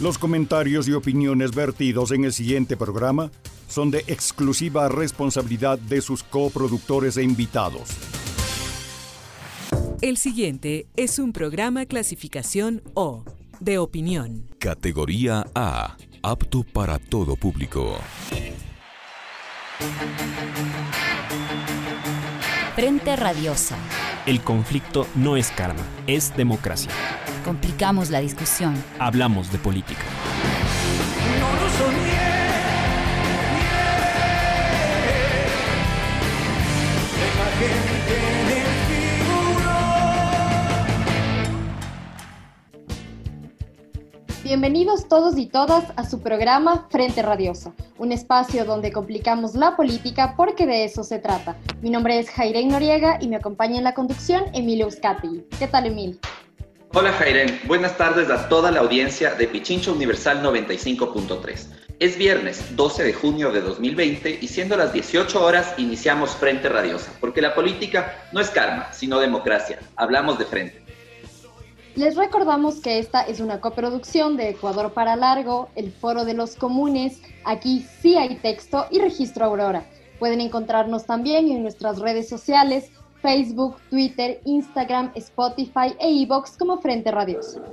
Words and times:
Los 0.00 0.18
comentarios 0.18 0.88
y 0.88 0.92
opiniones 0.92 1.54
vertidos 1.54 2.10
en 2.10 2.24
el 2.24 2.32
siguiente 2.32 2.76
programa 2.76 3.30
son 3.68 3.90
de 3.90 4.00
exclusiva 4.08 4.88
responsabilidad 4.88 5.78
de 5.78 6.00
sus 6.00 6.22
coproductores 6.22 7.16
e 7.16 7.22
invitados. 7.22 7.90
El 10.00 10.16
siguiente 10.16 10.86
es 10.96 11.18
un 11.18 11.32
programa 11.32 11.86
clasificación 11.86 12.82
O, 12.94 13.24
de 13.60 13.78
opinión. 13.78 14.50
Categoría 14.58 15.46
A, 15.54 15.96
apto 16.22 16.64
para 16.64 16.98
todo 16.98 17.36
público. 17.36 17.96
Frente 22.74 23.14
Radiosa. 23.14 23.78
El 24.26 24.40
conflicto 24.40 25.06
no 25.14 25.36
es 25.36 25.50
karma, 25.52 25.86
es 26.08 26.36
democracia. 26.36 26.90
Complicamos 27.44 28.08
la 28.08 28.20
discusión. 28.20 28.74
Hablamos 28.98 29.52
de 29.52 29.58
política. 29.58 30.00
Bienvenidos 44.42 45.08
todos 45.08 45.36
y 45.36 45.46
todas 45.46 45.84
a 45.96 46.04
su 46.08 46.20
programa 46.20 46.86
Frente 46.90 47.22
Radiosa, 47.22 47.72
un 47.98 48.12
espacio 48.12 48.64
donde 48.64 48.92
complicamos 48.92 49.54
la 49.54 49.76
política 49.76 50.34
porque 50.36 50.64
de 50.64 50.84
eso 50.84 51.02
se 51.02 51.18
trata. 51.18 51.56
Mi 51.82 51.90
nombre 51.90 52.18
es 52.18 52.30
Jairén 52.30 52.68
Noriega 52.68 53.18
y 53.20 53.28
me 53.28 53.36
acompaña 53.36 53.76
en 53.78 53.84
la 53.84 53.94
conducción 53.94 54.44
Emilio 54.54 54.86
Euskati. 54.86 55.44
¿Qué 55.58 55.66
tal, 55.66 55.86
Emil? 55.86 56.20
Hola, 56.96 57.10
Jairén. 57.10 57.60
Buenas 57.66 57.96
tardes 57.96 58.30
a 58.30 58.48
toda 58.48 58.70
la 58.70 58.78
audiencia 58.78 59.34
de 59.34 59.48
Pichincho 59.48 59.92
Universal 59.92 60.44
95.3. 60.44 61.66
Es 61.98 62.16
viernes 62.16 62.76
12 62.76 63.02
de 63.02 63.12
junio 63.12 63.50
de 63.50 63.62
2020 63.62 64.38
y 64.40 64.46
siendo 64.46 64.76
las 64.76 64.92
18 64.92 65.44
horas 65.44 65.74
iniciamos 65.76 66.36
Frente 66.36 66.68
Radiosa, 66.68 67.12
porque 67.18 67.42
la 67.42 67.52
política 67.52 68.28
no 68.30 68.38
es 68.38 68.48
karma, 68.48 68.92
sino 68.92 69.18
democracia. 69.18 69.80
Hablamos 69.96 70.38
de 70.38 70.44
frente. 70.44 70.84
Les 71.96 72.14
recordamos 72.14 72.76
que 72.76 73.00
esta 73.00 73.22
es 73.22 73.40
una 73.40 73.60
coproducción 73.60 74.36
de 74.36 74.50
Ecuador 74.50 74.92
para 74.92 75.16
Largo, 75.16 75.70
el 75.74 75.90
Foro 75.90 76.24
de 76.24 76.34
los 76.34 76.54
Comunes, 76.54 77.20
aquí 77.44 77.84
sí 78.02 78.16
hay 78.16 78.36
texto 78.36 78.86
y 78.92 79.00
Registro 79.00 79.46
Aurora. 79.46 79.84
Pueden 80.20 80.40
encontrarnos 80.40 81.06
también 81.06 81.50
en 81.50 81.62
nuestras 81.62 81.98
redes 81.98 82.28
sociales, 82.28 82.92
Facebook, 83.24 83.80
Twitter, 83.88 84.42
Instagram, 84.44 85.10
Spotify 85.14 85.96
e 85.98 86.10
iVoox 86.10 86.58
como 86.58 86.78
Frente 86.82 87.10
Radioso. 87.10 87.64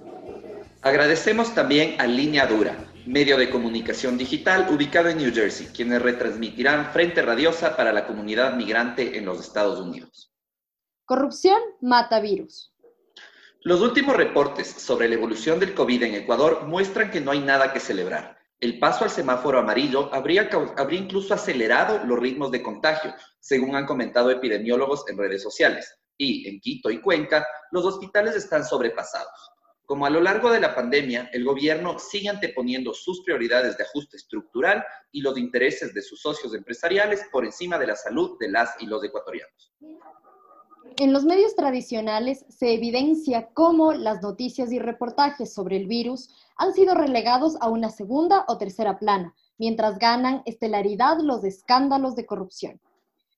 Agradecemos 0.82 1.54
también 1.54 2.00
a 2.00 2.08
Línea 2.08 2.48
Dura, 2.48 2.74
medio 3.06 3.38
de 3.38 3.50
comunicación 3.50 4.18
digital 4.18 4.68
ubicado 4.72 5.10
en 5.10 5.18
New 5.18 5.34
Jersey, 5.34 5.68
quienes 5.68 6.02
retransmitirán 6.02 6.94
Frente 6.94 7.22
Radiosa 7.22 7.76
para 7.76 7.92
la 7.92 8.08
comunidad 8.08 8.56
migrante 8.56 9.18
en 9.18 9.26
los 9.26 9.42
Estados 9.42 9.82
Unidos. 9.82 10.32
Corrupción 11.04 11.60
mata 11.82 12.22
virus. 12.22 12.74
Los 13.64 13.82
últimos 13.82 14.16
reportes 14.16 14.68
sobre 14.70 15.10
la 15.10 15.16
evolución 15.16 15.60
del 15.60 15.74
COVID 15.74 16.04
en 16.04 16.16
Ecuador 16.16 16.66
muestran 16.66 17.12
que 17.12 17.20
no 17.20 17.32
hay 17.32 17.42
nada 17.42 17.74
que 17.74 17.82
celebrar. 17.82 18.41
El 18.62 18.78
paso 18.78 19.04
al 19.04 19.10
semáforo 19.10 19.58
amarillo 19.58 20.14
habría, 20.14 20.48
habría 20.78 21.00
incluso 21.00 21.34
acelerado 21.34 22.06
los 22.06 22.20
ritmos 22.20 22.52
de 22.52 22.62
contagio, 22.62 23.12
según 23.40 23.76
han 23.76 23.88
comentado 23.88 24.30
epidemiólogos 24.30 25.04
en 25.10 25.18
redes 25.18 25.42
sociales. 25.42 25.98
Y 26.16 26.48
en 26.48 26.60
Quito 26.60 26.92
y 26.92 27.02
Cuenca, 27.02 27.44
los 27.72 27.84
hospitales 27.86 28.36
están 28.36 28.64
sobrepasados. 28.64 29.50
Como 29.84 30.06
a 30.06 30.12
lo 30.12 30.22
largo 30.22 30.52
de 30.52 30.60
la 30.60 30.76
pandemia, 30.76 31.32
el 31.34 31.44
gobierno 31.44 31.98
sigue 31.98 32.30
anteponiendo 32.30 32.94
sus 32.94 33.24
prioridades 33.24 33.78
de 33.78 33.84
ajuste 33.84 34.18
estructural 34.18 34.86
y 35.12 35.22
los 35.22 35.40
intereses 35.40 35.92
de 35.96 36.04
sus 36.04 36.22
socios 36.22 36.54
empresariales 36.54 37.26
por 37.32 37.46
encima 37.46 37.80
de 37.80 37.88
la 37.88 37.96
salud 37.96 38.38
de 38.40 38.52
las 38.52 38.76
y 38.80 38.86
los 38.86 39.04
ecuatorianos. 39.04 39.74
En 40.98 41.14
los 41.14 41.24
medios 41.24 41.56
tradicionales 41.56 42.46
se 42.50 42.74
evidencia 42.74 43.50
cómo 43.54 43.94
las 43.94 44.22
noticias 44.22 44.72
y 44.72 44.80
reportajes 44.80 45.54
sobre 45.54 45.78
el 45.78 45.88
virus 45.88 46.30
han 46.58 46.74
sido 46.74 46.96
relegados 46.96 47.56
a 47.62 47.70
una 47.70 47.90
segunda 47.90 48.44
o 48.48 48.58
tercera 48.58 49.00
plana, 49.00 49.34
mientras 49.58 49.98
ganan 50.00 50.44
estelaridad 50.46 51.20
los 51.20 51.44
escándalos 51.46 52.16
de 52.16 52.26
corrupción. 52.26 52.82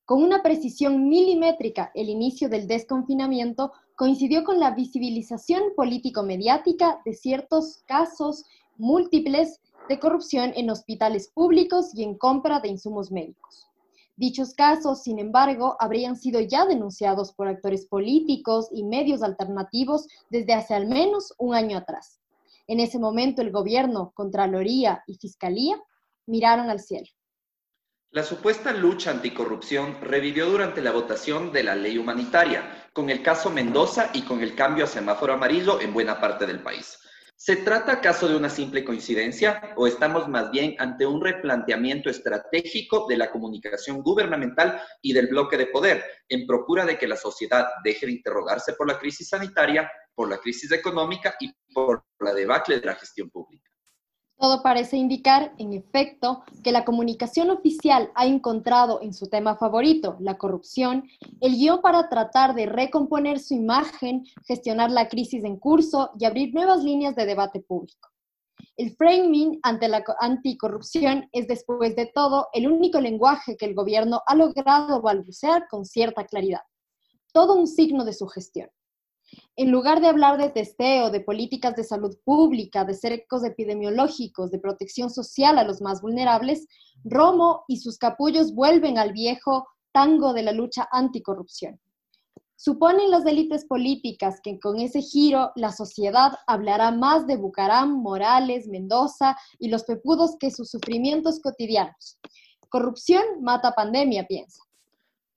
Con 0.05 0.23
una 0.23 0.41
precisión 0.41 1.07
milimétrica, 1.07 1.91
el 1.93 2.09
inicio 2.09 2.49
del 2.49 2.67
desconfinamiento 2.67 3.71
coincidió 3.95 4.43
con 4.43 4.59
la 4.59 4.71
visibilización 4.71 5.61
político-mediática 5.75 7.01
de 7.05 7.13
ciertos 7.13 7.83
casos 7.85 8.45
múltiples 8.77 9.61
de 9.87 9.99
corrupción 9.99 10.53
en 10.55 10.71
hospitales 10.71 11.29
públicos 11.29 11.93
y 11.93 12.03
en 12.03 12.17
compra 12.17 12.59
de 12.59 12.69
insumos 12.69 13.11
médicos. 13.11 13.69
Dichos 14.15 14.53
casos, 14.53 15.01
sin 15.01 15.17
embargo, 15.17 15.75
habrían 15.79 16.15
sido 16.15 16.39
ya 16.39 16.65
denunciados 16.65 17.33
por 17.33 17.47
actores 17.47 17.87
políticos 17.87 18.69
y 18.71 18.83
medios 18.83 19.23
alternativos 19.23 20.07
desde 20.29 20.53
hace 20.53 20.75
al 20.75 20.87
menos 20.87 21.33
un 21.39 21.55
año 21.55 21.77
atrás. 21.77 22.19
En 22.67 22.79
ese 22.79 22.99
momento 22.99 23.41
el 23.41 23.51
gobierno, 23.51 24.11
Contraloría 24.13 25.03
y 25.07 25.15
Fiscalía 25.15 25.81
miraron 26.27 26.69
al 26.69 26.79
cielo. 26.79 27.07
La 28.11 28.21
supuesta 28.21 28.71
lucha 28.71 29.09
anticorrupción 29.09 29.97
revivió 29.99 30.45
durante 30.47 30.83
la 30.83 30.91
votación 30.91 31.51
de 31.51 31.63
la 31.63 31.75
ley 31.75 31.97
humanitaria, 31.97 32.89
con 32.93 33.09
el 33.09 33.23
caso 33.23 33.49
Mendoza 33.49 34.11
y 34.13 34.21
con 34.21 34.41
el 34.41 34.53
cambio 34.53 34.83
a 34.83 34.87
semáforo 34.87 35.33
amarillo 35.33 35.81
en 35.81 35.91
buena 35.91 36.21
parte 36.21 36.45
del 36.45 36.61
país. 36.61 36.99
¿Se 37.45 37.57
trata 37.57 37.91
acaso 37.91 38.29
de 38.29 38.37
una 38.37 38.49
simple 38.49 38.85
coincidencia 38.85 39.73
o 39.75 39.85
estamos 39.85 40.29
más 40.29 40.49
bien 40.49 40.77
ante 40.79 41.05
un 41.05 41.21
replanteamiento 41.21 42.09
estratégico 42.09 43.05
de 43.09 43.17
la 43.17 43.29
comunicación 43.31 44.01
gubernamental 44.01 44.81
y 45.01 45.11
del 45.11 45.27
bloque 45.27 45.57
de 45.57 45.65
poder 45.65 46.05
en 46.29 46.47
procura 46.47 46.85
de 46.85 46.97
que 46.97 47.05
la 47.05 47.17
sociedad 47.17 47.67
deje 47.83 48.05
de 48.05 48.13
interrogarse 48.13 48.75
por 48.75 48.87
la 48.87 48.97
crisis 48.97 49.27
sanitaria, 49.27 49.91
por 50.15 50.29
la 50.29 50.37
crisis 50.37 50.71
económica 50.71 51.35
y 51.37 51.53
por 51.73 52.05
la 52.21 52.33
debacle 52.33 52.79
de 52.79 52.85
la 52.85 52.95
gestión 52.95 53.29
pública? 53.29 53.72
Todo 54.37 54.61
parece 54.61 54.97
indicar, 54.97 55.53
en 55.57 55.73
efecto, 55.73 56.43
que 56.63 56.71
la 56.71 56.83
comunicación 56.83 57.49
oficial 57.49 58.11
ha 58.15 58.25
encontrado 58.25 59.01
en 59.01 59.13
su 59.13 59.27
tema 59.27 59.55
favorito, 59.55 60.17
la 60.19 60.37
corrupción, 60.37 61.07
el 61.39 61.55
guion 61.55 61.81
para 61.81 62.09
tratar 62.09 62.53
de 62.55 62.65
recomponer 62.65 63.39
su 63.39 63.53
imagen, 63.53 64.25
gestionar 64.45 64.91
la 64.91 65.07
crisis 65.07 65.43
en 65.43 65.57
curso 65.57 66.11
y 66.19 66.25
abrir 66.25 66.53
nuevas 66.53 66.83
líneas 66.83 67.15
de 67.15 67.25
debate 67.25 67.61
público. 67.61 68.09
El 68.75 68.95
framing 68.95 69.59
ante 69.61 69.87
la 69.87 70.03
anticorrupción 70.19 71.29
es, 71.31 71.47
después 71.47 71.95
de 71.95 72.07
todo, 72.07 72.47
el 72.53 72.67
único 72.67 72.99
lenguaje 72.99 73.55
que 73.55 73.65
el 73.65 73.75
gobierno 73.75 74.23
ha 74.25 74.35
logrado 74.35 75.01
balbucear 75.01 75.67
con 75.69 75.85
cierta 75.85 76.25
claridad. 76.25 76.61
Todo 77.31 77.55
un 77.55 77.67
signo 77.67 78.03
de 78.03 78.13
su 78.13 78.27
gestión. 78.27 78.69
En 79.55 79.69
lugar 79.69 80.01
de 80.01 80.07
hablar 80.07 80.39
de 80.39 80.49
testeo, 80.49 81.11
de 81.11 81.21
políticas 81.21 81.75
de 81.75 81.83
salud 81.83 82.17
pública, 82.25 82.85
de 82.85 82.95
cercos 82.95 83.43
epidemiológicos, 83.43 84.49
de 84.49 84.57
protección 84.57 85.11
social 85.11 85.59
a 85.59 85.63
los 85.63 85.79
más 85.79 86.01
vulnerables, 86.01 86.65
Romo 87.03 87.63
y 87.67 87.77
sus 87.77 87.99
capullos 87.99 88.55
vuelven 88.55 88.97
al 88.97 89.13
viejo 89.13 89.67
tango 89.91 90.33
de 90.33 90.41
la 90.41 90.53
lucha 90.53 90.87
anticorrupción. 90.91 91.79
Suponen 92.55 93.11
las 93.11 93.27
élites 93.27 93.65
políticas 93.65 94.39
que 94.41 94.59
con 94.59 94.79
ese 94.79 95.01
giro 95.01 95.51
la 95.55 95.71
sociedad 95.71 96.31
hablará 96.47 96.89
más 96.89 97.27
de 97.27 97.37
Bucaram, 97.37 98.01
Morales, 98.01 98.67
Mendoza 98.67 99.37
y 99.59 99.69
los 99.69 99.83
pepudos 99.83 100.35
que 100.39 100.49
sus 100.49 100.71
sufrimientos 100.71 101.39
cotidianos. 101.39 102.17
Corrupción 102.69 103.23
mata 103.41 103.73
pandemia, 103.73 104.25
piensa. 104.25 104.63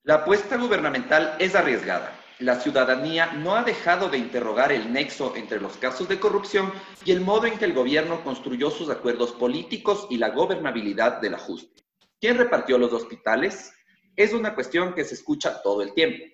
La 0.04 0.14
apuesta 0.14 0.56
gubernamental 0.56 1.34
es 1.38 1.54
arriesgada 1.54 2.10
la 2.38 2.60
ciudadanía 2.60 3.32
no 3.32 3.56
ha 3.56 3.62
dejado 3.62 4.10
de 4.10 4.18
interrogar 4.18 4.70
el 4.70 4.92
nexo 4.92 5.34
entre 5.36 5.58
los 5.58 5.78
casos 5.78 6.06
de 6.06 6.20
corrupción 6.20 6.70
y 7.04 7.12
el 7.12 7.22
modo 7.22 7.46
en 7.46 7.58
que 7.58 7.64
el 7.64 7.72
gobierno 7.72 8.22
construyó 8.22 8.70
sus 8.70 8.90
acuerdos 8.90 9.32
políticos 9.32 10.06
y 10.10 10.18
la 10.18 10.30
gobernabilidad 10.30 11.20
del 11.22 11.34
ajuste. 11.34 11.82
¿Quién 12.20 12.36
repartió 12.36 12.76
los 12.76 12.92
hospitales? 12.92 13.72
Es 14.16 14.34
una 14.34 14.54
cuestión 14.54 14.94
que 14.94 15.04
se 15.04 15.14
escucha 15.14 15.62
todo 15.62 15.80
el 15.80 15.94
tiempo. 15.94 16.24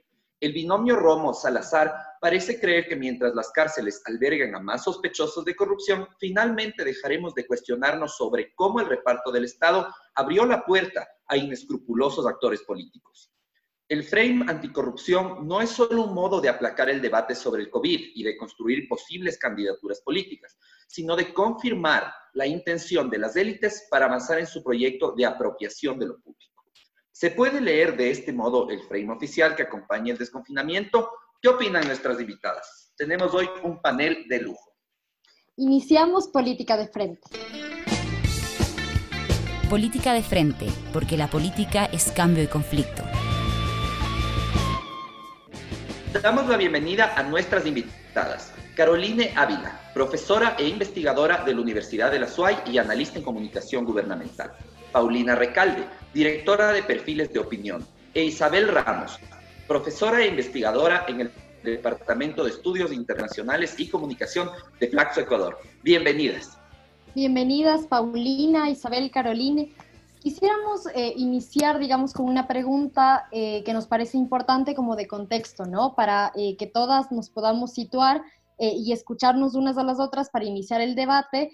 El 0.40 0.52
binomio 0.52 0.96
Romo-Salazar 0.96 1.94
parece 2.20 2.58
creer 2.58 2.88
que 2.88 2.96
mientras 2.96 3.32
las 3.36 3.52
cárceles 3.52 4.02
albergan 4.04 4.56
a 4.56 4.60
más 4.60 4.82
sospechosos 4.82 5.44
de 5.44 5.54
corrupción, 5.54 6.08
finalmente 6.18 6.84
dejaremos 6.84 7.32
de 7.34 7.46
cuestionarnos 7.46 8.16
sobre 8.16 8.52
cómo 8.56 8.80
el 8.80 8.86
reparto 8.86 9.30
del 9.30 9.44
Estado 9.44 9.86
abrió 10.16 10.46
la 10.46 10.64
puerta 10.64 11.06
a 11.28 11.36
inescrupulosos 11.36 12.26
actores 12.26 12.62
políticos. 12.62 13.31
El 13.92 14.04
frame 14.04 14.46
anticorrupción 14.48 15.46
no 15.46 15.60
es 15.60 15.68
solo 15.68 16.04
un 16.04 16.14
modo 16.14 16.40
de 16.40 16.48
aplacar 16.48 16.88
el 16.88 17.02
debate 17.02 17.34
sobre 17.34 17.60
el 17.60 17.68
COVID 17.68 18.12
y 18.14 18.22
de 18.22 18.38
construir 18.38 18.88
posibles 18.88 19.36
candidaturas 19.36 20.00
políticas, 20.00 20.56
sino 20.88 21.14
de 21.14 21.34
confirmar 21.34 22.10
la 22.32 22.46
intención 22.46 23.10
de 23.10 23.18
las 23.18 23.36
élites 23.36 23.88
para 23.90 24.06
avanzar 24.06 24.38
en 24.38 24.46
su 24.46 24.64
proyecto 24.64 25.12
de 25.12 25.26
apropiación 25.26 25.98
de 25.98 26.06
lo 26.06 26.18
público. 26.22 26.64
¿Se 27.10 27.32
puede 27.32 27.60
leer 27.60 27.94
de 27.94 28.10
este 28.10 28.32
modo 28.32 28.70
el 28.70 28.80
frame 28.80 29.12
oficial 29.12 29.54
que 29.54 29.64
acompaña 29.64 30.12
el 30.14 30.18
desconfinamiento? 30.18 31.10
¿Qué 31.42 31.50
opinan 31.50 31.86
nuestras 31.86 32.18
invitadas? 32.18 32.94
Tenemos 32.96 33.34
hoy 33.34 33.46
un 33.62 33.82
panel 33.82 34.24
de 34.26 34.40
lujo. 34.40 34.72
Iniciamos 35.56 36.28
Política 36.28 36.78
de 36.78 36.88
Frente. 36.88 37.28
Política 39.68 40.14
de 40.14 40.22
Frente, 40.22 40.68
porque 40.94 41.18
la 41.18 41.28
política 41.28 41.84
es 41.92 42.10
cambio 42.10 42.42
y 42.42 42.46
conflicto. 42.46 43.02
Damos 46.20 46.46
la 46.46 46.58
bienvenida 46.58 47.14
a 47.16 47.22
nuestras 47.22 47.64
invitadas. 47.66 48.52
Caroline 48.76 49.32
Ávila, 49.34 49.80
profesora 49.94 50.56
e 50.58 50.68
investigadora 50.68 51.42
de 51.42 51.54
la 51.54 51.60
Universidad 51.60 52.10
de 52.10 52.20
la 52.20 52.28
SUAY 52.28 52.56
y 52.66 52.76
analista 52.76 53.18
en 53.18 53.24
comunicación 53.24 53.84
gubernamental. 53.86 54.52
Paulina 54.92 55.34
Recalde, 55.34 55.84
directora 56.12 56.72
de 56.72 56.82
perfiles 56.82 57.32
de 57.32 57.38
opinión. 57.38 57.86
E 58.14 58.24
Isabel 58.24 58.68
Ramos, 58.68 59.18
profesora 59.66 60.22
e 60.22 60.28
investigadora 60.28 61.06
en 61.08 61.22
el 61.22 61.32
Departamento 61.62 62.44
de 62.44 62.50
Estudios 62.50 62.92
Internacionales 62.92 63.74
y 63.78 63.88
Comunicación 63.88 64.50
de 64.78 64.88
Flaxo 64.88 65.20
Ecuador. 65.20 65.58
Bienvenidas. 65.82 66.58
Bienvenidas, 67.14 67.86
Paulina, 67.86 68.68
Isabel, 68.68 69.10
Caroline. 69.10 69.72
Quisiéramos 70.22 70.86
eh, 70.94 71.14
iniciar, 71.16 71.80
digamos, 71.80 72.12
con 72.12 72.26
una 72.26 72.46
pregunta 72.46 73.26
eh, 73.32 73.64
que 73.64 73.72
nos 73.72 73.88
parece 73.88 74.16
importante 74.16 74.72
como 74.72 74.94
de 74.94 75.08
contexto, 75.08 75.66
¿no? 75.66 75.96
Para 75.96 76.30
eh, 76.36 76.56
que 76.56 76.68
todas 76.68 77.10
nos 77.10 77.28
podamos 77.28 77.72
situar 77.72 78.22
y 78.58 78.92
escucharnos 78.92 79.56
unas 79.56 79.76
a 79.76 79.82
las 79.82 79.98
otras 79.98 80.30
para 80.30 80.44
iniciar 80.44 80.80
el 80.80 80.94
debate. 80.94 81.50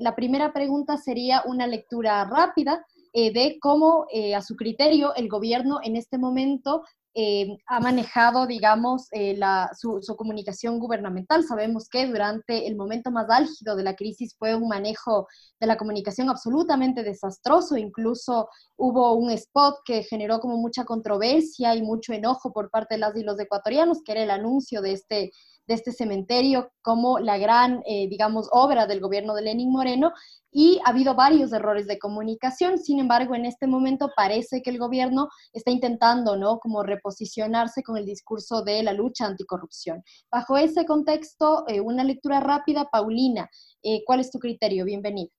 la 0.00 0.16
primera 0.16 0.52
pregunta 0.52 0.96
sería 0.96 1.44
una 1.46 1.68
lectura 1.68 2.24
rápida 2.24 2.84
de 3.14 3.58
cómo, 3.60 4.06
a 4.36 4.42
su 4.42 4.56
criterio, 4.56 5.14
el 5.14 5.28
gobierno 5.28 5.78
en 5.80 5.94
este 5.94 6.18
momento 6.18 6.82
eh, 7.14 7.56
ha 7.66 7.80
manejado, 7.80 8.46
digamos, 8.46 9.08
eh, 9.10 9.38
su, 9.76 10.00
comunicación 10.16 10.78
gubernamental. 10.78 11.44
Sabemos 11.44 11.88
que 11.88 12.06
durante 12.06 12.68
el 12.68 12.76
momento 12.76 13.10
más 13.10 13.28
álgido 13.28 13.74
de 13.74 13.82
la 13.82 13.96
crisis 13.96 14.36
fue 14.38 14.54
un 14.54 14.68
manejo 14.68 15.26
de 15.58 15.66
la 15.66 15.76
comunicación 15.76 16.30
absolutamente 16.30 17.02
desastroso. 17.02 17.76
Incluso 17.76 18.48
hubo 18.76 19.14
un 19.14 19.30
spot 19.30 19.78
que 19.84 20.04
generó 20.04 20.38
como 20.38 20.56
mucha 20.56 20.84
controversia 20.84 21.74
y 21.74 21.82
mucho 21.82 22.12
enojo 22.12 22.52
por 22.52 22.70
parte 22.70 22.94
de 22.94 23.00
las 23.00 23.16
y 23.16 23.24
los 23.24 23.40
ecuatorianos, 23.40 24.02
que 24.04 24.12
era 24.12 24.22
el 24.22 24.30
anuncio 24.30 24.80
de 24.80 24.92
este 24.92 25.32
de 25.70 25.76
este 25.76 25.92
cementerio 25.92 26.72
como 26.82 27.20
la 27.20 27.38
gran, 27.38 27.80
eh, 27.86 28.08
digamos, 28.08 28.48
obra 28.50 28.88
del 28.88 28.98
gobierno 28.98 29.34
de 29.34 29.42
Lenín 29.42 29.70
Moreno 29.70 30.12
y 30.50 30.80
ha 30.84 30.90
habido 30.90 31.14
varios 31.14 31.52
errores 31.52 31.86
de 31.86 31.96
comunicación. 31.96 32.76
Sin 32.76 32.98
embargo, 32.98 33.36
en 33.36 33.44
este 33.44 33.68
momento 33.68 34.10
parece 34.16 34.62
que 34.62 34.70
el 34.70 34.78
gobierno 34.78 35.28
está 35.52 35.70
intentando, 35.70 36.36
¿no? 36.36 36.58
Como 36.58 36.82
reposicionarse 36.82 37.84
con 37.84 37.96
el 37.96 38.04
discurso 38.04 38.64
de 38.64 38.82
la 38.82 38.92
lucha 38.92 39.26
anticorrupción. 39.26 40.02
Bajo 40.28 40.56
ese 40.56 40.84
contexto, 40.86 41.64
eh, 41.68 41.80
una 41.80 42.02
lectura 42.02 42.40
rápida, 42.40 42.88
Paulina, 42.90 43.48
eh, 43.84 44.02
¿cuál 44.04 44.18
es 44.18 44.32
tu 44.32 44.40
criterio? 44.40 44.84
Bienvenida. 44.84 45.30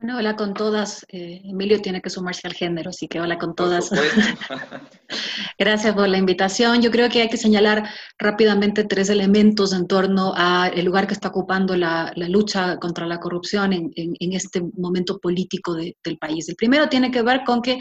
Bueno, 0.00 0.16
hola 0.16 0.34
con 0.34 0.54
todas. 0.54 1.04
Eh, 1.10 1.42
Emilio 1.44 1.78
tiene 1.82 2.00
que 2.00 2.08
sumarse 2.08 2.46
al 2.46 2.54
género, 2.54 2.88
así 2.88 3.06
que 3.06 3.20
hola 3.20 3.36
con 3.36 3.54
todas. 3.54 3.90
Gracias 5.58 5.94
por 5.94 6.08
la 6.08 6.16
invitación. 6.16 6.80
Yo 6.80 6.90
creo 6.90 7.10
que 7.10 7.20
hay 7.20 7.28
que 7.28 7.36
señalar 7.36 7.86
rápidamente 8.18 8.84
tres 8.84 9.10
elementos 9.10 9.74
en 9.74 9.86
torno 9.86 10.32
al 10.34 10.82
lugar 10.86 11.06
que 11.06 11.12
está 11.12 11.28
ocupando 11.28 11.76
la, 11.76 12.14
lucha 12.16 12.78
contra 12.78 13.06
la 13.06 13.20
corrupción 13.20 13.74
en, 13.74 13.92
este 14.32 14.62
momento 14.78 15.18
político 15.18 15.74
del 15.74 16.18
país. 16.18 16.48
El 16.48 16.56
primero 16.56 16.88
tiene 16.88 17.10
que 17.10 17.20
ver 17.20 17.42
con 17.44 17.60
que 17.60 17.78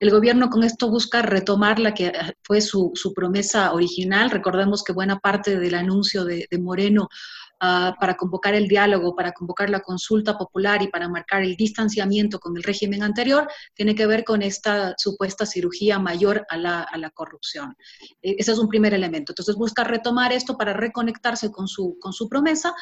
el 0.00 0.10
gobierno 0.10 0.48
con 0.48 0.64
esto 0.64 0.88
busca 0.88 1.20
retomar 1.20 1.78
la 1.78 1.92
que 1.92 2.14
fue 2.44 2.62
su, 2.62 2.94
promesa 3.14 3.74
original. 3.74 4.30
Recordemos 4.30 4.82
que 4.82 4.94
buena 4.94 5.18
parte 5.18 5.58
del 5.58 5.74
anuncio 5.74 6.24
de 6.24 6.48
Moreno 6.58 7.10
Ah, 7.60 7.96
para 7.98 8.16
convocar 8.16 8.54
el 8.54 8.68
diálogo, 8.68 9.16
para 9.16 9.32
convocar 9.32 9.68
la 9.68 9.80
consulta 9.80 10.38
popular 10.38 10.80
y 10.80 10.88
para 10.88 11.08
marcar 11.08 11.42
el 11.42 11.56
distanciamiento 11.56 12.38
con 12.38 12.56
el 12.56 12.62
régimen 12.62 13.02
anterior, 13.02 13.48
tiene 13.74 13.96
que 13.96 14.06
ver 14.06 14.22
con 14.22 14.42
esta 14.42 14.94
supuesta 14.96 15.44
cirugía 15.44 15.98
mayor 15.98 16.46
a 16.50 16.56
la, 16.56 16.82
a 16.82 16.96
la 16.98 17.10
corrupción. 17.10 17.74
E, 18.22 18.36
ese 18.38 18.52
es 18.52 18.58
un 18.58 18.68
primer 18.68 18.94
elemento. 18.94 19.32
Entonces 19.32 19.56
busca 19.56 19.82
retomar 19.82 20.32
esto 20.32 20.56
para 20.56 20.72
reconectarse 20.72 21.50
con 21.50 21.66
su, 21.66 21.96
con 21.98 22.12
su 22.12 22.28
promesa 22.28 22.72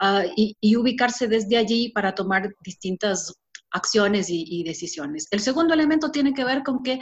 uh, 0.00 0.28
y, 0.34 0.76
ubicarse 0.76 1.28
desde 1.28 1.56
allí 1.56 1.90
para 1.90 2.12
tomar 2.12 2.52
distintas 2.64 3.32
acciones 3.70 4.26
y, 4.30 4.64
decisiones. 4.64 5.28
El 5.30 5.40
segundo 5.40 5.74
elemento 5.74 6.10
tiene 6.10 6.34
que 6.34 6.44
ver 6.44 6.64
con 6.64 6.82
que 6.82 6.98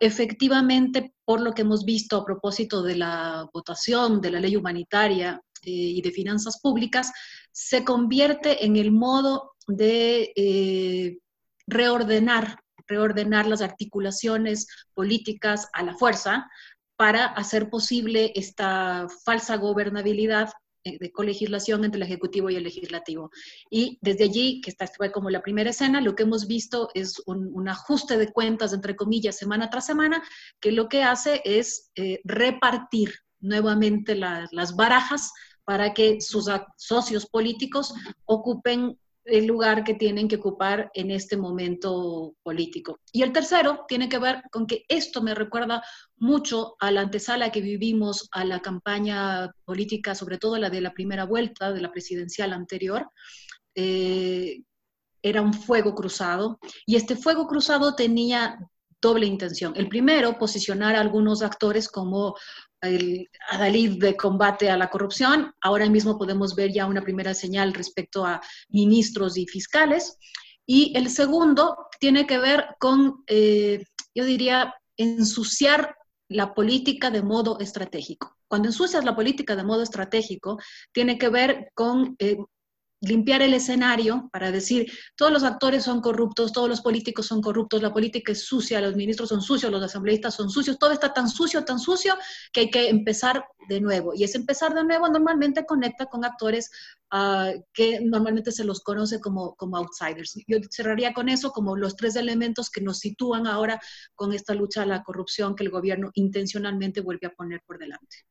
efectivamente, 0.00 1.14
por 1.24 1.40
lo 1.40 1.52
que 1.52 1.62
hemos 1.62 1.84
visto 1.84 2.18
a 2.18 2.24
propósito 2.24 2.82
de 2.82 2.96
la 2.96 3.48
votación 3.54 4.20
de 4.20 4.30
la 4.30 4.40
ley 4.40 4.56
humanitaria 4.56 5.40
y 5.66 6.00
de 6.02 6.10
finanzas 6.10 6.60
públicas, 6.60 7.12
se 7.52 7.84
convierte 7.84 8.64
en 8.64 8.76
el 8.76 8.92
modo 8.92 9.54
de 9.66 10.32
eh, 10.36 11.18
reordenar, 11.66 12.60
reordenar 12.86 13.46
las 13.46 13.62
articulaciones 13.62 14.66
políticas 14.94 15.68
a 15.72 15.82
la 15.82 15.94
fuerza 15.94 16.50
para 16.96 17.26
hacer 17.26 17.70
posible 17.70 18.32
esta 18.34 19.06
falsa 19.24 19.56
gobernabilidad 19.56 20.50
eh, 20.84 20.98
de 20.98 21.10
colegislación 21.10 21.84
entre 21.84 21.96
el 21.96 22.06
Ejecutivo 22.06 22.50
y 22.50 22.56
el 22.56 22.64
Legislativo. 22.64 23.30
Y 23.70 23.98
desde 24.02 24.24
allí, 24.24 24.60
que 24.60 24.70
esta 24.70 24.86
fue 24.86 25.10
como 25.10 25.30
la 25.30 25.42
primera 25.42 25.70
escena, 25.70 26.00
lo 26.00 26.14
que 26.14 26.24
hemos 26.24 26.46
visto 26.46 26.90
es 26.94 27.22
un, 27.26 27.68
ajuste 27.68 28.18
de 28.18 28.30
cuentas, 28.30 28.72
entre 28.72 28.94
comillas, 28.94 29.36
semana 29.36 29.70
tras 29.70 29.86
semana, 29.86 30.22
que 30.60 30.72
lo 30.72 30.88
que 30.88 31.02
hace 31.02 31.40
es 31.44 31.90
eh, 31.96 32.20
repartir 32.24 33.14
nuevamente 33.40 34.14
las 34.14 34.76
barajas 34.76 35.32
para 35.64 35.94
que 35.94 36.20
sus 36.20 36.50
socios 36.76 37.26
políticos 37.26 37.94
ocupen 38.26 38.98
el 39.24 39.46
lugar 39.46 39.84
que 39.84 39.94
tienen 39.94 40.28
que 40.28 40.36
ocupar 40.36 40.90
en 40.92 41.10
este 41.10 41.36
momento 41.36 42.34
político. 42.42 43.00
Y 43.10 43.22
el 43.22 43.32
tercero 43.32 43.84
tiene 43.88 44.08
que 44.08 44.18
ver 44.18 44.42
con 44.50 44.66
que 44.66 44.84
esto 44.88 45.22
me 45.22 45.34
recuerda 45.34 45.82
mucho 46.16 46.76
a 46.78 46.90
la 46.90 47.00
antesala 47.00 47.50
que 47.50 47.62
vivimos 47.62 48.28
a 48.32 48.44
la 48.44 48.60
campaña 48.60 49.50
política, 49.64 50.14
sobre 50.14 50.38
todo 50.38 50.58
la 50.58 50.68
de 50.68 50.82
la 50.82 50.92
primera 50.92 51.24
vuelta 51.24 51.72
de 51.72 51.80
la 51.80 51.90
presidencial 51.90 52.52
anterior. 52.52 53.10
Eh, 53.74 54.62
era 55.22 55.40
un 55.40 55.54
fuego 55.54 55.94
cruzado 55.94 56.58
y 56.84 56.96
este 56.96 57.16
fuego 57.16 57.46
cruzado 57.46 57.94
tenía 57.94 58.58
doble 59.00 59.26
intención. 59.26 59.72
El 59.76 59.88
primero, 59.88 60.38
posicionar 60.38 60.96
a 60.96 61.00
algunos 61.00 61.42
actores 61.42 61.88
como 61.88 62.36
el 62.88 63.28
adalid 63.50 63.98
de 64.00 64.16
combate 64.16 64.70
a 64.70 64.76
la 64.76 64.90
corrupción. 64.90 65.52
Ahora 65.60 65.88
mismo 65.88 66.18
podemos 66.18 66.54
ver 66.54 66.72
ya 66.72 66.86
una 66.86 67.02
primera 67.02 67.34
señal 67.34 67.72
respecto 67.74 68.24
a 68.24 68.40
ministros 68.68 69.36
y 69.36 69.46
fiscales. 69.46 70.18
Y 70.66 70.96
el 70.96 71.10
segundo 71.10 71.76
tiene 72.00 72.26
que 72.26 72.38
ver 72.38 72.66
con, 72.78 73.22
eh, 73.26 73.84
yo 74.14 74.24
diría, 74.24 74.74
ensuciar 74.96 75.96
la 76.28 76.54
política 76.54 77.10
de 77.10 77.22
modo 77.22 77.58
estratégico. 77.60 78.36
Cuando 78.48 78.68
ensucias 78.68 79.04
la 79.04 79.16
política 79.16 79.56
de 79.56 79.64
modo 79.64 79.82
estratégico, 79.82 80.58
tiene 80.92 81.18
que 81.18 81.28
ver 81.28 81.70
con 81.74 82.16
eh, 82.18 82.36
limpiar 83.06 83.42
el 83.42 83.54
escenario 83.54 84.28
para 84.32 84.50
decir, 84.50 84.90
todos 85.16 85.32
los 85.32 85.44
actores 85.44 85.82
son 85.84 86.00
corruptos, 86.00 86.52
todos 86.52 86.68
los 86.68 86.80
políticos 86.80 87.26
son 87.26 87.40
corruptos, 87.40 87.82
la 87.82 87.92
política 87.92 88.32
es 88.32 88.44
sucia, 88.44 88.80
los 88.80 88.96
ministros 88.96 89.28
son 89.28 89.42
sucios, 89.42 89.70
los 89.70 89.82
asambleístas 89.82 90.34
son 90.34 90.50
sucios, 90.50 90.78
todo 90.78 90.92
está 90.92 91.12
tan 91.12 91.28
sucio, 91.28 91.64
tan 91.64 91.78
sucio, 91.78 92.14
que 92.52 92.60
hay 92.60 92.70
que 92.70 92.88
empezar 92.88 93.44
de 93.68 93.80
nuevo. 93.80 94.12
Y 94.14 94.24
ese 94.24 94.38
empezar 94.38 94.74
de 94.74 94.84
nuevo 94.84 95.08
normalmente 95.08 95.64
conecta 95.64 96.06
con 96.06 96.24
actores 96.24 96.70
uh, 97.12 97.60
que 97.72 98.00
normalmente 98.00 98.52
se 98.52 98.64
los 98.64 98.80
conoce 98.80 99.20
como, 99.20 99.54
como 99.56 99.76
outsiders. 99.76 100.34
Yo 100.46 100.58
cerraría 100.70 101.12
con 101.12 101.28
eso 101.28 101.50
como 101.50 101.76
los 101.76 101.96
tres 101.96 102.16
elementos 102.16 102.70
que 102.70 102.80
nos 102.80 102.98
sitúan 102.98 103.46
ahora 103.46 103.80
con 104.14 104.32
esta 104.32 104.54
lucha 104.54 104.82
a 104.82 104.86
la 104.86 105.02
corrupción 105.02 105.54
que 105.54 105.64
el 105.64 105.70
gobierno 105.70 106.10
intencionalmente 106.14 107.00
vuelve 107.00 107.26
a 107.26 107.34
poner 107.34 107.62
por 107.66 107.78
delante. 107.78 108.24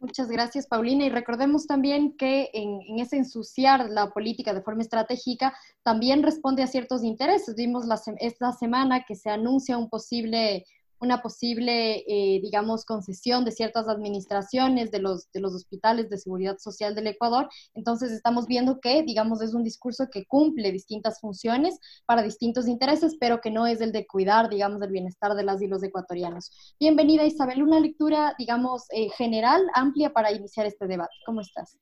Muchas 0.00 0.28
gracias, 0.28 0.66
Paulina. 0.66 1.04
Y 1.04 1.10
recordemos 1.10 1.66
también 1.66 2.16
que 2.16 2.50
en, 2.52 2.98
ese 2.98 3.16
ensuciar 3.16 3.88
la 3.90 4.10
política 4.10 4.54
de 4.54 4.62
forma 4.62 4.82
estratégica 4.82 5.56
también 5.82 6.22
responde 6.22 6.62
a 6.62 6.66
ciertos 6.66 7.02
intereses. 7.02 7.54
Vimos 7.56 7.86
esta 8.18 8.52
semana 8.52 9.04
que 9.06 9.14
se 9.14 9.30
anuncia 9.30 9.78
un 9.78 9.88
posible 9.88 10.64
una 11.00 11.22
posible, 11.22 12.04
eh, 12.06 12.40
digamos, 12.40 12.84
concesión 12.84 13.44
de 13.44 13.52
ciertas 13.52 13.88
administraciones 13.88 14.90
de 14.90 15.00
los, 15.00 15.30
de 15.32 15.40
los 15.40 15.54
hospitales 15.54 16.08
de 16.10 16.18
seguridad 16.18 16.58
social 16.58 16.94
del 16.94 17.08
Ecuador. 17.08 17.48
Entonces 17.74 18.12
estamos 18.12 18.46
viendo 18.46 18.80
que, 18.80 19.02
digamos, 19.02 19.42
es 19.42 19.54
un 19.54 19.64
discurso 19.64 20.08
que 20.10 20.24
cumple 20.26 20.72
distintas 20.72 21.20
funciones 21.20 21.78
para 22.06 22.22
distintos 22.22 22.68
intereses, 22.68 23.16
pero 23.18 23.40
que 23.40 23.50
no 23.50 23.66
es 23.66 23.80
el 23.80 23.92
de 23.92 24.06
cuidar, 24.06 24.48
digamos, 24.48 24.82
el 24.82 24.90
bienestar 24.90 25.34
de 25.34 25.44
las 25.44 25.62
y 25.62 25.66
los 25.66 25.82
ecuatorianos. 25.82 26.50
Bienvenida 26.78 27.24
Isabel, 27.24 27.62
una 27.62 27.80
lectura, 27.80 28.34
digamos, 28.38 28.84
eh, 28.90 29.08
general, 29.10 29.62
amplia 29.74 30.10
para 30.10 30.32
iniciar 30.32 30.66
este 30.66 30.86
debate. 30.86 31.14
¿Cómo 31.26 31.40
estás? 31.40 31.78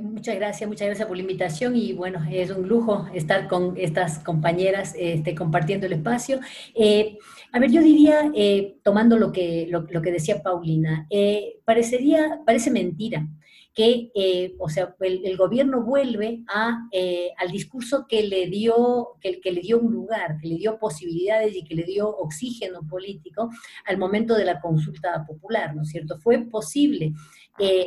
Muchas 0.00 0.36
gracias, 0.36 0.68
muchas 0.68 0.86
gracias 0.86 1.08
por 1.08 1.16
la 1.16 1.22
invitación 1.22 1.74
y 1.76 1.92
bueno, 1.92 2.20
es 2.30 2.50
un 2.50 2.68
lujo 2.68 3.06
estar 3.12 3.48
con 3.48 3.76
estas 3.76 4.20
compañeras 4.20 4.94
este, 4.96 5.34
compartiendo 5.34 5.86
el 5.86 5.94
espacio. 5.94 6.40
Eh, 6.74 7.18
a 7.52 7.58
ver, 7.58 7.70
yo 7.70 7.82
diría, 7.82 8.30
eh, 8.34 8.76
tomando 8.82 9.18
lo 9.18 9.32
que, 9.32 9.66
lo, 9.68 9.86
que 9.86 10.12
decía 10.12 10.42
Paulina, 10.42 11.06
eh, 11.10 11.58
parecería, 11.64 12.40
parece 12.46 12.70
mentira 12.70 13.26
que, 13.74 14.10
o 14.58 14.68
sea, 14.68 14.94
el, 15.00 15.36
gobierno 15.38 15.82
vuelve 15.82 16.44
a, 16.46 16.78
al 17.38 17.50
discurso 17.50 18.06
que 18.06 18.22
le, 18.22 18.46
dio, 18.46 19.16
que, 19.18 19.40
que, 19.40 19.50
le 19.50 19.62
dio 19.62 19.78
un 19.78 19.94
lugar, 19.94 20.36
que 20.38 20.48
le 20.48 20.56
dio 20.56 20.78
posibilidades 20.78 21.56
y 21.56 21.64
que 21.64 21.74
le 21.74 21.84
dio 21.84 22.06
oxígeno 22.06 22.86
político 22.86 23.48
al 23.86 23.96
momento 23.96 24.34
de 24.34 24.44
la 24.44 24.60
consulta 24.60 25.24
popular, 25.26 25.74
¿no 25.74 25.82
es 25.82 25.88
cierto? 25.88 26.18
Fue 26.18 26.38
posible 26.50 27.14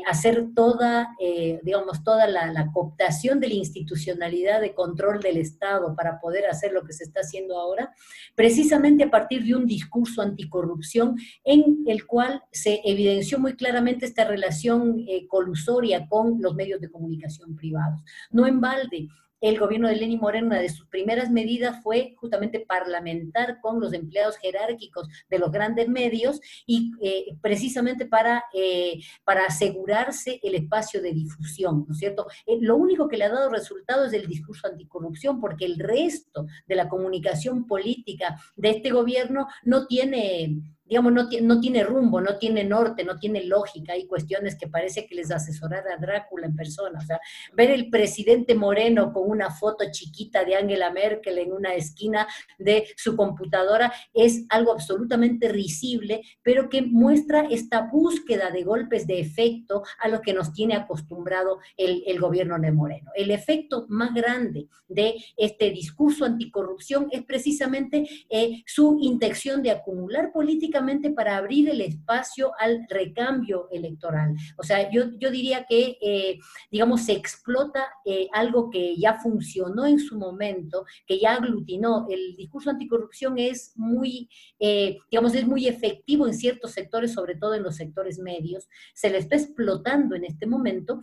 hacer 0.07 0.53
toda, 0.55 1.15
eh, 1.19 1.59
digamos, 1.63 2.03
toda 2.03 2.27
la, 2.27 2.51
la, 2.51 2.71
cooptación 2.71 3.39
de 3.39 3.47
la 3.47 3.55
institucionalidad 3.55 4.61
de 4.61 4.73
control 4.73 5.19
del 5.19 5.37
Estado 5.37 5.95
para 5.95 6.19
poder 6.19 6.45
hacer 6.45 6.71
lo 6.71 6.83
que 6.83 6.93
se 6.93 7.03
está 7.03 7.21
haciendo 7.21 7.57
ahora, 7.57 7.93
precisamente 8.35 9.03
a 9.03 9.11
partir 9.11 9.43
de 9.43 9.55
un 9.55 9.65
discurso 9.65 10.21
anticorrupción 10.21 11.17
en 11.43 11.83
el 11.87 12.05
cual 12.05 12.43
se 12.51 12.81
evidenció 12.85 13.39
muy 13.39 13.55
claramente 13.55 14.05
esta 14.05 14.23
relación 14.23 15.03
eh, 15.07 15.27
colusoria 15.27 16.07
con 16.07 16.41
los 16.41 16.55
medios 16.55 16.79
de 16.79 16.91
comunicación 16.91 17.55
privados. 17.55 18.01
No 18.29 18.47
en 18.47 18.61
balde, 18.61 19.07
el 19.41 19.59
gobierno 19.59 19.87
de 19.87 19.95
Lenín 19.95 20.19
Moreno, 20.19 20.47
una 20.47 20.59
de 20.59 20.69
sus 20.69 20.87
primeras 20.87 21.29
medidas 21.29 21.81
fue 21.83 22.15
justamente 22.17 22.59
parlamentar 22.59 23.59
con 23.61 23.79
los 23.79 23.93
empleados 23.93 24.37
jerárquicos 24.37 25.07
de 25.29 25.39
los 25.39 25.51
grandes 25.51 25.87
medios 25.87 26.39
y 26.65 26.91
eh, 27.01 27.37
precisamente 27.41 28.05
para, 28.05 28.45
eh, 28.53 28.99
para 29.23 29.45
asegurarse 29.45 30.39
el 30.41 30.55
espacio 30.55 31.01
de 31.01 31.13
difusión, 31.13 31.85
¿no 31.87 31.93
es 31.93 31.99
cierto? 31.99 32.27
Eh, 32.45 32.57
lo 32.61 32.75
único 32.77 33.07
que 33.07 33.17
le 33.17 33.25
ha 33.25 33.29
dado 33.29 33.49
resultado 33.49 34.05
es 34.05 34.13
el 34.13 34.27
discurso 34.27 34.67
anticorrupción, 34.67 35.39
porque 35.39 35.65
el 35.65 35.77
resto 35.79 36.45
de 36.65 36.75
la 36.75 36.89
comunicación 36.89 37.67
política 37.67 38.39
de 38.55 38.69
este 38.69 38.91
gobierno 38.91 39.47
no 39.63 39.85
tiene 39.87 40.74
digamos, 40.85 41.11
no, 41.13 41.27
no, 41.41 41.59
tiene 41.59 41.83
rumbo, 41.83 42.21
no 42.21 42.37
tiene 42.37 42.63
norte, 42.63 43.03
no 43.03 43.17
tiene 43.17 43.43
lógica. 43.43 43.93
Hay 43.93 44.05
cuestiones 44.05 44.55
que 44.55 44.67
parece 44.67 45.05
que 45.07 45.15
les 45.15 45.31
asesorara 45.31 45.97
Drácula 45.97 46.45
en 46.45 46.55
persona. 46.55 46.99
O 46.99 47.05
sea, 47.05 47.19
ver 47.53 47.71
el 47.71 47.89
presidente 47.89 48.55
Moreno 48.55 49.11
con 49.11 49.29
una 49.29 49.49
foto 49.51 49.85
chiquita 49.91 50.45
de 50.45 50.55
Angela 50.55 50.91
Merkel 50.91 51.39
en 51.39 51.51
una 51.51 51.73
esquina 51.73 52.27
de 52.59 52.85
su 52.95 53.15
computadora 53.15 53.91
es 54.13 54.45
algo 54.49 54.71
absolutamente 54.71 55.49
risible, 55.49 56.21
pero 56.43 56.69
que 56.69 56.81
muestra 56.81 57.47
esta 57.49 57.81
búsqueda 57.81 58.51
de 58.51 58.63
golpes 58.63 59.07
de 59.07 59.19
efecto 59.19 59.83
a 59.99 60.07
lo 60.07 60.21
que 60.21 60.33
nos 60.33 60.53
tiene 60.53 60.75
acostumbrado 60.75 61.59
el, 61.77 62.03
el 62.05 62.19
gobierno 62.19 62.59
de 62.59 62.71
Moreno. 62.71 63.11
El 63.15 63.31
efecto 63.31 63.85
más 63.89 64.13
grande 64.13 64.67
de 64.87 65.15
este 65.37 65.71
discurso 65.71 66.25
anticorrupción 66.25 67.07
es 67.11 67.23
precisamente 67.23 68.07
eh, 68.29 68.63
su 68.65 68.97
intención 69.01 69.63
de 69.63 69.71
acumular 69.71 70.31
política 70.31 70.74
para 71.15 71.37
abrir 71.37 71.69
el 71.69 71.81
espacio 71.81 72.51
al 72.59 72.85
recambio 72.89 73.67
electoral. 73.71 74.35
O 74.57 74.63
sea, 74.63 74.89
yo, 74.91 75.11
yo 75.19 75.31
diría 75.31 75.65
que, 75.67 75.97
eh, 76.01 76.39
digamos, 76.71 77.01
se 77.01 77.13
explota 77.13 77.87
eh, 78.03 78.27
algo 78.33 78.69
que 78.69 78.95
ya 78.97 79.15
funcionó 79.15 79.85
en 79.85 79.99
su 79.99 80.17
momento, 80.17 80.85
que 81.05 81.19
ya 81.19 81.35
aglutinó. 81.35 82.07
El 82.09 82.35
discurso 82.35 82.69
anticorrupción 82.69 83.37
es 83.37 83.73
muy, 83.75 84.29
eh, 84.59 84.97
digamos, 85.09 85.33
es 85.35 85.47
muy 85.47 85.67
efectivo 85.67 86.27
en 86.27 86.33
ciertos 86.33 86.71
sectores, 86.71 87.13
sobre 87.13 87.35
todo 87.35 87.53
en 87.53 87.63
los 87.63 87.75
sectores 87.75 88.19
medios. 88.19 88.67
Se 88.93 89.09
le 89.09 89.19
está 89.19 89.35
explotando 89.35 90.15
en 90.15 90.25
este 90.25 90.45
momento 90.45 91.01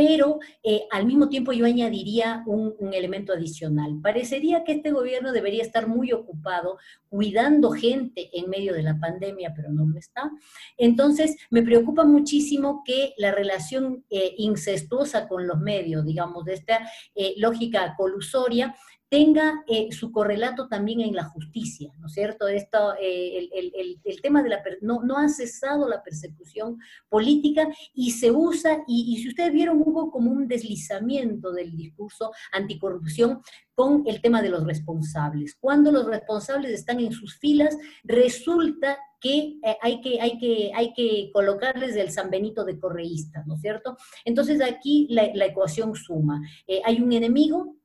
pero 0.00 0.38
eh, 0.62 0.84
al 0.90 1.04
mismo 1.04 1.28
tiempo 1.28 1.52
yo 1.52 1.66
añadiría 1.66 2.42
un, 2.46 2.74
elemento 2.94 3.34
adicional. 3.34 4.00
Parecería 4.02 4.64
que 4.64 4.72
este 4.72 4.92
gobierno 4.92 5.30
debería 5.30 5.62
estar 5.62 5.88
muy 5.88 6.10
ocupado 6.10 6.78
cuidando 7.10 7.70
gente 7.72 8.30
en 8.32 8.48
medio 8.48 8.72
de 8.72 8.82
la 8.82 8.98
pandemia, 8.98 9.52
pero 9.54 9.70
no 9.70 9.84
lo 9.84 9.98
está. 9.98 10.30
Entonces, 10.78 11.36
me 11.50 11.62
preocupa 11.62 12.04
muchísimo 12.04 12.82
que 12.82 13.12
la 13.18 13.30
relación 13.30 14.06
eh, 14.08 14.32
incestuosa 14.38 15.28
con 15.28 15.46
los 15.46 15.60
medios, 15.60 16.06
digamos, 16.06 16.46
de 16.46 16.54
esta 16.54 16.80
eh, 17.14 17.34
lógica 17.36 17.94
colusoria, 17.94 18.74
tenga 19.10 19.64
eh, 19.66 19.90
su 19.90 20.12
correlato 20.12 20.68
también 20.68 21.00
en 21.00 21.16
la 21.16 21.24
justicia, 21.24 21.92
¿no 21.98 22.06
es 22.06 22.12
cierto? 22.12 22.46
Esto, 22.46 22.94
eh, 23.00 23.48
el, 23.52 24.22
tema 24.22 24.40
de 24.40 24.50
la... 24.50 24.62
No, 24.82 25.02
no 25.02 25.18
ha 25.18 25.28
cesado 25.28 25.88
la 25.88 26.00
persecución 26.00 26.78
política 27.08 27.68
y 27.92 28.12
se 28.12 28.30
usa, 28.30 28.84
y, 28.86 29.20
si 29.20 29.28
ustedes 29.28 29.52
vieron, 29.52 29.82
hubo 29.84 30.12
como 30.12 30.30
un 30.30 30.46
deslizamiento 30.46 31.50
del 31.50 31.76
discurso 31.76 32.30
anticorrupción 32.52 33.42
con 33.74 34.04
el 34.06 34.22
tema 34.22 34.42
de 34.42 34.50
los 34.50 34.64
responsables. 34.64 35.56
Cuando 35.58 35.90
los 35.90 36.06
responsables 36.06 36.70
están 36.70 37.00
en 37.00 37.10
sus 37.10 37.36
filas, 37.36 37.76
resulta 38.04 38.96
que, 39.20 39.58
eh, 39.64 39.76
hay, 39.82 40.00
que, 40.00 40.20
hay, 40.20 40.38
que 40.38 40.70
hay 40.72 40.92
que 40.94 41.30
colocarles 41.32 41.96
el 41.96 42.12
San 42.12 42.30
Benito 42.30 42.64
de 42.64 42.78
correísta, 42.78 43.42
¿no 43.44 43.56
es 43.56 43.60
cierto? 43.60 43.96
Entonces 44.24 44.62
aquí 44.62 45.08
la, 45.10 45.24
ecuación 45.24 45.96
suma. 45.96 46.40
hay 46.84 47.00
un 47.00 47.12
enemigo, 47.12 47.79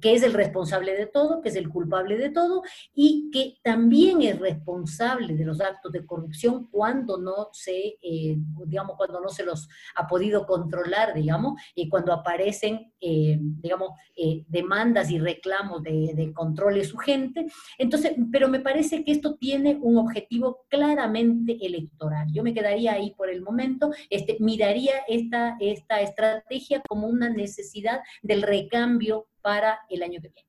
que 0.00 0.14
es 0.14 0.22
el 0.22 0.32
responsable 0.32 0.96
de 0.96 1.06
todo, 1.06 1.40
que 1.40 1.48
es 1.48 1.56
el 1.56 1.68
culpable 1.68 2.16
de 2.16 2.30
todo 2.30 2.62
y 2.94 3.30
que 3.30 3.58
también 3.62 4.22
es 4.22 4.38
responsable 4.38 5.34
de 5.34 5.44
los 5.44 5.60
actos 5.60 5.92
de 5.92 6.06
corrupción 6.06 6.68
cuando 6.70 7.18
no 7.18 7.48
se, 7.52 7.98
eh, 8.02 8.36
digamos, 8.66 8.96
cuando 8.96 9.20
no 9.20 9.28
se 9.28 9.44
los 9.44 9.68
ha 9.94 10.06
podido 10.06 10.46
controlar, 10.46 11.14
digamos, 11.14 11.60
y 11.74 11.88
cuando 11.88 12.12
aparecen, 12.12 12.92
eh, 13.00 13.38
digamos, 13.40 13.90
eh, 14.16 14.44
demandas 14.48 15.10
y 15.10 15.18
reclamos 15.18 15.82
de, 15.82 16.12
de 16.14 16.32
control 16.32 16.74
de 16.74 16.84
su 16.84 16.96
gente. 16.96 17.46
Entonces, 17.78 18.14
pero 18.30 18.48
me 18.48 18.60
parece 18.60 19.04
que 19.04 19.12
esto 19.12 19.36
tiene 19.36 19.78
un 19.80 19.98
objetivo 19.98 20.64
claramente 20.68 21.58
electoral. 21.60 22.28
Yo 22.32 22.42
me 22.42 22.54
quedaría 22.54 22.92
ahí 22.92 23.14
por 23.14 23.30
el 23.30 23.42
momento, 23.42 23.90
este, 24.10 24.36
miraría 24.40 24.94
esta, 25.08 25.56
esta 25.60 26.00
estrategia 26.00 26.82
como 26.88 27.06
una 27.06 27.28
necesidad 27.28 28.00
del 28.22 28.42
recambio 28.42 29.26
para 29.42 29.80
el 29.90 30.02
año 30.02 30.20
que 30.20 30.28
viene. 30.28 30.48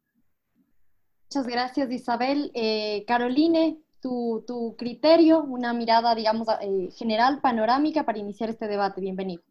Muchas 1.30 1.48
gracias, 1.48 1.92
Isabel. 1.92 2.52
Eh, 2.54 3.04
Caroline, 3.08 3.80
tu, 4.02 4.76
criterio, 4.78 5.42
una 5.42 5.74
mirada, 5.74 6.14
digamos, 6.14 6.48
eh, 6.62 6.90
general, 6.96 7.42
panorámica 7.42 8.04
para 8.04 8.20
iniciar 8.20 8.50
este 8.50 8.68
debate. 8.68 9.02
Bienvenido. 9.02 9.44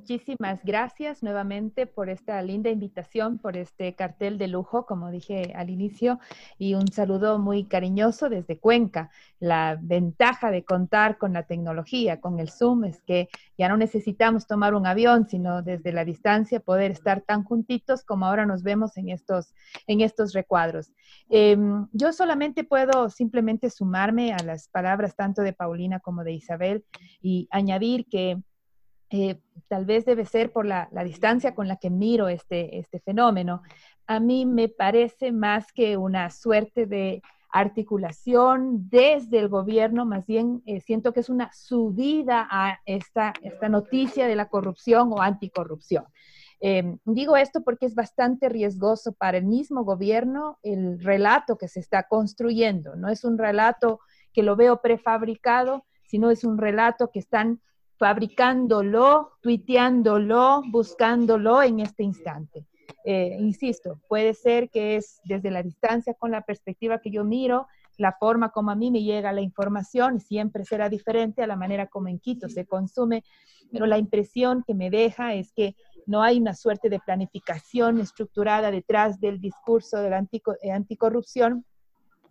Muchísimas 0.00 0.64
gracias 0.64 1.22
nuevamente 1.22 1.86
por 1.86 2.08
esta 2.08 2.40
linda 2.40 2.70
invitación, 2.70 3.36
por 3.36 3.58
este 3.58 3.94
cartel 3.94 4.38
de 4.38 4.48
lujo, 4.48 4.86
como 4.86 5.10
dije 5.10 5.52
al 5.54 5.68
inicio, 5.68 6.18
y 6.58 6.72
un 6.72 6.88
saludo 6.88 7.38
muy 7.38 7.64
cariñoso 7.64 8.30
desde 8.30 8.58
Cuenca. 8.58 9.10
La 9.40 9.78
ventaja 9.78 10.50
de 10.50 10.64
contar 10.64 11.18
con 11.18 11.34
la 11.34 11.42
tecnología, 11.42 12.18
con 12.18 12.40
el 12.40 12.48
Zoom, 12.48 12.84
es 12.84 13.02
que 13.02 13.28
ya 13.58 13.68
no 13.68 13.76
necesitamos 13.76 14.46
tomar 14.46 14.74
un 14.74 14.86
avión, 14.86 15.28
sino 15.28 15.60
desde 15.60 15.92
la 15.92 16.06
distancia 16.06 16.60
poder 16.60 16.92
estar 16.92 17.20
tan 17.20 17.44
juntitos 17.44 18.02
como 18.02 18.24
ahora 18.24 18.46
nos 18.46 18.62
vemos 18.62 18.96
en 18.96 19.10
estos, 19.10 19.52
en 19.86 20.00
estos 20.00 20.32
recuadros. 20.32 20.92
Em, 21.28 21.88
yo 21.92 22.14
solamente 22.14 22.64
puedo 22.64 23.10
simplemente 23.10 23.68
sumarme 23.68 24.32
a 24.32 24.42
las 24.42 24.66
palabras 24.68 25.14
tanto 25.14 25.42
de 25.42 25.52
Paulina 25.52 26.00
como 26.00 26.24
de 26.24 26.32
Isabel 26.32 26.86
y 27.20 27.48
añadir 27.50 28.06
que 28.06 28.40
eh, 29.10 29.40
tal 29.68 29.84
vez 29.84 30.04
debe 30.04 30.24
ser 30.24 30.52
por 30.52 30.66
la, 30.66 30.88
distancia 31.04 31.54
con 31.54 31.68
la 31.68 31.76
que 31.76 31.90
miro 31.90 32.28
este, 32.28 32.78
este 32.78 33.00
fenómeno, 33.00 33.62
a 34.06 34.20
mí 34.20 34.46
me 34.46 34.68
parece 34.68 35.32
más 35.32 35.72
que 35.72 35.96
una 35.96 36.30
suerte 36.30 36.86
de 36.86 37.22
articulación 37.52 38.88
desde 38.88 39.40
el 39.40 39.48
gobierno, 39.48 40.06
más 40.06 40.26
bien 40.26 40.62
eh, 40.66 40.80
siento 40.80 41.12
que 41.12 41.20
es 41.20 41.28
una 41.28 41.50
subida 41.52 42.46
a 42.48 42.78
esta, 42.86 43.32
esta 43.42 43.68
noticia 43.68 44.26
de 44.26 44.36
la 44.36 44.48
corrupción 44.48 45.12
o 45.12 45.20
anticorrupción. 45.20 46.04
Em, 46.60 46.98
digo 47.04 47.36
esto 47.36 47.62
porque 47.62 47.86
es 47.86 47.94
bastante 47.94 48.48
riesgoso 48.50 49.12
para 49.14 49.38
el 49.38 49.46
mismo 49.46 49.82
gobierno 49.82 50.58
el 50.62 51.00
relato 51.00 51.56
que 51.56 51.68
se 51.68 51.80
está 51.80 52.02
construyendo. 52.04 52.96
No 52.96 53.08
es 53.08 53.24
un 53.24 53.38
relato 53.38 54.00
que 54.32 54.42
lo 54.42 54.56
veo 54.56 54.82
prefabricado, 54.82 55.86
sino 56.04 56.30
es 56.30 56.44
un 56.44 56.58
relato 56.58 57.10
que 57.10 57.18
están 57.18 57.60
fabricándolo, 58.00 59.32
tuiteándolo, 59.42 60.62
buscándolo 60.70 61.62
en 61.62 61.80
este 61.80 62.02
instante. 62.02 62.66
Eh, 63.04 63.36
insisto, 63.38 64.00
puede 64.08 64.32
ser 64.32 64.70
que 64.70 64.96
es 64.96 65.20
desde 65.24 65.50
la 65.50 65.62
distancia 65.62 66.14
con 66.14 66.30
la 66.30 66.40
perspectiva 66.40 67.02
que 67.02 67.10
yo 67.10 67.24
miro, 67.24 67.66
la 67.98 68.16
forma 68.18 68.52
como 68.52 68.70
a 68.70 68.74
mí 68.74 68.90
me 68.90 69.02
llega 69.02 69.34
la 69.34 69.42
información 69.42 70.18
siempre 70.18 70.64
será 70.64 70.88
diferente 70.88 71.42
a 71.42 71.46
la 71.46 71.56
manera 71.56 71.88
como 71.88 72.08
en 72.08 72.18
Quito 72.18 72.48
se 72.48 72.64
consume, 72.64 73.22
pero 73.70 73.84
la 73.84 73.98
impresión 73.98 74.64
que 74.66 74.72
me 74.74 74.88
deja 74.88 75.34
es 75.34 75.52
que 75.52 75.76
no 76.06 76.22
hay 76.22 76.38
una 76.38 76.54
suerte 76.54 76.88
de 76.88 77.00
planificación 77.00 78.00
estructurada 78.00 78.70
detrás 78.70 79.20
del 79.20 79.42
discurso 79.42 79.98
de 79.98 80.08
la 80.08 80.26
eh, 80.62 80.72
anticorrupción, 80.72 81.66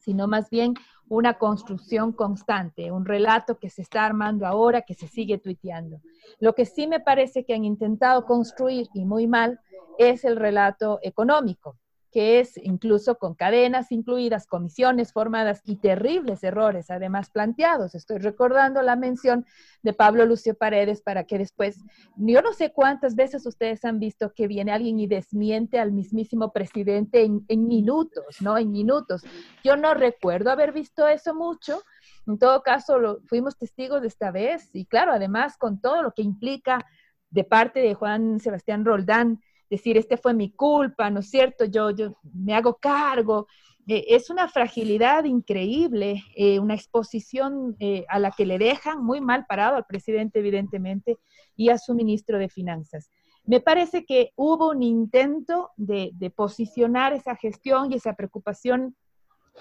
sino 0.10 0.28
más 0.28 0.50
bien 0.50 0.74
una 1.08 1.36
construcción 1.36 2.14
constante, 2.14 2.92
un 2.92 3.06
relato 3.06 3.60
que 3.60 3.70
se 3.70 3.84
está 3.84 4.08
armando 4.08 4.48
ahora, 4.48 4.82
que 4.82 4.96
se 4.96 5.08
sigue 5.08 5.38
tuiteando. 5.38 6.02
Lo 6.40 6.56
que 6.56 6.66
sí 6.66 6.88
me 6.88 7.00
parece 7.00 7.46
que 7.46 7.54
han 7.54 7.64
intentado 7.64 8.26
construir, 8.26 8.88
y 8.96 9.06
muy 9.06 9.28
mal, 9.28 9.60
es 10.00 10.26
el 10.26 10.36
relato 10.36 10.98
económico. 11.04 11.78
Que 12.12 12.40
es 12.40 12.58
incluso 12.58 13.18
con 13.18 13.36
cadenas 13.36 13.92
incluidas, 13.92 14.48
comisiones 14.48 15.14
formadas 15.14 15.62
y 15.66 15.76
terribles 15.76 16.44
errores 16.44 16.90
además 16.90 17.30
planteados. 17.30 17.96
Estoy 17.96 18.18
recordando 18.18 18.82
la 18.82 18.96
mención 18.96 19.46
de 19.84 19.94
Pablo 19.94 20.26
Lucio 20.26 20.56
Paredes 20.56 21.02
para 21.02 21.26
que 21.26 21.38
después, 21.38 21.78
yo 22.16 22.42
no 22.42 22.54
sé 22.54 22.72
cuántas 22.72 23.16
veces 23.16 23.46
ustedes 23.46 23.86
han 23.86 24.00
visto 24.00 24.34
que 24.34 24.48
viene 24.48 24.72
alguien 24.72 25.00
y 25.00 25.08
desmiente 25.08 25.80
al 25.80 25.92
mismísimo 25.92 26.52
presidente 26.52 27.24
en, 27.24 27.68
minutos, 27.68 28.42
¿no? 28.42 28.58
En 28.58 28.72
minutos. 28.72 29.24
Yo 29.64 29.76
no 29.76 29.94
recuerdo 29.94 30.52
haber 30.52 30.72
visto 30.74 31.08
eso 31.08 31.36
mucho. 31.36 31.84
En 32.28 32.40
todo 32.40 32.64
caso, 32.64 33.00
lo, 33.00 33.22
fuimos 33.28 33.58
testigos 33.58 34.02
de 34.02 34.08
esta 34.08 34.32
vez 34.32 34.70
y 34.74 34.86
claro, 34.86 35.12
además 35.12 35.58
con 35.58 35.80
todo 35.80 36.02
lo 36.02 36.14
que 36.14 36.24
implica 36.24 36.86
de 37.30 37.44
parte 37.44 37.80
de 37.80 37.94
Juan 37.94 38.40
Sebastián 38.40 38.86
Roldán, 38.86 39.42
decir, 39.70 39.98
este 39.98 40.18
fue 40.18 40.34
mi 40.34 40.52
culpa, 40.52 41.10
¿no 41.10 41.20
es 41.20 41.30
cierto? 41.30 41.66
Yo, 41.66 41.92
yo 41.92 42.18
me 42.34 42.56
hago 42.56 42.78
cargo. 42.78 43.48
Eh, 43.88 44.06
es 44.16 44.30
una 44.30 44.48
fragilidad 44.48 45.24
increíble, 45.26 46.24
eh, 46.36 46.60
una 46.60 46.76
exposición 46.76 47.76
eh, 47.80 48.06
a 48.10 48.20
la 48.20 48.32
que 48.32 48.46
le 48.46 48.58
dejan 48.58 49.04
muy 49.04 49.22
mal 49.22 49.46
parado 49.48 49.76
al 49.76 49.86
presidente, 49.86 50.40
evidentemente, 50.40 51.18
y 51.56 51.70
a 51.70 51.78
su 51.78 51.94
ministro 51.94 52.38
de 52.38 52.50
Finanzas. 52.50 53.10
Me 53.46 53.62
parece 53.62 54.06
que 54.06 54.32
hubo 54.36 54.70
un 54.70 54.84
intento 54.84 55.72
de, 55.76 56.12
de 56.14 56.30
posicionar 56.30 57.14
esa 57.14 57.36
gestión 57.36 57.92
y 57.92 57.96
esa 57.96 58.14
preocupación 58.14 58.96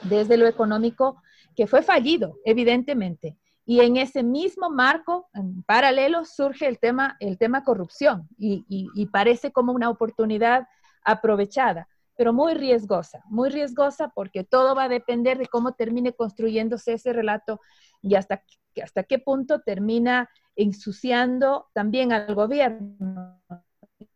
desde 0.03 0.37
lo 0.37 0.47
económico 0.47 1.23
que 1.57 1.67
fue 1.67 1.83
fallido, 1.83 2.38
evidentemente. 2.45 3.37
Y 3.71 3.81
en 3.81 3.99
ese 3.99 4.23
mismo 4.23 4.71
marco, 4.71 5.29
en 5.35 5.63
paralelo, 5.63 6.25
surge 6.25 6.67
el 6.67 6.79
tema, 6.79 7.19
el 7.21 7.37
tema 7.37 7.65
corrupción 7.65 8.27
y, 8.39 9.07
parece 9.13 9.53
como 9.53 9.75
una 9.75 9.91
oportunidad 9.91 10.67
aprovechada, 11.05 11.87
pero 12.17 12.33
muy 12.33 12.55
riesgosa, 12.55 13.23
muy 13.27 13.51
riesgosa 13.51 14.09
porque 14.15 14.43
todo 14.43 14.75
va 14.75 14.85
a 14.85 14.89
depender 14.89 15.37
de 15.37 15.49
cómo 15.49 15.73
termine 15.73 16.15
construyéndose 16.15 16.95
ese 16.95 17.13
relato 17.13 17.61
y 18.01 18.15
hasta, 18.15 18.43
hasta 18.83 19.03
qué 19.03 19.19
punto 19.19 19.61
termina 19.61 20.31
ensuciando 20.57 21.69
también 21.75 22.11
al 22.13 22.35
gobierno. 22.35 23.39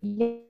Y 0.01 0.49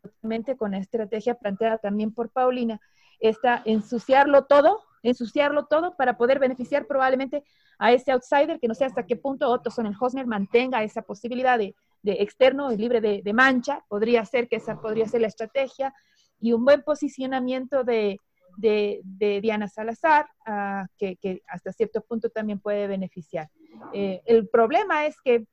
totalmente 0.00 0.56
con 0.56 0.70
la 0.70 0.78
estrategia 0.78 1.34
planteada 1.34 1.78
también 1.78 2.14
por 2.14 2.30
Paulina, 2.30 2.80
está 3.18 3.60
ensuciarlo 3.64 4.44
todo 4.44 4.84
ensuciarlo 5.04 5.66
todo 5.66 5.94
para 5.96 6.16
poder 6.16 6.40
beneficiar 6.40 6.86
probablemente 6.86 7.44
a 7.78 7.92
ese 7.92 8.10
outsider, 8.10 8.58
que 8.58 8.66
no 8.66 8.74
sé 8.74 8.84
hasta 8.84 9.06
qué 9.06 9.16
punto 9.16 9.48
Otto 9.50 9.70
Hosner 10.00 10.26
mantenga 10.26 10.82
esa 10.82 11.02
posibilidad 11.02 11.58
de, 11.58 11.74
externo 12.02 12.72
y 12.72 12.76
libre 12.76 13.00
de, 13.00 13.32
mancha, 13.32 13.84
podría 13.88 14.24
ser 14.24 14.48
que 14.48 14.56
esa 14.56 14.80
podría 14.80 15.06
ser 15.06 15.20
la 15.20 15.28
estrategia, 15.28 15.94
y 16.40 16.52
un 16.52 16.64
buen 16.64 16.82
posicionamiento 16.82 17.84
de, 17.84 18.18
Diana 18.56 19.68
Salazar, 19.68 20.26
ah, 20.46 20.86
que, 20.98 21.42
hasta 21.48 21.72
cierto 21.72 22.00
punto 22.02 22.30
también 22.30 22.58
puede 22.60 22.86
beneficiar. 22.86 23.50
Eh, 23.92 24.22
el 24.26 24.48
problema 24.48 25.06
es 25.06 25.16
que 25.22 25.46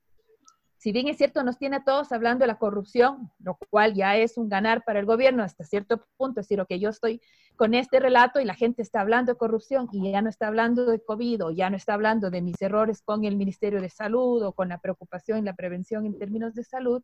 si 0.78 0.92
bien 0.92 1.08
es 1.08 1.18
cierto, 1.18 1.44
nos 1.44 1.60
tiene 1.60 1.76
a 1.76 1.84
todos 1.84 2.12
hablando 2.12 2.42
de 2.42 2.48
la 2.48 2.58
corrupción, 2.58 3.32
lo 3.38 3.56
cual 3.70 3.94
ya 3.94 4.18
es 4.18 4.36
un 4.36 4.50
ganar 4.50 4.84
para 4.84 5.00
el 5.00 5.06
gobierno 5.06 5.44
hasta 5.44 5.64
cierto 5.64 6.04
punto, 6.18 6.40
es 6.40 6.48
decir, 6.48 6.66
que 6.68 6.80
yo 6.80 6.90
estoy 6.90 7.22
con 7.62 7.76
este 7.76 8.00
relato 8.00 8.40
y 8.40 8.46
la 8.46 8.56
gente 8.56 8.82
está 8.82 9.02
hablando 9.02 9.34
de 9.34 9.38
corrupción 9.38 9.88
y 9.92 10.12
ya 10.12 10.24
no 10.24 10.32
está 10.32 10.48
hablando 10.48 10.88
de 10.88 11.00
COVID 11.00 11.46
o 11.46 11.52
ya 11.52 11.70
no 11.70 11.78
está 11.78 11.94
hablando 11.94 12.32
de 12.32 12.42
mis 12.42 12.60
errores 12.60 13.04
con 13.04 13.24
el 13.24 13.36
Ministerio 13.36 13.80
de 13.80 13.92
Salud 13.92 14.42
o 14.42 14.52
con 14.52 14.70
la 14.70 14.80
preocupación 14.80 15.38
y 15.38 15.42
la 15.44 15.54
prevención 15.54 16.08
en 16.08 16.18
términos 16.18 16.56
de 16.56 16.64
salud, 16.64 17.04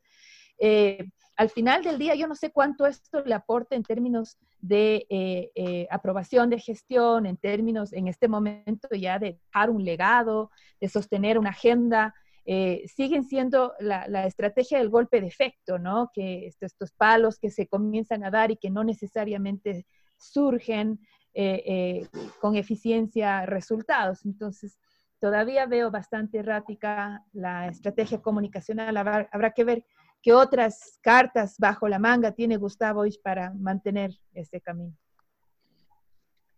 eh, 0.57 1.09
al 1.35 1.51
final 1.51 1.83
del 1.83 1.99
día 1.99 2.15
yo 2.15 2.27
no 2.27 2.33
sé 2.33 2.49
cuánto 2.49 2.87
esto 2.87 3.23
le 3.23 3.35
aporta 3.35 3.75
en 3.75 3.83
términos 3.83 4.35
de 4.59 5.05
eh, 5.11 5.51
eh, 5.53 5.87
aprobación 5.91 6.49
de 6.49 6.57
gestión, 6.57 7.27
en 7.27 7.37
términos 7.37 7.93
en 7.93 8.07
este 8.07 8.27
momento 8.27 8.87
ya 8.99 9.19
de 9.19 9.39
dejar 9.53 9.69
un 9.69 9.85
legado, 9.85 10.49
de 10.81 10.89
sostener 10.89 11.37
una 11.37 11.51
agenda 11.51 12.15
eh, 12.49 12.85
siguen 12.87 13.25
siendo 13.25 13.73
la, 13.77 14.25
estrategia 14.25 14.77
del 14.77 14.87
golpe 14.87 15.19
de 15.19 15.27
efecto, 15.27 15.79
¿no? 15.79 16.11
Que 16.13 16.47
estos 16.61 16.93
palos 16.93 17.39
que 17.39 17.49
se 17.49 17.67
comienzan 17.67 18.23
a 18.23 18.31
dar 18.31 18.51
y 18.51 18.55
que 18.55 18.69
no 18.69 18.85
necesariamente 18.85 19.85
surgen 20.17 20.99
eh, 21.33 21.63
eh, 21.65 22.07
con 22.39 22.55
eficiencia 22.55 23.45
resultados. 23.45 24.25
Entonces, 24.25 24.77
todavía 25.19 25.65
veo 25.65 25.91
bastante 25.91 26.39
errática 26.39 27.23
la 27.33 27.67
estrategia 27.67 28.21
comunicacional. 28.21 28.97
Habrá, 28.97 29.29
habrá 29.31 29.51
que 29.51 29.63
ver 29.63 29.85
qué 30.21 30.33
otras 30.33 30.99
cartas 31.01 31.55
bajo 31.57 31.87
la 31.87 31.99
manga 31.99 32.31
tiene 32.31 32.57
Gustavo 32.57 33.03
para 33.23 33.53
mantener 33.53 34.19
este 34.33 34.61
camino. 34.61 34.95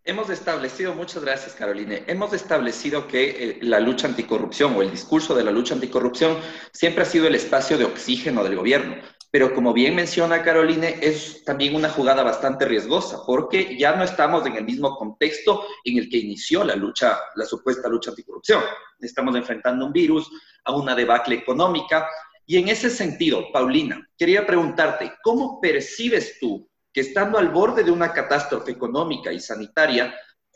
Hemos 0.09 0.29
establecido, 0.29 0.95
muchas 0.95 1.23
gracias 1.23 1.53
Caroline, 1.53 2.03
hemos 2.07 2.33
establecido 2.33 3.05
que 3.05 3.29
eh, 3.29 3.59
la 3.61 3.79
lucha 3.79 4.07
anticorrupción 4.07 4.75
o 4.75 4.81
el 4.81 4.89
discurso 4.89 5.35
de 5.35 5.43
la 5.43 5.51
lucha 5.51 5.75
anticorrupción 5.75 6.37
siempre 6.71 7.03
ha 7.03 7.05
sido 7.05 7.27
el 7.27 7.35
espacio 7.35 7.77
de 7.77 7.85
oxígeno 7.85 8.43
del 8.43 8.55
gobierno. 8.55 8.95
Pero 9.31 9.53
como 9.53 9.73
bien 9.73 9.95
menciona 9.95 10.41
Caroline, 10.41 10.97
es 11.01 11.43
también 11.43 11.75
una 11.75 11.89
jugada 11.89 12.23
bastante 12.23 12.65
riesgosa 12.65 13.19
porque 13.25 13.77
ya 13.77 13.95
no 13.95 14.03
estamos 14.03 14.45
en 14.45 14.55
el 14.55 14.65
mismo 14.65 14.95
contexto 14.95 15.65
en 15.83 15.97
el 15.99 16.09
que 16.09 16.17
inició 16.17 16.63
la 16.63 16.75
lucha, 16.75 17.19
la 17.35 17.45
supuesta 17.45 17.87
lucha 17.87 18.09
anticorrupción. 18.09 18.63
Estamos 18.99 19.35
enfrentando 19.35 19.85
un 19.85 19.93
virus, 19.93 20.29
a 20.63 20.75
una 20.75 20.95
debacle 20.95 21.35
económica. 21.35 22.07
Y 22.45 22.57
en 22.57 22.69
ese 22.69 22.89
sentido, 22.89 23.51
Paulina, 23.51 24.07
quería 24.17 24.45
preguntarte, 24.45 25.13
¿cómo 25.21 25.61
percibes 25.61 26.39
tú 26.39 26.67
que 26.91 27.01
estando 27.01 27.37
al 27.37 27.49
borde 27.49 27.83
de 27.83 27.91
una 27.91 28.11
catástrofe 28.13 28.71
económica 28.71 29.31
y 29.31 29.39
sanitaria, 29.39 30.15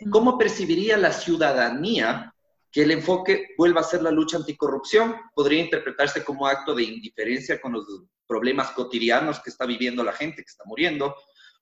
¿cómo 0.09 0.37
percibiría 0.37 0.97
la 0.97 1.11
ciudadanía 1.11 2.32
que 2.73 2.81
el 2.81 2.91
enfoque 2.91 3.49
vuelva 3.55 3.81
a 3.81 3.83
ser 3.83 4.01
la 4.01 4.09
lucha 4.09 4.37
anticorrupción? 4.37 5.15
Podría 5.35 5.63
interpretarse 5.63 6.23
como 6.23 6.47
acto 6.47 6.73
de 6.73 6.83
indiferencia 6.83 7.61
con 7.61 7.73
los 7.73 7.85
problemas 8.25 8.71
cotidianos 8.71 9.39
que 9.39 9.51
está 9.51 9.67
viviendo 9.67 10.03
la 10.03 10.11
gente, 10.11 10.37
que 10.43 10.49
está 10.49 10.63
muriendo. 10.65 11.15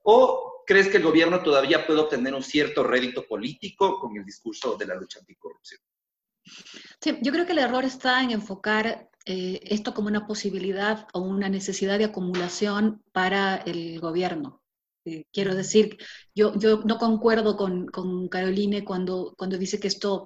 ¿O 0.04 0.64
crees 0.66 0.88
que 0.88 0.98
el 0.98 1.04
gobierno 1.04 1.44
todavía 1.44 1.86
puede 1.86 2.00
obtener 2.00 2.34
un 2.34 2.42
cierto 2.42 2.82
rédito 2.82 3.28
político 3.28 4.00
con 4.00 4.16
el 4.16 4.24
discurso 4.24 4.78
de 4.78 4.88
la 4.88 4.96
lucha 4.96 5.20
anticorrupción? 5.20 5.82
Sí, 7.02 7.18
yo 7.22 7.32
creo 7.34 7.46
que 7.46 7.52
el 7.52 7.60
error 7.60 7.84
está 7.84 8.24
en 8.24 8.32
enfocar 8.32 9.10
eh, 9.26 9.60
esto 9.64 9.94
como 9.94 10.08
una 10.08 10.26
posibilidad 10.26 11.08
o 11.12 11.20
una 11.20 11.50
necesidad 11.50 11.98
de 11.98 12.06
acumulación 12.06 13.04
para 13.12 13.58
el 13.58 14.00
gobierno. 14.00 14.62
Eh, 15.04 15.26
quiero 15.34 15.56
decir, 15.56 15.98
yo, 16.34 16.54
yo 16.58 16.84
no 16.86 16.98
concuerdo 16.98 17.58
con, 17.58 17.88
con 17.88 18.30
Caroline 18.30 18.86
cuando, 18.86 19.34
cuando 19.38 19.58
dice 19.58 19.80
que 19.80 19.88
esto 19.88 20.26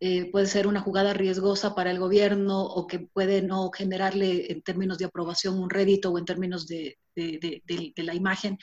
eh, 0.00 0.30
puede 0.30 0.46
ser 0.46 0.66
una 0.66 0.80
jugada 0.80 1.12
riesgosa 1.12 1.74
para 1.74 1.90
el 1.90 1.98
gobierno 1.98 2.62
o 2.62 2.86
que 2.86 3.00
puede 3.00 3.42
no 3.42 3.70
generarle 3.70 4.50
en 4.50 4.62
términos 4.62 4.96
de 4.96 5.04
aprobación 5.04 5.58
un 5.58 5.68
rédito 5.68 6.10
o 6.10 6.18
en 6.18 6.24
términos 6.24 6.66
de, 6.66 6.98
de, 7.14 7.62
de, 7.66 8.02
la 8.02 8.14
imagen, 8.14 8.58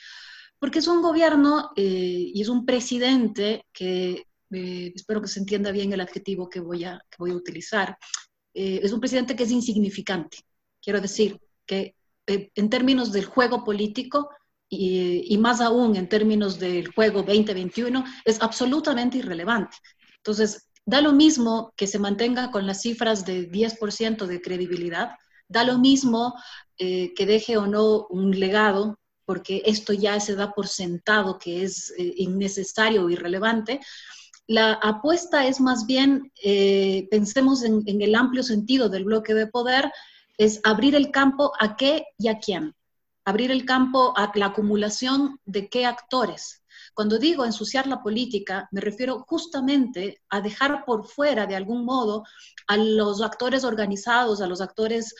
porque 0.58 0.80
es 0.80 0.88
un 0.88 1.00
gobierno 1.00 1.70
eh, 1.76 2.32
y 2.34 2.42
es 2.42 2.48
un 2.48 2.66
presidente 2.66 3.64
que, 3.72 4.24
espero 4.50 5.22
que 5.22 5.28
se 5.28 5.38
entienda 5.38 5.70
bien 5.70 5.92
el 5.92 6.00
adjetivo 6.00 6.48
que 6.48 6.58
voy 6.58 6.82
a, 6.84 7.00
que 7.08 7.16
voy 7.18 7.30
a 7.30 7.36
utilizar, 7.36 7.96
es 8.52 8.90
un 8.92 8.98
presidente 8.98 9.36
que 9.36 9.44
es 9.44 9.52
insignificante. 9.52 10.38
Quiero 10.82 11.00
decir 11.00 11.38
que 11.64 11.94
en 12.26 12.68
términos 12.68 13.12
del 13.12 13.26
juego 13.26 13.62
político, 13.62 14.30
y, 14.68 15.38
más 15.38 15.60
aún 15.60 15.96
en 15.96 16.08
términos 16.08 16.58
del 16.58 16.88
juego 16.92 17.22
2021, 17.22 18.04
es 18.24 18.42
absolutamente 18.42 19.18
irrelevante. 19.18 19.76
Entonces, 20.16 20.67
da 20.88 21.02
lo 21.02 21.12
mismo 21.12 21.74
que 21.76 21.86
se 21.86 21.98
mantenga 21.98 22.50
con 22.50 22.66
las 22.66 22.80
cifras 22.80 23.26
de 23.26 23.50
10% 23.50 24.24
de 24.24 24.40
credibilidad, 24.40 25.10
da 25.46 25.62
lo 25.62 25.76
mismo 25.76 26.34
eh, 26.78 27.12
que 27.14 27.26
deje 27.26 27.58
o 27.58 27.66
no 27.66 28.06
un 28.08 28.30
legado, 28.40 28.98
porque 29.26 29.60
esto 29.66 29.92
ya 29.92 30.18
se 30.18 30.34
da 30.34 30.52
por 30.52 30.66
sentado 30.66 31.38
que 31.38 31.62
es 31.62 31.92
eh, 31.98 32.14
innecesario 32.16 33.04
o 33.04 33.10
irrelevante. 33.10 33.80
La 34.46 34.72
apuesta 34.72 35.46
es 35.46 35.60
más 35.60 35.84
bien, 35.84 36.32
eh, 36.42 37.06
pensemos 37.10 37.64
en, 37.64 37.82
en 37.84 38.00
el 38.00 38.14
amplio 38.14 38.42
sentido 38.42 38.88
del 38.88 39.04
bloque 39.04 39.34
de 39.34 39.46
poder, 39.46 39.92
es 40.38 40.58
abrir 40.64 40.94
el 40.94 41.10
campo 41.10 41.52
a 41.60 41.76
qué 41.76 42.06
y 42.16 42.28
a 42.28 42.38
quién 42.38 42.74
abrir 43.26 43.50
el 43.50 43.66
campo 43.66 44.14
a 44.16 44.32
la 44.36 44.46
acumulación 44.46 45.38
de 45.44 45.68
qué 45.68 45.84
actores. 45.84 46.62
Cuando 46.98 47.16
digo 47.16 47.44
ensuciar 47.44 47.86
la 47.86 48.02
política, 48.02 48.68
me 48.72 48.80
refiero 48.80 49.20
justamente 49.20 50.20
a 50.30 50.40
dejar 50.40 50.84
por 50.84 51.06
fuera, 51.06 51.46
de 51.46 51.54
algún 51.54 51.84
modo, 51.84 52.24
a 52.66 52.76
los 52.76 53.22
actores 53.22 53.62
organizados, 53.62 54.40
a 54.40 54.48
los 54.48 54.60
actores 54.60 55.14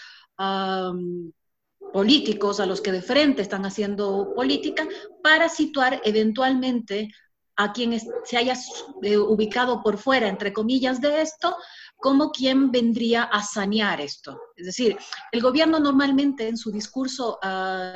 políticos, 1.93 2.59
a 2.59 2.67
los 2.67 2.81
que 2.81 2.91
de 2.91 3.01
frente 3.01 3.43
están 3.43 3.65
haciendo 3.65 4.35
política, 4.35 4.89
para 5.23 5.49
situar 5.49 6.03
eventualmente 6.05 7.13
a 7.55 7.73
quien 7.73 7.97
se 8.25 8.37
haya 8.37 8.57
eh, 9.03 9.17
ubicado 9.17 9.81
por 9.81 9.99
fuera, 9.99 10.27
entre 10.27 10.53
comillas, 10.53 11.01
de 11.01 11.23
esto, 11.23 11.57
como 11.97 12.33
quien 12.33 12.73
vendría 12.73 13.23
a 13.23 13.41
sanear 13.45 14.01
esto. 14.01 14.37
Es 14.57 14.67
decir, 14.67 14.99
el 15.31 15.41
gobierno 15.41 15.79
normalmente 15.79 16.49
en 16.49 16.57
su 16.57 16.73
discurso 16.73 17.39
ah, 17.41 17.93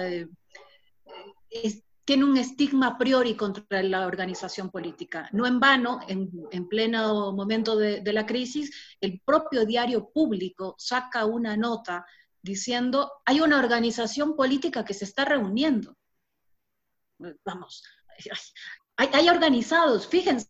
tiene 2.05 2.25
un 2.25 2.37
estigma 2.37 2.89
a 2.89 2.99
priori 2.99 3.37
contra 3.37 3.83
la 3.83 4.07
organización 4.07 4.71
política. 4.71 5.29
No 5.33 5.47
en 5.47 5.61
vano, 5.61 6.01
en, 6.09 6.31
en 6.51 6.69
pleno 6.69 7.33
momento 7.33 7.77
de, 7.77 8.01
de, 8.01 8.13
la 8.13 8.27
crisis, 8.27 8.97
el 9.01 9.21
propio 9.25 9.65
diario 9.65 10.11
público 10.13 10.75
saca 10.79 11.27
una 11.27 11.57
nota 11.57 12.05
diciendo, 12.43 13.13
hay 13.25 13.41
una 13.41 13.59
organización 13.59 14.35
política 14.35 14.85
que 14.85 14.95
se 14.95 15.05
está 15.05 15.25
reuniendo. 15.25 15.97
Vamos, 17.45 17.85
hay, 18.97 19.09
hay 19.13 19.29
organizados, 19.29 20.09
fíjense, 20.09 20.49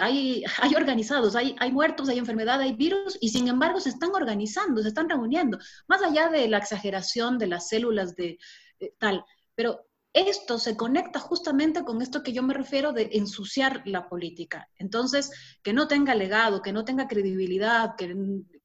hay, 0.00 0.42
hay 0.58 0.74
organizados, 0.74 1.36
hay, 1.36 1.54
hay 1.58 1.70
muertos, 1.70 2.08
hay 2.08 2.18
enfermedad, 2.18 2.60
hay 2.60 2.74
virus, 2.74 3.18
y 3.20 3.28
sin 3.28 3.46
embargo 3.48 3.78
se 3.78 3.90
están 3.90 4.14
organizando, 4.14 4.80
se 4.80 4.88
están 4.88 5.10
reuniendo, 5.10 5.58
más 5.86 6.02
allá 6.02 6.28
de 6.30 6.48
la 6.48 6.58
exageración 6.58 7.38
de 7.38 7.46
las 7.46 7.68
células 7.68 8.16
de, 8.16 8.38
de 8.80 8.94
tal. 8.98 9.22
Pero 9.54 9.86
esto 10.14 10.58
se 10.60 10.76
conecta 10.76 11.18
justamente 11.18 11.84
con 11.84 12.00
esto 12.00 12.22
que 12.22 12.32
yo 12.32 12.42
me 12.42 12.54
refiero 12.54 12.92
de 12.92 13.10
ensuciar 13.12 13.82
la 13.84 14.08
política. 14.08 14.68
Entonces, 14.78 15.30
que 15.62 15.72
no 15.72 15.88
tenga 15.88 16.14
legado, 16.14 16.62
que 16.62 16.72
no 16.72 16.84
tenga 16.84 17.08
credibilidad, 17.08 17.96
que, 17.98 18.14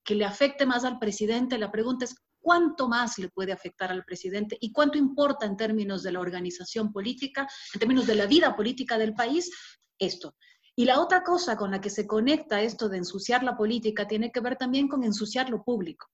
que, 0.03 0.15
le 0.15 0.25
afecte 0.25 0.67
más 0.67 0.85
al 0.85 0.99
presidente, 0.99 1.57
la 1.57 1.71
pregunta 1.71 2.05
es 2.05 2.15
cuánto 2.39 2.87
más 2.87 3.17
le 3.17 3.29
puede 3.29 3.51
afectar 3.51 3.91
al 3.91 4.05
presidente 4.05 4.57
y 4.61 4.71
cuánto 4.71 4.99
importa 4.99 5.47
en 5.47 5.57
términos 5.57 6.03
de 6.03 6.11
la 6.11 6.19
organización 6.19 6.93
política, 6.93 7.47
en 7.73 7.79
términos 7.79 8.05
de 8.05 8.15
la 8.15 8.27
vida 8.27 8.55
política 8.55 8.99
del 8.99 9.15
país, 9.15 9.51
esto. 9.97 10.35
Y 10.75 10.85
la 10.85 11.01
otra 11.01 11.23
cosa 11.23 11.57
con 11.57 11.71
la 11.71 11.81
que 11.81 11.89
se 11.89 12.05
conecta 12.05 12.61
esto 12.61 12.89
de 12.89 12.97
ensuciar 12.97 13.43
la 13.43 13.57
política 13.57 14.07
tiene 14.07 14.31
que 14.31 14.39
ver 14.39 14.55
también 14.55 14.87
con 14.87 15.03
ensuciar 15.03 15.49
lo 15.49 15.63
público. 15.63 16.07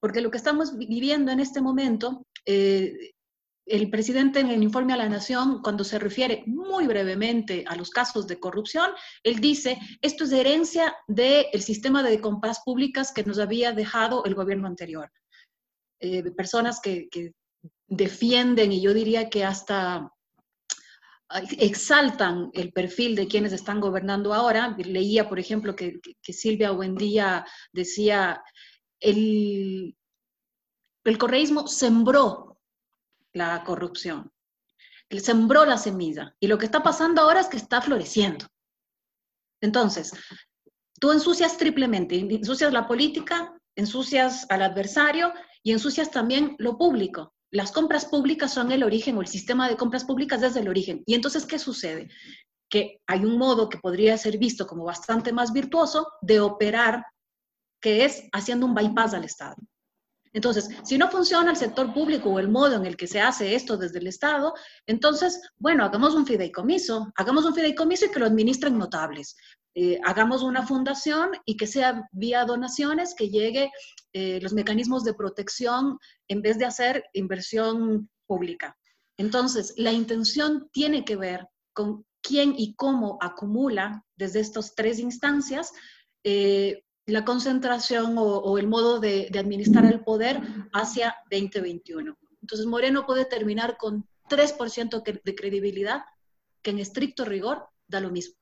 Porque 0.00 0.20
lo 0.20 0.30
que 0.30 0.38
estamos 0.38 0.76
viviendo 0.76 1.30
en 1.30 1.38
este 1.38 1.62
momento 1.62 2.26
eh, 2.44 3.12
el 3.66 3.90
presidente 3.90 4.40
en 4.40 4.48
el 4.48 4.62
informe 4.62 4.92
a 4.92 4.96
la 4.96 5.08
Nación, 5.08 5.62
cuando 5.62 5.84
se 5.84 5.98
refiere 5.98 6.42
muy 6.46 6.86
brevemente 6.86 7.64
a 7.68 7.76
los 7.76 7.90
casos 7.90 8.26
de 8.26 8.40
corrupción, 8.40 8.90
él 9.22 9.40
dice, 9.40 9.78
esto 10.00 10.24
es 10.24 10.32
herencia 10.32 10.94
del 11.06 11.62
sistema 11.62 12.02
de 12.02 12.20
compras 12.20 12.60
públicas 12.64 13.12
que 13.12 13.24
nos 13.24 13.38
había 13.38 13.72
dejado 13.72 14.24
el 14.24 14.34
gobierno 14.34 14.66
anterior. 14.66 15.10
Eh, 16.00 16.30
personas 16.32 16.80
que, 16.80 17.08
que, 17.08 17.32
defienden 17.86 18.72
y 18.72 18.80
yo 18.80 18.94
diría 18.94 19.28
que 19.28 19.44
hasta 19.44 20.10
exaltan 21.58 22.50
el 22.54 22.72
perfil 22.72 23.14
de 23.14 23.28
quienes 23.28 23.52
están 23.52 23.80
gobernando 23.80 24.32
ahora. 24.34 24.74
Leía, 24.78 25.28
por 25.28 25.38
ejemplo, 25.38 25.76
que, 25.76 26.00
que 26.00 26.32
Silvia 26.32 26.70
Buendía 26.70 27.44
decía, 27.72 28.42
el, 28.98 29.94
el 31.04 31.18
correísmo 31.18 31.66
sembró 31.68 32.51
la 33.32 33.62
corrupción. 33.64 34.30
Él 35.08 35.20
sembró 35.20 35.64
la 35.64 35.76
semilla 35.76 36.34
y 36.40 36.46
lo 36.46 36.58
que 36.58 36.66
está 36.66 36.82
pasando 36.82 37.22
ahora 37.22 37.40
es 37.40 37.48
que 37.48 37.56
está 37.56 37.82
floreciendo. 37.82 38.46
Entonces, 39.60 40.12
tú 40.98 41.12
ensucias 41.12 41.56
triplemente, 41.56 42.18
ensucias 42.18 42.72
la 42.72 42.88
política, 42.88 43.54
ensucias 43.76 44.46
al 44.48 44.62
adversario 44.62 45.32
y 45.62 45.72
ensucias 45.72 46.10
también 46.10 46.56
lo 46.58 46.76
público. 46.76 47.34
Las 47.50 47.70
compras 47.72 48.06
públicas 48.06 48.52
son 48.52 48.72
el 48.72 48.82
origen 48.82 49.18
o 49.18 49.20
el 49.20 49.26
sistema 49.26 49.68
de 49.68 49.76
compras 49.76 50.04
públicas 50.04 50.40
desde 50.40 50.60
el 50.60 50.68
origen. 50.68 51.02
Y 51.06 51.14
entonces, 51.14 51.44
¿qué 51.44 51.58
sucede? 51.58 52.08
Que 52.70 53.00
hay 53.06 53.24
un 53.24 53.36
modo 53.36 53.68
que 53.68 53.78
podría 53.78 54.16
ser 54.16 54.38
visto 54.38 54.66
como 54.66 54.84
bastante 54.84 55.32
más 55.32 55.52
virtuoso 55.52 56.08
de 56.22 56.40
operar, 56.40 57.04
que 57.80 58.04
es 58.06 58.24
haciendo 58.32 58.64
un 58.64 58.74
bypass 58.74 59.12
al 59.12 59.24
Estado. 59.24 59.56
Entonces, 60.32 60.68
si 60.84 60.96
no 60.96 61.10
funciona 61.10 61.50
el 61.50 61.56
sector 61.56 61.92
público 61.92 62.30
o 62.30 62.38
el 62.38 62.48
modo 62.48 62.76
en 62.76 62.86
el 62.86 62.96
que 62.96 63.06
se 63.06 63.20
hace 63.20 63.54
esto 63.54 63.76
desde 63.76 63.98
el 63.98 64.06
Estado, 64.06 64.54
entonces, 64.86 65.40
bueno, 65.58 65.84
hagamos 65.84 66.14
un 66.14 66.26
fideicomiso, 66.26 67.12
hagamos 67.16 67.44
un 67.44 67.54
fideicomiso 67.54 68.06
y 68.06 68.10
que 68.10 68.20
lo 68.20 68.26
administren 68.26 68.78
notables. 68.78 69.36
Eh, 69.74 69.98
hagamos 70.04 70.42
una 70.42 70.66
fundación 70.66 71.30
y 71.46 71.56
que 71.56 71.66
sea 71.66 72.08
vía 72.12 72.44
donaciones, 72.44 73.14
que 73.14 73.30
llegue 73.30 73.70
eh, 74.12 74.38
los 74.42 74.52
mecanismos 74.52 75.04
de 75.04 75.14
protección 75.14 75.98
en 76.28 76.42
vez 76.42 76.58
de 76.58 76.66
hacer 76.66 77.04
inversión 77.12 78.10
pública. 78.26 78.76
Entonces, 79.18 79.74
la 79.76 79.92
intención 79.92 80.68
tiene 80.72 81.04
que 81.04 81.16
ver 81.16 81.46
con 81.74 82.04
quién 82.22 82.54
y 82.56 82.74
cómo 82.74 83.18
acumula 83.20 84.04
desde 84.16 84.40
estas 84.40 84.74
tres 84.74 84.98
instancias 84.98 85.72
eh, 86.24 86.84
la 87.06 87.24
concentración 87.24 88.14
o, 88.16 88.58
el 88.58 88.68
modo 88.68 89.00
de, 89.00 89.28
de, 89.30 89.38
administrar 89.38 89.84
el 89.86 90.00
poder 90.00 90.40
hacia 90.72 91.16
2021. 91.30 92.16
Entonces 92.40 92.66
Moreno 92.66 93.06
puede 93.06 93.24
terminar 93.24 93.76
con 93.76 94.06
3% 94.28 95.22
de 95.22 95.34
credibilidad, 95.34 96.04
que 96.62 96.70
en 96.70 96.78
estricto 96.78 97.24
rigor 97.24 97.68
da 97.86 98.00
lo 98.00 98.10
mismo. 98.10 98.36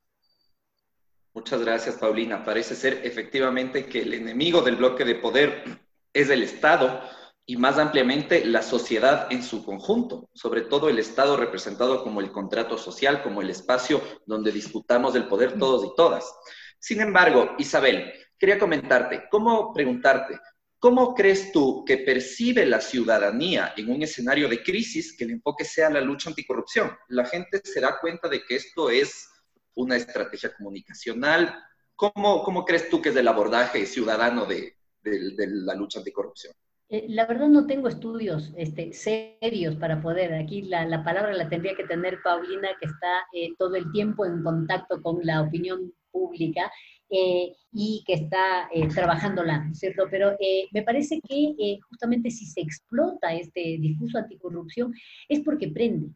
Muchas 1.33 1.61
gracias, 1.63 1.97
Paulina. 1.97 2.45
Parece 2.45 2.75
ser 2.75 3.01
efectivamente 3.05 3.87
que 3.87 4.03
el 4.03 4.15
enemigo 4.15 4.63
del 4.63 4.77
bloque 4.77 5.05
de 5.05 5.15
poder 5.15 5.81
es 6.13 6.29
el 6.29 6.43
Estado 6.43 7.01
y 7.47 7.57
más 7.57 7.79
ampliamente 7.79 8.45
la 8.45 8.63
sociedad 8.63 9.27
en 9.33 9.43
su 9.43 9.65
conjunto, 9.65 10.29
sobre 10.35 10.63
todo 10.63 10.89
el 10.89 10.99
Estado 10.99 11.37
representado 11.37 12.03
como 12.03 12.21
el 12.21 12.31
contrato 12.31 12.79
social, 12.79 13.23
como 13.23 13.43
el 13.43 13.51
espacio 13.51 14.03
donde 14.27 14.53
disputamos 14.53 15.15
el 15.15 15.29
poder 15.29 15.59
todos 15.59 15.85
y 15.85 15.95
todas. 15.97 16.33
Sin 16.79 17.01
embargo, 17.01 17.51
Isabel, 17.59 18.13
quería 18.41 18.59
comentarte, 18.59 19.29
cómo 19.31 19.73
preguntarte, 19.73 20.41
¿cómo 20.79 21.15
crees 21.15 21.53
tú 21.53 21.85
que 21.85 21.99
percibe 21.99 22.65
la 22.65 22.81
ciudadanía 22.81 23.75
en 23.77 23.91
un 23.91 24.03
escenario 24.03 24.49
de 24.49 24.63
crisis 24.63 25.15
que 25.17 25.25
el 25.25 25.33
enfoque 25.33 25.65
sea 25.65 25.91
la 25.91 26.01
lucha 26.01 26.31
anticorrupción? 26.31 26.91
La 27.09 27.27
gente 27.27 27.61
se 27.63 27.81
da 27.81 28.01
cuenta 28.01 28.29
de 28.29 28.43
que 28.43 28.57
esto 28.57 28.89
es 28.89 29.29
una 29.75 29.97
estrategia 29.97 30.55
comunicacional. 30.57 31.55
¿Cómo, 31.95 32.43
cómo 32.43 32.65
crees 32.65 32.89
tú 32.89 33.03
que 33.03 33.11
es 33.11 33.17
el 33.17 33.29
abordaje 33.29 33.85
ciudadano 33.85 34.47
de, 34.47 34.75
de, 35.03 35.35
de 35.37 35.47
la 35.47 35.75
lucha 35.75 35.99
anticorrupción? 35.99 36.55
Eh, 36.89 37.07
la 37.09 37.27
verdad 37.27 37.49
no 37.49 37.67
tengo 37.67 37.89
estudios 37.89 38.53
este, 38.57 38.93
serios 38.95 39.77
para 39.77 40.01
poder, 40.01 40.33
aquí 40.35 40.63
la, 40.63 40.87
la, 40.87 41.05
palabra 41.05 41.33
la 41.35 41.49
tendría 41.49 41.77
que 41.77 41.85
tener 41.85 42.19
Paulina, 42.25 42.69
que 42.81 42.87
está 42.87 43.27
eh, 43.33 43.51
todo 43.59 43.77
el 43.77 43.93
tiempo 43.93 44.25
en 44.25 44.43
contacto 44.43 45.01
con 45.01 45.21
la 45.23 45.43
opinión 45.43 45.93
pública 46.11 46.73
eh, 47.11 47.53
y 47.73 48.03
que 48.07 48.15
está 48.15 48.69
eh, 48.73 48.89
trabajándola, 48.89 49.69
¿cierto? 49.73 50.05
Pero 50.11 50.33
eh, 50.41 50.69
me 50.73 50.83
parece 50.83 51.21
que 51.21 51.55
eh, 51.59 51.79
justamente 51.89 52.31
si 52.31 52.47
se 52.47 52.61
explota 52.61 53.33
este 53.35 53.79
discurso 53.79 54.19
anticorrupción 54.19 54.93
es 55.29 55.41
porque 55.41 55.69
prende, 55.69 56.11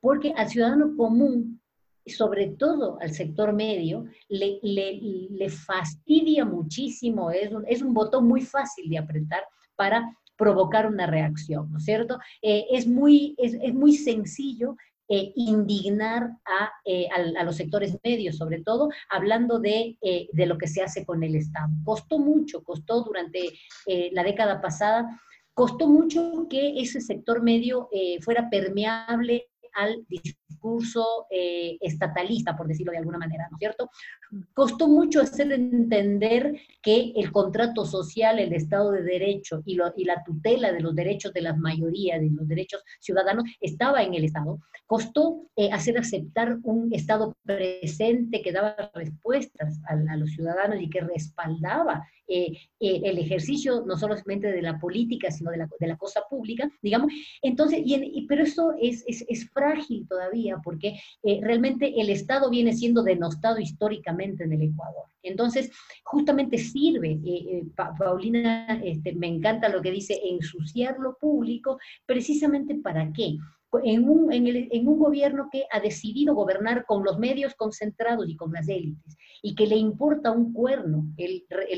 porque 0.00 0.32
al 0.36 0.48
ciudadano 0.48 0.96
común, 0.96 1.60
sobre 2.06 2.48
todo 2.48 2.98
al 3.00 3.12
sector 3.12 3.52
medio, 3.52 4.06
le, 4.28 4.58
le, 4.62 4.98
le 5.30 5.48
fastidia 5.48 6.44
muchísimo, 6.44 7.30
es 7.30 7.50
un, 7.52 7.64
es 7.66 7.82
un 7.82 7.92
botón 7.92 8.26
muy 8.26 8.40
fácil 8.40 8.88
de 8.88 8.98
apretar 8.98 9.42
para 9.76 10.12
provocar 10.40 10.86
una 10.86 11.06
reacción, 11.06 11.70
¿no 11.70 11.76
es 11.76 11.84
cierto? 11.84 12.18
Eh, 12.40 12.64
es, 12.70 12.86
muy, 12.86 13.34
es, 13.36 13.52
es, 13.60 13.74
muy 13.74 13.94
sencillo 13.94 14.74
eh, 15.10 15.32
indignar 15.34 16.30
a, 16.44 16.70
eh, 16.84 17.08
a, 17.10 17.42
los 17.42 17.56
sectores 17.56 17.98
medios, 18.04 18.36
sobre 18.36 18.62
todo 18.62 18.88
hablando 19.10 19.58
de, 19.58 19.98
eh, 20.00 20.28
de, 20.32 20.46
lo 20.46 20.56
que 20.56 20.68
se 20.68 20.82
hace 20.82 21.04
con 21.04 21.24
el 21.24 21.34
Estado. 21.34 21.68
Costó 21.84 22.20
mucho, 22.20 22.62
costó 22.62 23.02
durante 23.02 23.40
eh, 23.86 24.10
la 24.12 24.22
década 24.22 24.60
pasada, 24.60 25.20
costó 25.52 25.88
mucho 25.88 26.46
que 26.48 26.80
ese 26.80 27.00
sector 27.00 27.42
medio 27.42 27.88
eh, 27.92 28.20
fuera 28.22 28.48
permeable 28.48 29.48
al 29.74 30.06
discurso 30.08 30.39
eh, 31.30 31.76
estatalista, 31.80 32.56
por 32.56 32.66
decirlo 32.66 32.92
de 32.92 32.98
alguna 32.98 33.18
manera, 33.18 33.46
¿no 33.50 33.56
es 33.56 33.58
cierto? 33.58 33.90
Costó 34.54 34.88
mucho 34.88 35.20
hacer 35.20 35.52
entender 35.52 36.54
que 36.82 37.12
el 37.16 37.32
contrato 37.32 37.84
social, 37.84 38.38
el 38.38 38.52
Estado 38.52 38.92
de 38.92 39.02
Derecho 39.02 39.62
y, 39.64 39.74
lo, 39.74 39.92
la 39.96 40.22
tutela 40.24 40.72
de 40.72 40.80
los 40.80 40.94
derechos 40.94 41.32
de 41.32 41.42
las 41.42 41.58
mayorías, 41.58 42.20
de 42.20 42.30
los 42.30 42.46
derechos 42.46 42.82
ciudadanos, 43.00 43.44
estaba 43.60 44.02
en 44.02 44.14
el 44.14 44.24
Estado. 44.24 44.58
Costó 44.86 45.46
eh, 45.56 45.70
hacer 45.72 45.98
aceptar 45.98 46.58
un 46.62 46.92
Estado 46.92 47.36
presente 47.44 48.42
que 48.42 48.52
daba 48.52 48.74
respuestas 48.94 49.80
a, 49.86 50.16
los 50.16 50.30
ciudadanos 50.30 50.80
y 50.80 50.90
que 50.90 51.00
respaldaba 51.00 52.06
eh, 52.26 52.52
eh, 52.78 53.00
el 53.04 53.18
ejercicio 53.18 53.84
no 53.86 53.96
solamente 53.96 54.52
de 54.52 54.62
la 54.62 54.78
política, 54.78 55.30
sino 55.30 55.50
de 55.50 55.58
la, 55.86 55.96
cosa 55.96 56.22
pública, 56.30 56.70
digamos. 56.80 57.12
Entonces, 57.42 57.82
pero 58.28 58.44
eso 58.44 58.74
es, 58.80 59.04
es, 59.06 59.24
es, 59.28 59.50
frágil 59.50 60.06
todavía 60.08 60.49
porque 60.62 61.00
eh, 61.22 61.40
realmente 61.42 62.00
el 62.00 62.10
Estado 62.10 62.50
viene 62.50 62.72
siendo 62.74 63.02
denostado 63.02 63.58
históricamente 63.58 64.44
en 64.44 64.52
el 64.52 64.62
Ecuador. 64.62 65.04
Entonces, 65.22 65.70
justamente 66.04 66.58
sirve, 66.58 67.12
eh, 67.12 67.20
eh, 67.24 67.64
pa 67.76 67.94
Paulina, 67.98 68.80
este, 68.82 69.12
me 69.14 69.26
encanta 69.26 69.68
lo 69.68 69.82
que 69.82 69.90
dice, 69.90 70.18
ensuciar 70.24 70.98
lo 70.98 71.16
público, 71.18 71.78
precisamente 72.06 72.74
para 72.76 73.12
qué? 73.12 73.36
En 73.84 74.08
un, 74.08 74.98
gobierno 74.98 75.48
que 75.52 75.64
ha 75.70 75.78
decidido 75.78 76.34
gobernar 76.34 76.84
con 76.86 77.04
los 77.04 77.18
medios 77.18 77.54
concentrados 77.54 78.28
y 78.28 78.36
con 78.36 78.52
las 78.52 78.68
élites, 78.68 79.16
y 79.42 79.54
que 79.54 79.66
le 79.66 79.76
importa 79.76 80.32
un 80.32 80.52
cuerno 80.52 81.04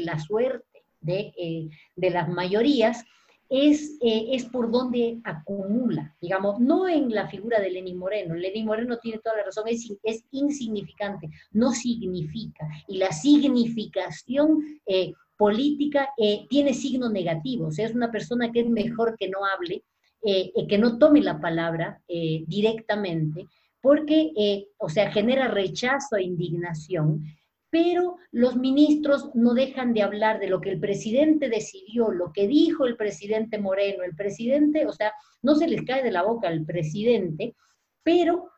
la 0.05 0.19
suerte 0.19 0.85
de, 1.01 1.69
de 1.95 2.11
las 2.11 2.31
mayorías, 2.31 3.05
es, 3.53 3.99
eh, 4.01 4.29
es 4.31 4.47
por 4.47 4.71
donde 4.71 5.21
acumula, 5.25 6.17
digamos, 6.23 6.59
no 6.59 6.89
en 6.89 7.11
la 7.11 7.29
figura 7.29 7.61
de 7.61 7.71
Lenín 7.71 7.99
Moreno. 7.99 8.35
Lenín 8.35 8.65
Moreno 8.65 8.97
tiene 8.97 9.19
toda 9.19 9.37
la 9.37 9.45
razón, 9.45 9.65
es, 9.69 10.25
insignificante, 10.31 11.29
no 11.51 11.73
significa. 11.73 12.67
Y 12.89 12.97
la 12.97 13.13
significación 13.13 14.81
eh, 14.87 15.13
política 15.37 16.09
eh, 16.17 16.47
tiene 16.49 16.73
signo 16.73 17.11
negativo, 17.11 17.67
o 17.67 17.71
sea, 17.71 17.85
es 17.85 17.95
una 17.95 18.11
persona 18.11 18.51
que 18.51 18.61
es 18.61 18.71
mejor 18.71 19.17
que 19.19 19.29
no 19.29 19.41
hable, 19.45 19.85
que 20.25 20.79
no 20.79 20.99
tome 20.99 21.21
la 21.21 21.41
palabra 21.41 22.01
directamente, 22.07 23.49
porque, 23.81 24.69
o 24.79 24.89
sea, 24.89 25.11
genera 25.11 25.49
rechazo 25.49 26.15
e 26.15 26.23
indignación 26.23 27.25
pero 27.73 28.19
los 28.33 28.57
ministros 28.57 29.31
no 29.33 29.55
dejan 29.55 29.95
de 29.95 30.03
hablar 30.03 30.39
de 30.39 30.51
lo 30.51 30.61
que 30.61 30.69
el 30.69 30.79
presidente 30.79 31.49
decidió, 31.49 32.11
lo 32.11 32.31
que 32.31 32.47
dijo 32.47 32.85
el 32.85 32.99
presidente 32.99 33.59
Moreno, 33.59 34.05
el 34.05 34.15
presidente, 34.15 34.87
o 34.87 34.93
sea, 34.93 35.15
no 35.41 35.55
se 35.55 35.67
les 35.67 35.81
cae 35.87 36.03
de 36.03 36.11
la 36.11 36.23
boca 36.23 36.49
al 36.49 36.67
presidente, 36.67 37.57
pero 38.03 38.51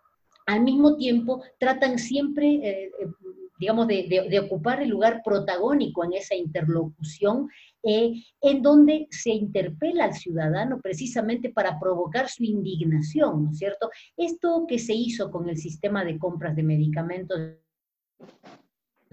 al 0.46 0.62
mismo 0.62 0.96
tiempo 0.96 1.44
tratan 1.60 2.00
siempre, 2.00 2.54
eh, 2.54 2.90
eh, 2.98 3.06
digamos, 3.60 3.86
de, 3.86 4.40
ocupar 4.44 4.82
el 4.82 4.88
lugar 4.88 5.22
protagónico 5.24 6.04
en 6.04 6.14
esa 6.14 6.34
interlocución, 6.34 7.48
eh, 7.84 8.14
en 8.40 8.62
donde 8.62 9.06
se 9.10 9.30
interpela 9.30 10.06
al 10.06 10.14
ciudadano 10.14 10.80
precisamente 10.80 11.50
para 11.50 11.78
provocar 11.78 12.28
su 12.28 12.42
indignación, 12.42 13.44
¿no 13.44 13.50
es 13.52 13.58
cierto? 13.58 13.90
Esto 14.16 14.64
que 14.66 14.80
se 14.80 14.94
hizo 14.94 15.30
con 15.30 15.48
el 15.48 15.56
sistema 15.56 16.04
de 16.04 16.18
compras 16.18 16.56
de 16.56 16.64
medicamentos 16.64 17.38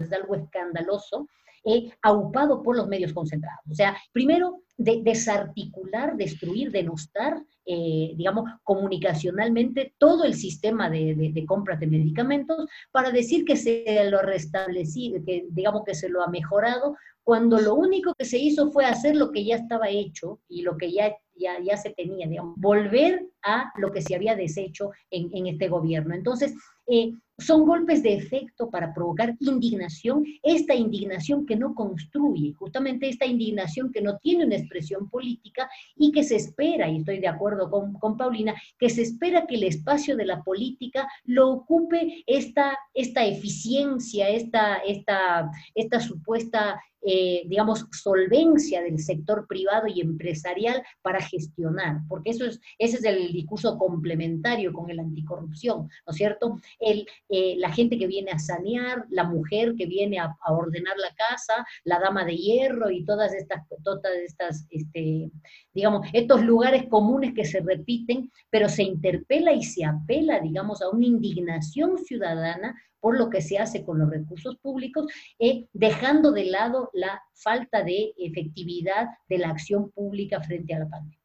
es 0.02 0.12
algo 0.12 0.34
escandaloso, 0.34 1.28
eh, 1.64 1.90
aupado 2.02 2.62
por 2.62 2.76
los 2.76 2.88
medios 2.88 3.12
concentrados. 3.12 3.64
O 3.70 3.74
sea, 3.74 3.96
primero, 4.12 4.62
desarticular, 4.76 6.16
destruir, 6.16 6.72
denostar, 6.72 7.40
eh, 7.64 8.14
digamos, 8.16 8.50
comunicacionalmente 8.64 9.94
todo 9.96 10.24
el 10.24 10.34
sistema 10.34 10.90
de, 10.90 11.14
de, 11.14 11.46
compras 11.46 11.78
de 11.78 11.86
medicamentos 11.86 12.68
para 12.90 13.12
decir 13.12 13.44
que 13.44 13.56
se 13.56 14.10
lo 14.10 14.22
restablecido, 14.22 15.24
que 15.24 15.46
digamos 15.50 15.84
que 15.84 15.94
se 15.94 16.08
lo 16.08 16.22
ha 16.22 16.28
mejorado, 16.28 16.96
cuando 17.22 17.60
lo 17.60 17.74
único 17.74 18.14
que 18.14 18.24
se 18.24 18.38
hizo 18.38 18.72
fue 18.72 18.84
hacer 18.84 19.14
lo 19.14 19.30
que 19.30 19.44
ya 19.44 19.54
estaba 19.54 19.88
hecho 19.88 20.40
y 20.48 20.62
lo 20.62 20.76
que 20.76 20.90
ya, 20.90 21.14
ya, 21.36 21.60
ya 21.62 21.76
se 21.76 21.90
tenía, 21.90 22.26
digamos, 22.26 22.56
volver 22.56 23.28
a 23.42 23.72
lo 23.76 23.92
que 23.92 24.02
se 24.02 24.16
había 24.16 24.34
deshecho 24.34 24.90
en, 25.10 25.30
en 25.32 25.46
este 25.46 25.68
gobierno. 25.68 26.14
Entonces, 26.14 26.52
eh, 26.88 27.12
son 27.42 27.66
golpes 27.66 28.02
de 28.02 28.14
efecto 28.14 28.70
para 28.70 28.94
provocar 28.94 29.34
indignación, 29.40 30.24
esta 30.42 30.74
indignación 30.74 31.44
que 31.46 31.56
no 31.56 31.74
construye, 31.74 32.54
justamente 32.54 33.08
esta 33.08 33.26
indignación 33.26 33.92
que 33.92 34.00
no 34.00 34.18
tiene 34.18 34.46
una 34.46 34.56
expresión 34.56 35.08
política 35.08 35.68
y 35.96 36.12
que 36.12 36.22
se 36.22 36.36
espera, 36.36 36.88
y 36.88 36.98
estoy 36.98 37.18
de 37.18 37.28
acuerdo 37.28 37.70
con, 37.70 37.94
con 37.94 38.16
Paulina, 38.16 38.54
que 38.78 38.90
se 38.90 39.02
espera 39.02 39.46
que 39.46 39.56
el 39.56 39.64
espacio 39.64 40.16
de 40.16 40.26
la 40.26 40.42
política 40.42 41.08
lo 41.24 41.50
ocupe 41.50 42.22
esta, 42.26 42.78
esta 42.94 43.24
eficiencia, 43.24 44.28
esta, 44.28 44.76
esta, 44.76 45.50
esta 45.74 46.00
supuesta 46.00 46.80
eh, 47.04 47.42
digamos, 47.46 47.86
solvencia 47.90 48.80
del 48.82 48.98
sector 48.98 49.46
privado 49.48 49.88
y 49.88 50.00
empresarial 50.00 50.82
para 51.02 51.20
gestionar, 51.20 52.00
porque 52.08 52.30
eso 52.30 52.44
es, 52.44 52.60
ese 52.78 52.98
es 52.98 53.04
el 53.04 53.32
discurso 53.32 53.76
complementario 53.76 54.72
con 54.72 54.88
el 54.90 55.00
anticorrupción, 55.00 55.88
¿no 56.06 56.10
es 56.10 56.16
cierto? 56.16 56.60
El, 56.78 57.06
eh, 57.28 57.56
la 57.58 57.72
gente 57.72 57.98
que 57.98 58.06
viene 58.06 58.30
a 58.30 58.38
sanear, 58.38 59.04
la 59.10 59.24
mujer 59.24 59.74
que 59.76 59.86
viene 59.86 60.18
a, 60.18 60.36
ordenar 60.48 60.96
la 60.98 61.14
casa, 61.14 61.66
la 61.84 61.98
dama 61.98 62.24
de 62.24 62.36
hierro 62.36 62.90
y 62.90 63.04
todas 63.04 63.34
estas, 63.34 63.66
todas 63.82 64.14
estas, 64.24 64.66
este, 64.70 65.30
digamos, 65.74 66.06
estos 66.12 66.42
lugares 66.42 66.86
comunes 66.88 67.34
que 67.34 67.44
se 67.44 67.60
repiten, 67.60 68.30
pero 68.50 68.68
se 68.68 68.82
interpela 68.82 69.52
y 69.52 69.62
se 69.62 69.84
apela, 69.84 70.40
digamos, 70.40 70.82
a 70.82 70.90
una 70.90 71.06
indignación 71.06 71.98
ciudadana 71.98 72.74
por 73.00 73.18
lo 73.18 73.30
que 73.30 73.42
se 73.42 73.58
hace 73.58 73.84
con 73.84 73.98
los 73.98 74.08
recursos 74.08 74.56
públicos, 74.58 75.06
eh, 75.38 75.66
dejando 75.72 76.30
de 76.30 76.44
lado 76.44 76.88
la 76.92 77.20
falta 77.34 77.82
de 77.82 78.12
efectividad 78.16 79.08
de 79.28 79.38
la 79.38 79.48
acción 79.48 79.90
pública 79.90 80.40
frente 80.40 80.74
a 80.74 80.78
la 80.78 80.88
pandemia. 80.88 81.18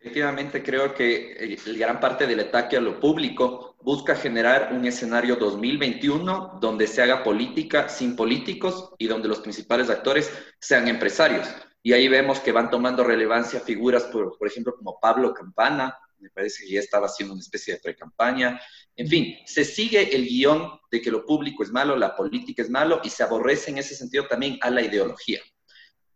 Efectivamente, 0.00 0.62
creo 0.62 0.94
que 0.94 1.58
gran 1.76 2.00
parte 2.00 2.26
del 2.26 2.40
ataque 2.40 2.78
a 2.78 2.80
lo 2.80 2.98
público 2.98 3.76
busca 3.82 4.16
generar 4.16 4.72
un 4.72 4.86
escenario 4.86 5.36
2021 5.36 6.58
donde 6.58 6.86
se 6.86 7.02
haga 7.02 7.22
política 7.22 7.86
sin 7.88 8.16
políticos 8.16 8.94
y 8.96 9.06
donde 9.06 9.28
los 9.28 9.40
principales 9.40 9.90
actores 9.90 10.32
sean 10.58 10.88
empresarios. 10.88 11.46
Y 11.82 11.92
ahí 11.92 12.08
vemos 12.08 12.40
que 12.40 12.52
van 12.52 12.70
tomando 12.70 13.04
relevancia 13.04 13.60
figuras, 13.60 14.04
por, 14.04 14.36
por 14.36 14.48
ejemplo, 14.48 14.74
como 14.76 14.98
Pablo 15.00 15.32
Campana, 15.32 15.96
me 16.20 16.30
parece 16.30 16.64
que 16.64 16.74
ya 16.74 16.80
estaba 16.80 17.06
haciendo 17.06 17.34
una 17.34 17.42
especie 17.42 17.74
de 17.74 17.80
pre-campaña. 17.80 18.60
En 18.94 19.08
fin, 19.08 19.36
se 19.46 19.64
sigue 19.64 20.14
el 20.14 20.26
guion 20.26 20.78
de 20.90 21.00
que 21.00 21.10
lo 21.10 21.24
público 21.24 21.62
es 21.62 21.70
malo, 21.70 21.96
la 21.96 22.14
política 22.14 22.62
es 22.62 22.70
malo 22.70 23.00
y 23.02 23.10
se 23.10 23.22
aborrece 23.22 23.70
en 23.70 23.78
ese 23.78 23.94
sentido 23.94 24.26
también 24.26 24.58
a 24.60 24.70
la 24.70 24.82
ideología. 24.82 25.40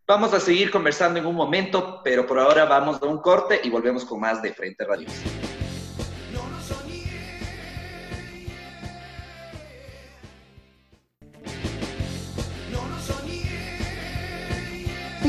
Vamos 0.07 0.33
a 0.33 0.39
seguir 0.39 0.69
conversando 0.69 1.19
en 1.19 1.25
un 1.25 1.35
momento, 1.35 2.01
pero 2.03 2.27
por 2.27 2.39
ahora 2.39 2.65
vamos 2.65 3.01
a 3.01 3.05
un 3.05 3.19
corte 3.19 3.59
y 3.63 3.69
volvemos 3.71 4.05
con 4.05 4.19
más 4.19 4.41
de 4.41 4.53
Frente 4.53 4.85
Radio. 4.85 5.07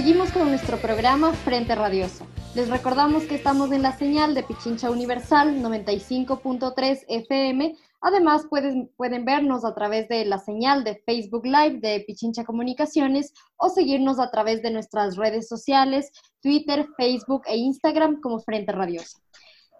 Seguimos 0.07 0.31
con 0.31 0.51
nuestro 0.51 0.77
programa 0.77 1.33
Frente 1.33 1.75
Radioso. 1.75 2.29
Les 2.55 2.71
recordamos 2.71 3.25
que 3.25 3.35
estamos 3.35 3.73
en 3.73 3.83
la 3.83 3.90
señal 3.90 4.37
de 4.37 4.45
Pichincha 4.45 4.88
Universal 4.88 5.61
95.3 5.61 7.07
FM. 7.09 7.75
Además, 8.01 8.47
pueden, 8.49 8.88
pueden 8.97 9.25
vernos 9.25 9.64
a 9.64 9.75
través 9.75 10.09
de 10.09 10.25
la 10.25 10.38
señal 10.38 10.85
de 10.85 11.03
Facebook 11.05 11.45
Live 11.45 11.81
de 11.81 12.05
Pichincha 12.07 12.45
Comunicaciones 12.45 13.35
o 13.57 13.69
seguirnos 13.69 14.21
a 14.21 14.31
través 14.31 14.62
de 14.62 14.71
nuestras 14.71 15.16
redes 15.16 15.49
sociales, 15.49 16.12
Twitter, 16.40 16.87
Facebook 16.97 17.42
e 17.47 17.57
Instagram 17.57 18.21
como 18.21 18.38
Frente 18.38 18.71
Radiosa. 18.71 19.19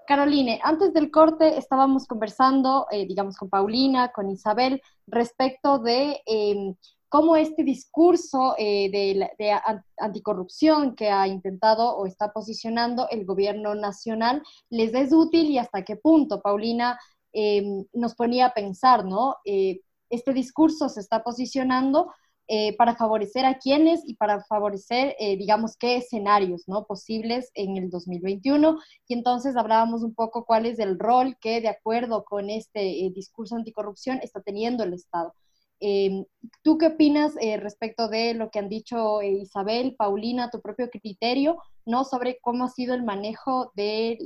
Caroline, 0.09 0.59
antes 0.65 0.93
del 0.93 1.13
corte 1.13 1.57
estábamos 1.57 2.09
conversando, 2.09 2.89
eh, 2.91 3.07
digamos, 3.07 3.37
con 3.37 3.49
Paulina, 3.49 4.09
con 4.09 4.29
Isabel, 4.29 4.83
respecto 5.07 5.79
de 5.79 6.21
em, 6.27 6.75
cómo 7.09 7.37
este 7.37 7.65
discurso 7.65 8.55
eh, 8.59 8.91
de, 8.91 9.53
anticorrupción 9.99 10.95
que 10.95 11.11
ha 11.11 11.27
intentado 11.27 11.97
o 11.97 12.07
está 12.07 12.33
posicionando 12.33 13.09
el 13.11 13.25
gobierno 13.25 13.75
nacional 13.75 14.43
les 14.71 14.95
es 14.95 15.13
útil 15.13 15.51
y 15.51 15.59
hasta 15.59 15.85
qué 15.85 15.97
punto, 15.97 16.41
Paulina, 16.43 16.99
em, 17.33 17.85
nos 17.93 18.15
ponía 18.15 18.47
a 18.47 18.55
pensar, 18.55 19.05
¿no? 19.05 19.37
Eh, 19.45 19.81
este 20.11 20.33
discurso 20.33 20.89
se 20.89 21.01
está 21.01 21.23
posicionando 21.23 22.13
eh, 22.49 22.77
para 22.77 22.95
favorecer 22.97 23.45
a 23.45 23.59
quienes 23.59 24.03
y 24.07 24.15
para 24.15 24.45
favorecer, 24.45 25.17
digamos, 25.19 25.77
qué 25.77 25.97
escenarios 25.97 26.69
¿no? 26.69 26.87
posibles 26.87 27.51
en 27.55 27.77
el 27.77 27.91
2021. 27.91 28.79
Y 29.09 29.15
entonces 29.15 29.57
hablábamos 29.57 30.03
un 30.05 30.15
poco 30.15 30.45
cuál 30.45 30.67
es 30.67 30.79
el 30.79 30.99
rol 30.99 31.37
que, 31.41 31.61
de 31.61 31.69
acuerdo 31.69 32.25
con 32.25 32.49
este 32.51 33.11
discurso 33.13 33.57
anticorrupción, 33.57 34.21
está 34.23 34.41
teniendo 34.43 34.85
el 34.85 34.95
Estado. 34.95 35.35
Em, 35.81 36.25
¿Tú 36.63 36.79
qué 36.79 36.87
opinas 36.87 37.35
eh, 37.41 37.59
respecto 37.59 38.09
de 38.09 38.35
lo 38.35 38.51
que 38.51 38.59
han 38.59 38.69
dicho 38.69 39.21
eh, 39.21 39.31
Isabel, 39.31 39.95
Paulina, 39.97 40.51
tu 40.51 40.61
propio 40.63 40.89
criterio, 40.91 41.59
¿no? 41.85 42.05
Sobre 42.05 42.39
cómo 42.41 42.65
ha 42.65 42.69
sido 42.71 42.95
el 42.95 43.05
manejo 43.05 43.73
del 43.75 44.19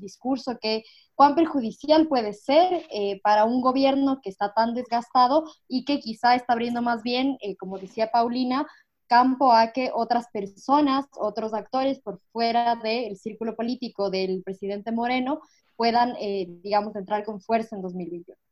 discurso, 0.00 0.58
que 0.60 0.82
cuán 1.14 1.34
perjudicial 1.34 2.08
puede 2.08 2.32
ser 2.32 2.86
eh, 2.90 3.20
para 3.22 3.44
un 3.44 3.60
gobierno 3.60 4.20
que 4.22 4.30
está 4.30 4.54
tan 4.54 4.74
desgastado 4.74 5.44
y 5.68 5.84
que 5.84 6.00
quizá 6.00 6.34
está 6.34 6.54
abriendo 6.54 6.80
más 6.82 7.02
bien, 7.02 7.38
como 7.58 7.78
decía 7.78 8.10
Paulina, 8.10 8.66
campo 9.06 9.52
a 9.52 9.72
que 9.72 9.90
otras 9.94 10.28
personas, 10.32 11.06
otros 11.18 11.54
actores 11.54 12.00
por 12.00 12.20
fuera 12.32 12.76
del 12.76 13.16
círculo 13.16 13.54
político 13.56 14.10
del 14.10 14.42
presidente 14.42 14.90
Moreno 14.92 15.40
puedan, 15.76 16.14
digamos, 16.62 16.96
entrar 16.96 17.24
con 17.24 17.40
fuerza 17.40 17.76
en 17.76 17.82
2021. 17.82 18.43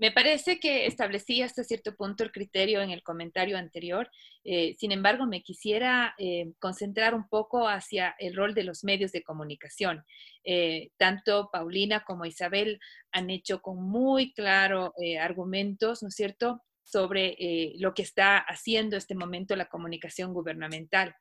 Me 0.00 0.12
parece 0.12 0.58
que 0.58 0.86
establecí 0.86 1.42
hasta 1.42 1.62
cierto 1.62 1.94
punto 1.94 2.24
el 2.24 2.32
criterio 2.32 2.80
en 2.80 2.88
el 2.88 3.02
comentario 3.02 3.58
anterior. 3.58 4.10
Eh, 4.44 4.74
sin 4.78 4.92
embargo, 4.92 5.26
me 5.26 5.42
quisiera 5.42 6.14
eh, 6.16 6.54
concentrar 6.58 7.14
un 7.14 7.28
poco 7.28 7.68
hacia 7.68 8.14
el 8.18 8.34
rol 8.34 8.54
de 8.54 8.64
los 8.64 8.82
medios 8.82 9.12
de 9.12 9.22
comunicación. 9.22 10.02
Eh, 10.42 10.88
tanto 10.96 11.50
Paulina 11.52 12.02
como 12.02 12.24
Isabel 12.24 12.80
han 13.12 13.28
hecho 13.28 13.60
con 13.60 13.82
muy 13.82 14.32
claro 14.32 14.94
argumentos, 15.20 16.02
¿no 16.02 16.08
es 16.08 16.14
cierto?, 16.14 16.62
sobre 16.82 17.36
lo 17.76 17.92
que 17.92 18.02
está 18.02 18.38
haciendo 18.38 18.96
este 18.96 19.14
momento 19.14 19.54
la 19.54 19.68
comunicación 19.68 20.32
gubernamental. 20.32 21.14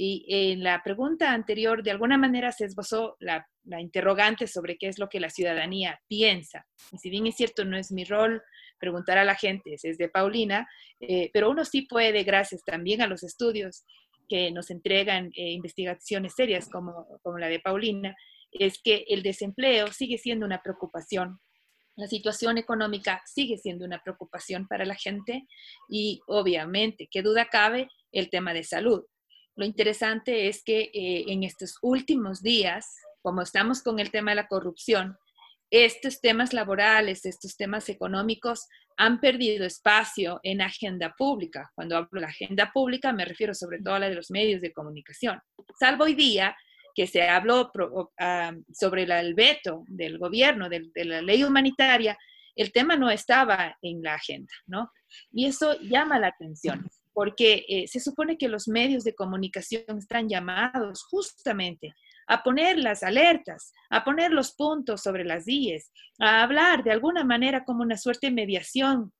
Y 0.00 0.24
en 0.28 0.62
la 0.62 0.80
pregunta 0.84 1.32
anterior, 1.32 1.82
de 1.82 1.90
alguna 1.90 2.16
manera 2.16 2.52
se 2.52 2.64
esbozó 2.64 3.16
la, 3.18 3.44
interrogante 3.80 4.46
sobre 4.46 4.78
qué 4.78 4.86
es 4.86 4.98
lo 4.98 5.08
que 5.08 5.18
la 5.18 5.28
ciudadanía 5.28 6.00
piensa. 6.06 6.64
Y 6.92 6.98
si 6.98 7.10
bien 7.10 7.26
es 7.26 7.34
cierto, 7.34 7.64
no 7.64 7.76
es 7.76 7.90
mi 7.90 8.04
rol 8.04 8.40
preguntar 8.78 9.18
a 9.18 9.24
la 9.24 9.34
gente, 9.34 9.74
es 9.74 9.98
de 9.98 10.08
Paulina, 10.08 10.68
eh, 11.00 11.30
pero 11.32 11.50
uno 11.50 11.64
sí 11.64 11.82
puede, 11.82 12.22
gracias 12.22 12.62
también 12.64 13.02
a 13.02 13.08
los 13.08 13.24
estudios, 13.24 13.84
que 14.28 14.52
nos 14.52 14.70
entregan 14.70 15.30
investigaciones 15.34 16.34
serias 16.34 16.68
como 16.68 17.38
la 17.38 17.48
de 17.48 17.58
Paulina, 17.60 18.14
es 18.52 18.80
que 18.80 19.04
el 19.08 19.22
desempleo 19.22 19.88
sigue 19.88 20.18
siendo 20.18 20.46
una 20.46 20.62
preocupación 20.62 21.40
la 21.98 22.06
situación 22.06 22.58
económica 22.58 23.20
sigue 23.26 23.58
siendo 23.58 23.84
una 23.84 24.00
preocupación 24.00 24.68
para 24.68 24.84
la 24.84 24.94
gente 24.94 25.48
y 25.88 26.20
obviamente, 26.28 27.08
qué 27.10 27.22
duda 27.22 27.48
cabe, 27.50 27.88
el 28.12 28.30
tema 28.30 28.54
de 28.54 28.62
salud. 28.62 29.04
Lo 29.58 29.64
interesante 29.64 30.46
es 30.46 30.62
que 30.62 30.82
eh, 30.94 31.24
en 31.26 31.42
estos 31.42 31.78
últimos 31.82 32.42
días, 32.42 32.96
como 33.22 33.42
estamos 33.42 33.82
con 33.82 33.98
el 33.98 34.12
tema 34.12 34.30
de 34.30 34.36
la 34.36 34.46
corrupción, 34.46 35.18
estos 35.68 36.20
temas 36.20 36.52
laborales, 36.52 37.26
estos 37.26 37.56
temas 37.56 37.88
económicos 37.88 38.68
han 38.96 39.18
perdido 39.18 39.66
espacio 39.66 40.38
en 40.44 40.60
agenda 40.60 41.12
pública. 41.18 41.72
Cuando 41.74 41.96
hablo 41.96 42.20
de 42.20 42.26
agenda 42.26 42.70
pública 42.72 43.12
me 43.12 43.24
refiero 43.24 43.52
sobre 43.52 43.80
todo 43.80 43.96
a 43.96 43.98
la 43.98 44.08
de 44.08 44.14
los 44.14 44.30
medios 44.30 44.60
de 44.60 44.72
comunicación. 44.72 45.40
Salvo 45.76 46.04
hoy 46.04 46.14
día 46.14 46.56
que 46.94 47.08
se 47.08 47.22
habló 47.28 47.72
ah, 48.20 48.52
sobre 48.72 49.02
el 49.02 49.34
veto 49.34 49.82
del 49.88 50.18
gobierno, 50.18 50.68
de, 50.68 50.88
la 51.04 51.20
ley 51.20 51.42
humanitaria, 51.42 52.16
el 52.54 52.70
tema 52.70 52.94
no 52.94 53.10
estaba 53.10 53.76
en 53.82 54.04
la 54.04 54.14
agenda, 54.14 54.52
¿no? 54.66 54.92
Y 55.32 55.46
eso 55.46 55.76
llama 55.80 56.20
la 56.20 56.28
atención, 56.28 56.88
porque 57.18 57.64
eh, 57.68 57.88
se 57.88 57.98
supone 57.98 58.38
que 58.38 58.46
los 58.46 58.68
medios 58.68 59.02
de 59.02 59.12
comunicación 59.12 59.98
están 59.98 60.28
llamados 60.28 61.02
justamente 61.02 61.92
a 62.28 62.44
poner 62.44 62.78
las 62.78 63.02
alertas, 63.02 63.72
a 63.90 64.04
poner 64.04 64.30
los 64.30 64.52
puntos 64.52 65.02
sobre 65.02 65.24
las 65.24 65.48
IES, 65.48 65.90
a 66.20 66.44
hablar 66.44 66.84
de 66.84 66.92
alguna 66.92 67.24
manera 67.24 67.64
como 67.64 67.82
una 67.82 67.98
suerte 67.98 68.28
de 68.28 68.34
mediación 68.34 69.12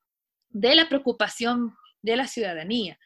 de 0.49 0.77
la 0.77 0.89
preocupación 0.89 1.75
de 2.01 2.15
la 2.15 2.29
ciudadanía. 2.29 3.01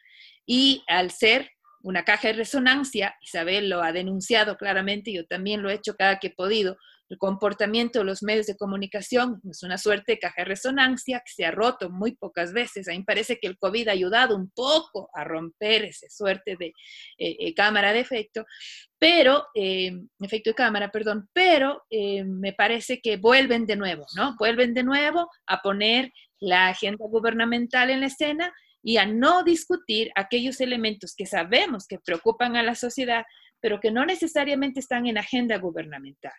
Y 0.45 0.83
al 0.85 1.09
ser 1.09 1.49
una 1.81 2.05
caja 2.05 2.27
de 2.27 2.35
resonancia, 2.35 3.15
Isabel 3.19 3.71
lo 3.71 3.81
ha 3.81 3.93
denunciado 3.93 4.57
claramente, 4.57 5.11
yo 5.11 5.25
también 5.25 5.63
lo 5.63 5.71
he 5.71 5.73
hecho 5.73 5.95
cada 5.95 6.19
que 6.19 6.27
he 6.27 6.35
podido, 6.35 6.77
el 7.09 7.17
comportamiento 7.17 7.99
de 7.99 8.05
los 8.05 8.23
medios 8.23 8.47
de 8.47 8.55
comunicación 8.55 9.41
es 9.49 9.61
una 9.63 9.77
suerte 9.77 10.13
de 10.13 10.19
caja 10.19 10.41
de 10.41 10.45
resonancia 10.45 11.21
que 11.25 11.31
se 11.31 11.45
ha 11.45 11.51
roto 11.51 11.89
muy 11.89 12.15
pocas 12.15 12.53
veces. 12.53 12.87
A 12.87 12.91
mí 12.91 12.99
me 12.99 13.05
parece 13.05 13.37
que 13.39 13.47
el 13.47 13.57
COVID 13.57 13.89
ha 13.89 13.91
ayudado 13.91 14.35
un 14.35 14.49
poco 14.51 15.09
a 15.13 15.23
romper 15.23 15.85
esa 15.85 16.07
suerte 16.09 16.55
de 16.57 16.67
eh, 17.17 17.35
eh, 17.39 17.53
cámara 17.53 17.93
de 17.93 17.99
efecto, 17.99 18.45
pero, 18.97 19.45
eh, 19.53 19.91
efecto 20.21 20.51
de 20.51 20.55
cámara, 20.55 20.89
perdón, 20.89 21.29
pero 21.33 21.83
me 22.25 22.53
parece 22.53 23.01
que 23.01 23.17
vuelven 23.17 23.65
de 23.65 23.75
nuevo, 23.75 24.05
¿no? 24.15 24.35
Vuelven 24.39 24.73
de 24.73 24.83
nuevo 24.83 25.29
a 25.45 25.61
poner 25.61 26.11
la 26.39 26.69
agenda 26.69 27.05
gubernamental 27.07 27.89
en 27.89 28.01
la 28.01 28.07
escena 28.07 28.53
y 28.81 28.97
a 28.97 29.05
no 29.05 29.43
discutir 29.43 30.11
aquellos 30.15 30.59
elementos 30.61 31.13
que 31.15 31.25
sabemos 31.25 31.85
que 31.87 31.99
preocupan 31.99 32.55
a 32.55 32.63
la 32.63 32.75
sociedad, 32.75 33.23
pero 33.59 33.79
que 33.79 33.91
no 33.91 34.05
necesariamente 34.05 34.79
están 34.79 35.05
en 35.07 35.17
agenda 35.17 35.57
gubernamental. 35.57 36.33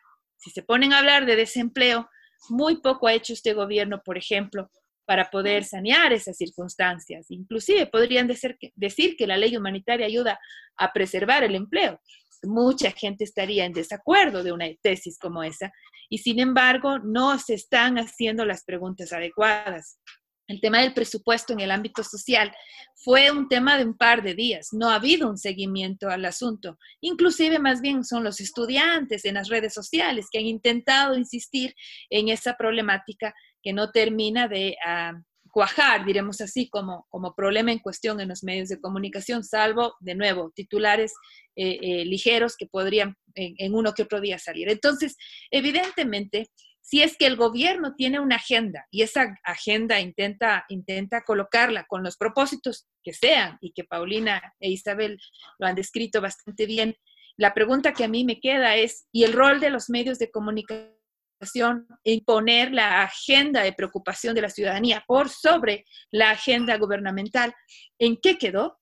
Si 0.45 0.51
se 0.51 0.63
ponen 0.63 0.93
a 0.93 0.99
hablar 0.99 1.25
de 1.25 1.37
desempleo, 1.37 2.07
muy 2.51 2.83
poco 2.83 3.07
ha 3.07 3.15
hecho 3.15 3.33
este 3.33 3.55
gobierno, 3.55 4.03
por 4.05 4.19
ejemplo, 4.19 4.71
para 5.07 5.31
poder 5.31 5.65
sanear 5.65 6.13
esas 6.13 6.37
circunstancias. 6.37 7.31
Inclusive 7.31 7.87
podrían 7.87 8.27
decir 8.27 8.59
que, 8.61 8.71
decir 8.75 9.17
que 9.17 9.27
la 9.27 9.39
ley 9.39 9.57
humanitaria 9.57 10.05
ayuda 10.05 10.39
a 10.77 10.93
preservar 10.93 11.45
el 11.45 11.55
empleo. 11.55 11.99
Mucha 12.43 12.91
gente 12.91 13.25
estaría 13.25 13.65
en 13.65 13.73
desacuerdo 13.73 14.43
de 14.43 14.53
una 14.53 14.67
tesis 14.83 15.19
como 15.19 15.43
esa 15.43 15.73
y 16.11 16.19
sin 16.19 16.39
embargo 16.41 16.99
no 16.99 17.39
se 17.39 17.55
están 17.55 17.97
haciendo 17.97 18.45
las 18.45 18.65
preguntas 18.65 19.15
adecuadas. 19.15 19.99
El 20.47 20.61
tema 20.61 20.81
del 20.81 20.93
presupuesto 20.93 21.53
en 21.53 21.61
el 21.61 21.71
ámbito 21.71 22.05
social 22.05 22.55
fue 22.97 23.31
un 23.31 23.49
tema 23.49 23.79
de 23.79 23.85
un 23.85 23.97
par 23.97 24.23
de 24.23 24.35
días. 24.35 24.69
No 24.73 24.91
ha 24.91 24.97
habido 24.97 25.29
un 25.29 25.39
seguimiento 25.39 26.11
al 26.11 26.25
asunto. 26.25 26.79
Inclusive 27.01 27.59
más 27.59 27.81
bien 27.81 28.05
son 28.05 28.25
los 28.25 28.41
estudiantes 28.41 29.25
en 29.25 29.35
las 29.35 29.49
redes 29.49 29.73
sociales 29.73 30.27
que 30.31 30.39
han 30.39 30.47
intentado 30.47 31.17
insistir 31.17 31.75
en 32.11 32.29
esa 32.29 32.55
problemática 32.55 33.35
que 33.63 33.73
no 33.73 33.91
termina 33.91 34.47
de 34.47 34.77
ah, 34.85 35.15
cuajar, 35.51 36.05
diremos 36.05 36.41
así, 36.41 36.69
como, 36.69 37.07
como 37.09 37.35
problema 37.35 37.73
en 37.73 37.79
cuestión 37.79 38.21
en 38.21 38.29
los 38.29 38.43
medios 38.43 38.69
de 38.69 38.81
comunicación, 38.81 39.45
salvo, 39.45 39.95
de 40.01 40.15
nuevo, 40.15 40.53
titulares 40.55 41.15
eh, 41.57 41.79
eh, 41.81 42.05
ligeros 42.05 42.57
que 42.57 42.67
podrían 42.67 43.17
en 43.37 43.75
uno 43.75 43.95
que 43.95 44.03
otro 44.03 44.21
día 44.21 44.39
salir. 44.39 44.69
Entonces, 44.69 45.17
evidentemente, 45.51 46.51
si 46.85 47.03
es 47.03 47.17
que 47.17 47.27
el 47.27 47.37
gobierno 47.37 47.95
tiene 47.95 48.21
una 48.21 48.37
agenda 48.37 48.87
y 48.91 49.01
esa 49.01 49.39
agenda 49.43 50.01
intenta, 50.01 50.67
intenta 50.69 51.23
colocarla 51.23 51.87
con 51.87 52.03
los 52.03 52.19
propósitos 52.19 52.87
que 53.03 53.15
sean 53.15 53.57
y 53.63 53.73
que 53.73 53.85
Paulina 53.85 54.55
e 54.61 54.71
Isabel 54.71 55.19
lo 55.59 55.67
han 55.67 55.77
descrito 55.77 56.21
bastante 56.21 56.67
bien, 56.67 56.95
la 57.39 57.55
pregunta 57.55 57.95
que 57.95 58.05
a 58.05 58.09
mí 58.09 58.25
me 58.25 58.39
queda 58.39 58.77
es, 58.77 59.07
¿y 59.13 59.25
el 59.25 59.33
rol 59.33 59.61
de 59.61 59.71
los 59.71 59.89
medios 59.89 60.19
de 60.19 60.31
comunicación 60.31 61.89
en 62.05 62.21
poner 62.23 62.71
la 62.71 63.03
agenda 63.03 63.63
de 63.63 63.73
preocupación 63.73 64.35
de 64.35 64.43
la 64.43 64.51
ciudadanía 64.51 65.03
por 65.07 65.31
sobre 65.31 65.87
la 66.11 66.33
agenda 66.33 66.77
gubernamental? 66.77 67.55
¿En 67.99 68.19
qué 68.19 68.37
quedó? 68.37 68.79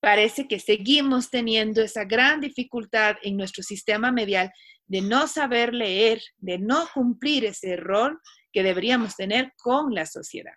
Parece 0.00 0.48
que 0.48 0.60
seguimos 0.60 1.28
teniendo 1.28 1.82
esa 1.82 2.04
gran 2.04 2.40
dificultad 2.40 3.16
en 3.22 3.36
nuestro 3.36 3.62
sistema 3.62 4.10
medial 4.10 4.50
de 4.86 5.00
no 5.00 5.26
saber 5.26 5.74
leer, 5.74 6.22
de 6.38 6.58
no 6.58 6.84
cumplir 6.92 7.44
ese 7.44 7.76
rol 7.76 8.20
que 8.52 8.62
deberíamos 8.62 9.16
tener 9.16 9.52
con 9.62 9.94
la 9.94 10.06
sociedad. 10.06 10.54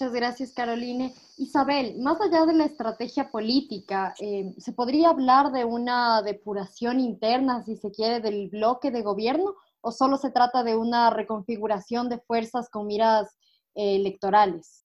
Muchas 0.00 0.14
gracias, 0.14 0.52
Caroline. 0.52 1.12
Isabel, 1.38 1.98
más 1.98 2.20
allá 2.20 2.46
de 2.46 2.54
la 2.54 2.66
estrategia 2.66 3.32
política, 3.32 4.14
eh, 4.20 4.54
¿se 4.56 4.72
podría 4.72 5.10
hablar 5.10 5.50
de 5.50 5.64
una 5.64 6.22
depuración 6.22 7.00
interna, 7.00 7.64
si 7.64 7.74
se 7.76 7.90
quiere, 7.90 8.20
del 8.20 8.48
bloque 8.48 8.92
de 8.92 9.02
gobierno 9.02 9.56
o 9.80 9.90
solo 9.90 10.16
se 10.16 10.30
trata 10.30 10.62
de 10.62 10.76
una 10.76 11.10
reconfiguración 11.10 12.08
de 12.08 12.20
fuerzas 12.20 12.70
con 12.70 12.86
miras 12.86 13.36
eh, 13.74 13.96
electorales? 13.96 14.84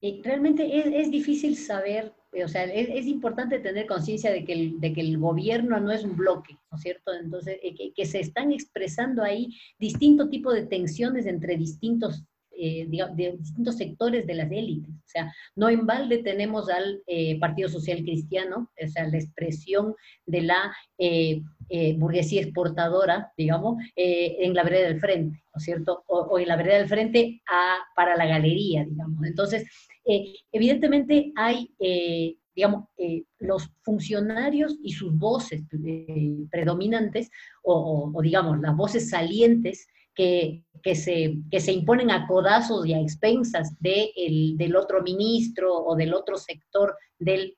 Eh, 0.00 0.20
realmente 0.24 1.00
es, 1.00 1.10
difícil 1.10 1.56
saber 1.56 2.14
o 2.42 2.48
sea, 2.48 2.64
es, 2.64 3.06
importante 3.06 3.58
tener 3.58 3.86
conciencia 3.86 4.32
de, 4.32 4.44
que 4.44 4.52
el, 4.52 5.18
gobierno 5.18 5.78
no 5.78 5.92
es 5.92 6.04
un 6.04 6.16
bloque, 6.16 6.56
¿no 6.70 6.76
es 6.76 6.82
cierto? 6.82 7.12
Entonces, 7.12 7.58
eh, 7.62 7.92
que, 7.94 8.06
se 8.06 8.20
están 8.20 8.52
expresando 8.52 9.22
ahí 9.22 9.54
distintos 9.78 10.30
tipos 10.30 10.54
de 10.54 10.66
tensiones 10.66 11.26
entre 11.26 11.56
distintos 11.56 12.24
eh, 12.56 12.86
distintos 12.88 13.76
sectores 13.76 14.28
de 14.28 14.34
las 14.34 14.50
élites. 14.50 14.88
O 14.88 15.08
sea, 15.08 15.34
no 15.56 15.68
en 15.68 15.86
balde 15.86 16.18
tenemos 16.18 16.70
al 16.70 17.02
eh, 17.08 17.36
Partido 17.40 17.68
Social 17.68 17.98
Cristiano, 18.04 18.70
o 18.80 18.86
sea, 18.86 19.08
la 19.08 19.18
expresión 19.18 19.94
de 20.24 20.42
la 20.42 20.72
burguesía 21.96 22.42
exportadora, 22.42 23.32
digamos, 23.36 23.82
en 23.96 24.54
la 24.54 24.62
vereda 24.62 24.86
del 24.86 25.00
frente, 25.00 25.42
¿no 25.52 25.58
es 25.58 25.64
cierto? 25.64 26.04
O, 26.06 26.38
en 26.38 26.46
la 26.46 26.56
vereda 26.56 26.78
del 26.78 26.88
frente 26.88 27.42
para 27.96 28.16
la 28.16 28.26
galería, 28.26 28.84
digamos. 28.84 29.26
Entonces, 29.26 29.66
eh, 30.04 30.34
evidentemente 30.52 31.32
hay, 31.36 31.72
eh, 31.78 32.36
digamos, 32.54 32.84
eh, 32.98 33.24
los 33.38 33.70
funcionarios 33.82 34.76
y 34.82 34.92
sus 34.92 35.16
voces 35.16 35.62
predominantes, 36.50 37.30
o, 37.62 38.12
digamos, 38.22 38.60
las 38.60 38.76
voces 38.76 39.10
salientes 39.10 39.86
que, 40.14 40.62
se, 40.94 41.38
que 41.50 41.58
se 41.58 41.72
imponen 41.72 42.10
a 42.12 42.26
codazos 42.28 42.86
y 42.86 42.92
a 42.92 43.00
expensas 43.00 43.74
del 43.80 44.76
otro 44.76 45.02
ministro 45.02 45.74
o 45.74 45.96
del 45.96 46.14
otro 46.14 46.36
sector 46.36 46.96
del, 47.18 47.56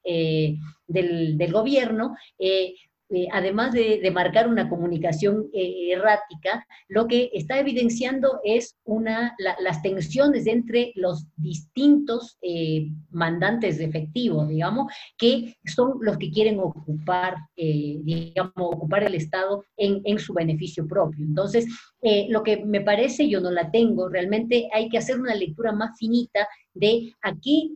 del 0.87 1.53
gobierno, 1.53 2.15
eh, 3.09 3.29
además 3.33 3.73
de, 3.73 4.11
marcar 4.11 4.49
una 4.49 4.69
comunicación 4.69 5.49
eh, 5.53 5.93
errática, 5.93 6.67
lo 6.89 7.07
que 7.07 7.31
está 7.35 7.61
evidenciando 7.61 8.41
es 8.43 8.77
una, 8.85 9.37
las 9.39 9.81
tensiones 9.83 10.47
entre 10.49 10.93
los 10.97 11.27
distintos 11.37 12.37
eh, 12.43 12.89
mandantes 13.11 13.79
de 13.79 13.85
efectivo, 13.85 14.45
digamos, 14.47 14.93
que 15.17 15.55
son 15.67 15.99
los 16.01 16.19
que 16.19 16.31
quieren 16.33 16.59
ocupar, 16.59 17.37
digamos, 17.57 18.53
ocupar 18.57 19.05
el 19.05 19.15
Estado 19.15 19.65
en, 19.77 20.19
su 20.19 20.33
beneficio 20.33 20.87
propio. 20.87 21.25
Entonces, 21.25 21.67
lo 22.29 22.43
que 22.43 22.65
me 22.65 22.81
parece, 22.81 23.29
yo 23.29 23.41
no 23.41 23.51
la 23.51 23.71
tengo, 23.71 24.09
realmente 24.09 24.69
hay 24.73 24.89
que 24.89 24.99
hacer 24.99 25.21
una 25.21 25.35
lectura 25.35 25.73
más 25.73 25.97
finita 25.99 26.49
de 26.79 27.13
a 27.23 27.35
qué, 27.35 27.71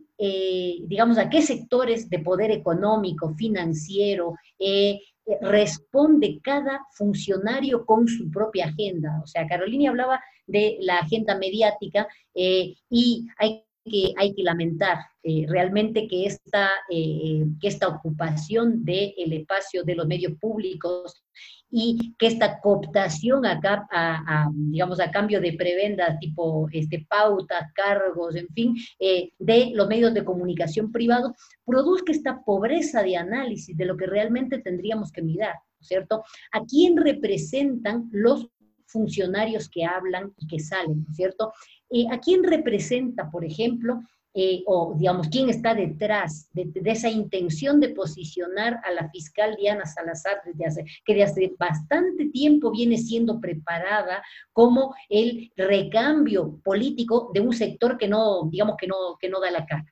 digamos, 0.87 1.17
a 1.17 1.29
qué 1.29 1.41
sectores 1.41 2.09
de 2.09 2.19
poder 2.19 2.51
económico, 2.51 3.33
financiero, 3.35 4.35
eh, 4.59 4.99
eh, 5.25 5.37
responde 5.41 6.39
cada 6.41 6.81
funcionario 6.93 7.85
con 7.85 8.07
su 8.07 8.29
propia 8.31 8.65
agenda. 8.65 9.21
O 9.23 9.27
sea, 9.27 9.47
Carolina 9.47 9.89
hablaba 9.89 10.19
de 10.47 10.77
la 10.81 10.97
agenda 10.99 11.37
mediática 11.37 12.07
eh, 12.33 12.75
y 12.89 13.27
hay 13.37 13.63
que, 13.83 14.13
hay 14.17 14.33
que 14.33 14.43
lamentar 14.43 14.97
eh, 15.23 15.45
realmente 15.47 16.07
que 16.07 16.25
esta, 16.25 16.69
eh, 16.89 17.45
que 17.59 17.67
esta 17.67 17.87
ocupación 17.87 18.83
del 18.83 19.33
espacio 19.33 19.83
de 19.83 19.95
los 19.95 20.07
medios 20.07 20.33
públicos 20.39 21.23
y 21.69 22.13
que 22.17 22.27
esta 22.27 22.59
cooptación 22.59 23.45
acá, 23.45 23.87
a, 23.91 24.49
digamos, 24.53 24.99
a 24.99 25.09
cambio 25.09 25.39
de 25.39 25.53
prebendas 25.53 26.19
tipo 26.19 26.67
este, 26.71 27.05
pautas, 27.09 27.71
cargos, 27.73 28.35
en 28.35 28.47
fin, 28.49 28.75
eh, 28.99 29.31
de 29.39 29.71
los 29.73 29.87
medios 29.87 30.13
de 30.13 30.25
comunicación 30.25 30.91
privados, 30.91 31.31
produzca 31.63 32.11
esta 32.11 32.43
pobreza 32.43 33.01
de 33.03 33.15
análisis 33.15 33.75
de 33.77 33.85
lo 33.85 33.95
que 33.95 34.05
realmente 34.05 34.59
tendríamos 34.59 35.11
que 35.11 35.21
mirar, 35.21 35.55
¿cierto? 35.79 36.23
¿A 36.51 36.65
quién 36.65 36.97
representan 36.97 38.09
los 38.11 38.49
funcionarios 38.91 39.69
que 39.69 39.85
hablan 39.85 40.33
y 40.37 40.47
que 40.47 40.59
salen, 40.59 41.05
¿cierto? 41.13 41.53
Eh, 41.91 42.05
¿A 42.09 42.19
quién 42.19 42.43
representa, 42.43 43.29
por 43.29 43.43
ejemplo, 43.43 44.01
eh, 44.33 44.63
o 44.65 44.95
digamos, 44.97 45.27
quién 45.27 45.49
está 45.49 45.75
detrás 45.75 46.49
de, 46.53 46.71
esa 46.85 47.09
intención 47.09 47.81
de 47.81 47.89
posicionar 47.89 48.79
a 48.85 48.91
la 48.91 49.09
fiscal 49.09 49.57
Diana 49.57 49.85
Salazar 49.85 50.41
desde 50.45 50.65
hace, 50.65 50.85
que 51.05 51.13
desde 51.13 51.23
hace 51.23 51.55
bastante 51.59 52.29
tiempo 52.29 52.71
viene 52.71 52.97
siendo 52.97 53.41
preparada 53.41 54.23
como 54.53 54.95
el 55.09 55.51
recambio 55.57 56.61
político 56.63 57.29
de 57.33 57.41
un 57.41 57.51
sector 57.51 57.97
que 57.97 58.07
no, 58.07 58.47
digamos, 58.49 58.77
que 58.77 58.87
no, 58.87 59.17
que 59.19 59.27
no 59.27 59.41
da 59.41 59.51
la 59.51 59.65
cara. 59.65 59.85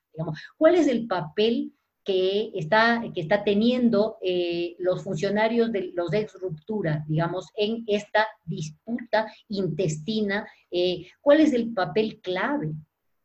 ¿Cuál 0.56 0.76
es 0.76 0.88
el 0.88 1.06
papel 1.06 1.74
que 2.10 2.50
está, 2.54 3.04
que 3.14 3.20
está 3.20 3.44
teniendo 3.44 4.16
eh, 4.20 4.74
los 4.80 5.04
funcionarios 5.04 5.70
de 5.70 5.92
los 5.94 6.12
ex 6.12 6.32
ruptura, 6.40 7.04
digamos, 7.06 7.46
en 7.56 7.84
esta 7.86 8.26
disputa 8.44 9.32
intestina, 9.48 10.44
eh, 10.72 11.06
cuál 11.20 11.38
es 11.38 11.52
el 11.52 11.72
papel 11.72 12.20
clave, 12.20 12.72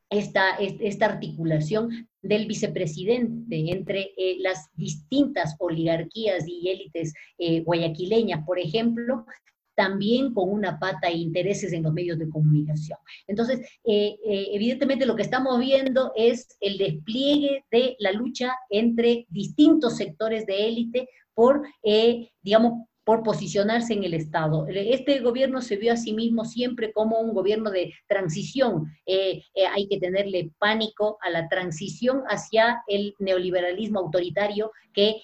esta, 0.07 0.57
esta 0.57 1.07
articulación 1.07 2.07
del 2.21 2.45
vicepresidente 2.45 3.71
entre 3.71 4.11
eh, 4.17 4.37
las 4.39 4.69
distintas 4.75 5.55
oligarquías 5.57 6.47
y 6.47 6.69
élites 6.69 7.13
guayaquileñas, 7.65 8.45
por 8.45 8.59
ejemplo, 8.59 9.25
también 9.75 10.33
con 10.33 10.49
una 10.49 10.79
pata 10.79 11.07
e 11.07 11.17
intereses 11.17 11.73
en 11.73 11.83
los 11.83 11.93
medios 11.93 12.17
de 12.17 12.29
comunicación. 12.29 12.97
Entonces, 13.27 13.59
eh, 13.83 14.17
eh, 14.25 14.47
evidentemente 14.53 15.05
lo 15.05 15.15
que 15.15 15.23
estamos 15.23 15.59
viendo 15.59 16.11
es 16.15 16.47
el 16.59 16.77
despliegue 16.77 17.65
de 17.71 17.95
la 17.99 18.11
lucha 18.11 18.55
entre 18.69 19.25
distintos 19.29 19.97
sectores 19.97 20.45
de 20.45 20.67
élite 20.67 21.09
por, 21.33 21.61
eh, 21.83 22.29
digamos, 22.41 22.87
por 23.05 23.23
posicionarse 23.23 23.93
en 23.93 24.03
el 24.03 24.13
Estado. 24.13 24.65
Este 24.67 25.19
gobierno 25.19 25.61
se 25.61 25.77
vio 25.77 25.93
a 25.93 25.97
sí 25.97 26.11
mismo 26.11 26.43
siempre 26.43 26.91
como 26.91 27.19
un 27.19 27.33
gobierno 27.33 27.71
de 27.71 27.93
transición. 28.07 28.91
Eh, 29.05 29.43
eh, 29.53 29.67
hay 29.67 29.87
que 29.87 29.99
tenerle 29.99 30.51
pánico 30.57 31.17
a 31.21 31.29
la 31.29 31.47
transición 31.47 32.23
hacia 32.27 32.83
el 32.87 33.13
neoliberalismo 33.19 33.99
autoritario 33.99 34.71
que, 34.93 35.21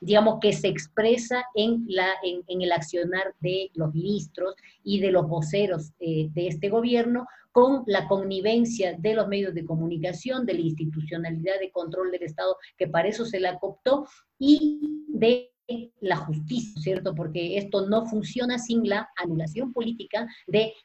digamos, 0.00 0.38
que 0.40 0.52
se 0.52 0.66
expresa 0.66 1.44
en, 1.54 1.84
la, 1.86 2.08
en, 2.24 2.62
el 2.62 2.72
accionar 2.72 3.32
de 3.40 3.70
los 3.74 3.94
ministros 3.94 4.56
y 4.82 4.98
de 4.98 5.12
los 5.12 5.28
voceros 5.28 5.92
de 6.00 6.30
este 6.34 6.68
gobierno, 6.68 7.24
con 7.52 7.84
la 7.86 8.08
connivencia 8.08 8.96
de 8.98 9.14
los 9.14 9.28
medios 9.28 9.54
de 9.54 9.64
comunicación, 9.64 10.46
de 10.46 10.54
la 10.54 10.60
institucionalidad 10.60 11.60
de 11.60 11.70
control 11.70 12.10
del 12.10 12.22
Estado, 12.24 12.56
que 12.76 12.88
para 12.88 13.08
eso 13.08 13.24
se 13.26 13.40
la 13.40 13.58
cooptó, 13.58 14.06
y 14.38 15.04
de 15.08 15.51
la 16.00 16.16
justicia, 16.16 16.80
¿cierto? 16.82 17.14
Porque 17.14 17.56
esto 17.56 17.86
no 17.86 18.06
funciona 18.06 18.58
sin 18.58 18.88
la 18.88 19.08
anulación 19.16 19.72
política 19.72 20.26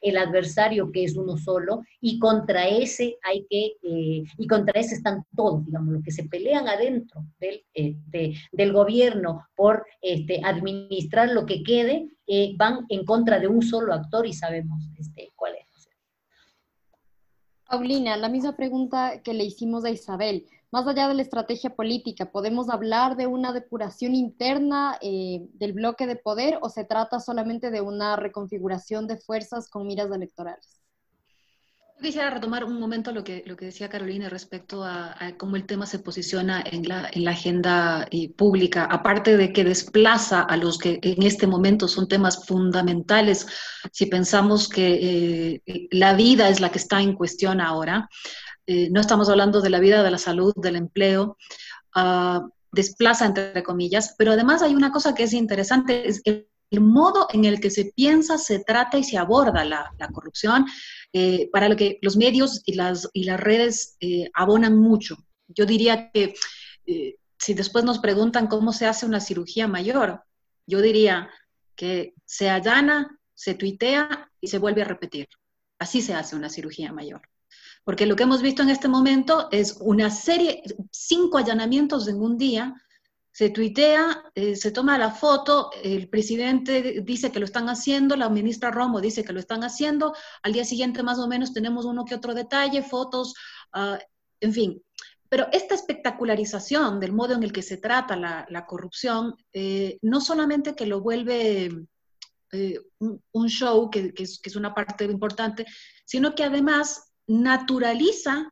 el 0.00 0.16
adversario 0.16 0.90
que 0.92 1.04
es 1.04 1.16
uno 1.16 1.36
solo 1.36 1.82
y 2.00 2.18
contra 2.18 2.68
ese 2.68 3.18
hay 3.22 3.46
que, 3.48 3.72
eh, 3.82 4.24
y 4.36 4.46
contra 4.46 4.80
ese 4.80 4.94
están 4.94 5.24
todos, 5.36 5.64
digamos, 5.66 5.94
los 5.94 6.02
que 6.02 6.10
se 6.10 6.24
pelean 6.24 6.68
adentro 6.68 7.24
del, 7.38 7.64
este, 7.74 8.34
del 8.52 8.72
gobierno 8.72 9.46
por 9.56 9.84
este, 10.00 10.40
administrar 10.44 11.30
lo 11.30 11.44
que 11.44 11.62
quede, 11.62 12.08
eh, 12.26 12.54
van 12.56 12.86
en 12.88 13.04
contra 13.04 13.38
de 13.38 13.48
un 13.48 13.62
solo 13.62 13.92
actor 13.92 14.26
y 14.26 14.32
sabemos 14.32 14.84
este, 14.98 15.32
cuál 15.34 15.54
es. 15.54 15.88
Paulina, 17.68 18.16
la 18.16 18.30
misma 18.30 18.56
pregunta 18.56 19.20
que 19.22 19.34
le 19.34 19.44
hicimos 19.44 19.84
a 19.84 19.90
Isabel. 19.90 20.46
Más 20.70 20.86
allá 20.86 21.08
de 21.08 21.14
la 21.14 21.22
estrategia 21.22 21.74
política, 21.74 22.30
¿podemos 22.30 22.68
hablar 22.68 23.16
de 23.16 23.26
una 23.26 23.52
depuración 23.52 24.14
interna 24.14 24.98
eh, 25.00 25.46
del 25.54 25.72
bloque 25.72 26.06
de 26.06 26.16
poder 26.16 26.58
o 26.60 26.68
se 26.68 26.84
trata 26.84 27.20
solamente 27.20 27.70
de 27.70 27.80
una 27.80 28.16
reconfiguración 28.16 29.06
de 29.06 29.16
fuerzas 29.16 29.70
con 29.70 29.86
miras 29.86 30.10
electorales? 30.10 30.78
Quisiera 32.00 32.30
retomar 32.30 32.62
un 32.62 32.78
momento 32.78 33.10
lo 33.10 33.24
que, 33.24 33.42
lo 33.44 33.56
que 33.56 33.64
decía 33.64 33.88
Carolina 33.88 34.28
respecto 34.28 34.84
a, 34.84 35.16
cómo 35.36 35.56
el 35.56 35.66
tema 35.66 35.84
se 35.84 35.98
posiciona 35.98 36.62
en 36.64 36.86
la, 36.86 37.10
en 37.12 37.24
la 37.24 37.32
agenda 37.32 38.06
eh, 38.12 38.32
pública, 38.32 38.84
aparte 38.84 39.36
de 39.36 39.52
que 39.52 39.64
desplaza 39.64 40.42
a 40.42 40.56
los 40.56 40.78
que 40.78 41.00
en 41.02 41.24
este 41.24 41.48
momento 41.48 41.88
son 41.88 42.06
temas 42.06 42.46
fundamentales, 42.46 43.48
si 43.90 44.06
pensamos 44.06 44.68
que 44.68 45.62
eh, 45.66 45.88
la 45.90 46.14
vida 46.14 46.48
es 46.48 46.60
la 46.60 46.70
que 46.70 46.78
está 46.78 47.02
en 47.02 47.14
cuestión 47.14 47.60
ahora, 47.60 48.08
eh, 48.70 48.90
no 48.90 49.00
estamos 49.00 49.30
hablando 49.30 49.62
de 49.62 49.70
la 49.70 49.80
vida, 49.80 50.02
de 50.02 50.10
la 50.10 50.18
salud, 50.18 50.52
del 50.54 50.76
empleo, 50.76 51.38
ah, 51.94 52.46
desplaza 52.70 53.24
entre 53.24 53.62
comillas, 53.62 54.14
pero 54.18 54.32
además 54.32 54.60
hay 54.60 54.74
una 54.74 54.92
cosa 54.92 55.14
que 55.14 55.22
es 55.22 55.32
interesante, 55.32 56.06
es 56.06 56.20
el, 56.26 56.46
modo 56.82 57.28
en 57.32 57.46
el 57.46 57.60
que 57.60 57.70
se 57.70 57.92
piensa, 57.96 58.36
se 58.36 58.58
trata 58.58 58.98
y 58.98 59.04
se 59.04 59.16
aborda 59.16 59.64
la, 59.64 59.90
corrupción, 60.12 60.66
eh, 61.14 61.48
para 61.50 61.70
lo 61.70 61.76
que 61.76 61.98
los 62.02 62.18
medios 62.18 62.60
y 62.66 62.74
las, 62.74 63.08
redes 63.38 63.96
eh, 64.00 64.28
abonan 64.34 64.76
mucho. 64.76 65.16
Yo 65.46 65.64
diría 65.64 66.10
que 66.12 66.34
si 67.38 67.54
después 67.54 67.84
nos 67.84 68.00
preguntan 68.00 68.48
cómo 68.48 68.74
se 68.74 68.84
hace 68.84 69.06
una 69.06 69.20
cirugía 69.20 69.66
mayor, 69.66 70.24
yo 70.66 70.82
diría 70.82 71.30
que 71.74 72.12
se 72.26 72.50
allana, 72.50 73.18
se 73.32 73.54
tuitea 73.54 74.30
y 74.42 74.48
se 74.48 74.58
vuelve 74.58 74.82
a 74.82 74.84
repetir. 74.84 75.26
Así 75.78 76.02
se 76.02 76.12
hace 76.12 76.36
una 76.36 76.50
cirugía 76.50 76.92
mayor. 76.92 77.22
Porque 77.88 78.04
lo 78.04 78.16
que 78.16 78.24
hemos 78.24 78.42
visto 78.42 78.62
en 78.62 78.68
este 78.68 78.86
momento 78.86 79.48
es 79.50 79.78
una 79.80 80.10
serie, 80.10 80.62
cinco 80.90 81.38
allanamientos 81.38 82.06
en 82.06 82.20
un 82.20 82.36
día, 82.36 82.74
se 83.32 83.48
tuitea, 83.48 84.24
eh, 84.34 84.56
se 84.56 84.72
toma 84.72 84.98
la 84.98 85.10
foto, 85.10 85.70
el 85.82 86.10
presidente 86.10 87.00
dice 87.02 87.32
que 87.32 87.38
lo 87.38 87.46
están 87.46 87.70
haciendo, 87.70 88.14
la 88.14 88.28
ministra 88.28 88.70
Romo 88.70 89.00
dice 89.00 89.24
que 89.24 89.32
lo 89.32 89.40
están 89.40 89.64
haciendo, 89.64 90.14
al 90.42 90.52
día 90.52 90.66
siguiente 90.66 91.02
más 91.02 91.18
o 91.18 91.26
menos 91.28 91.54
tenemos 91.54 91.86
uno 91.86 92.04
que 92.04 92.14
otro 92.14 92.34
detalle, 92.34 92.82
fotos, 92.82 93.32
ah, 93.72 93.98
en 94.40 94.52
fin. 94.52 94.82
Pero 95.30 95.46
esta 95.50 95.74
espectacularización 95.74 97.00
del 97.00 97.14
modo 97.14 97.36
en 97.36 97.42
el 97.42 97.52
que 97.52 97.62
se 97.62 97.78
trata 97.78 98.16
la, 98.16 98.66
corrupción, 98.66 99.34
eh, 99.54 99.96
no 100.02 100.20
solamente 100.20 100.74
que 100.74 100.84
lo 100.84 101.00
vuelve 101.00 101.70
eh, 102.52 102.80
un, 102.98 103.48
show, 103.48 103.88
que, 103.88 104.12
es, 104.14 104.40
que, 104.40 104.50
es, 104.50 104.56
una 104.56 104.74
parte 104.74 105.04
importante, 105.04 105.64
sino 106.04 106.34
que 106.34 106.44
además 106.44 107.07
naturaliza, 107.28 108.50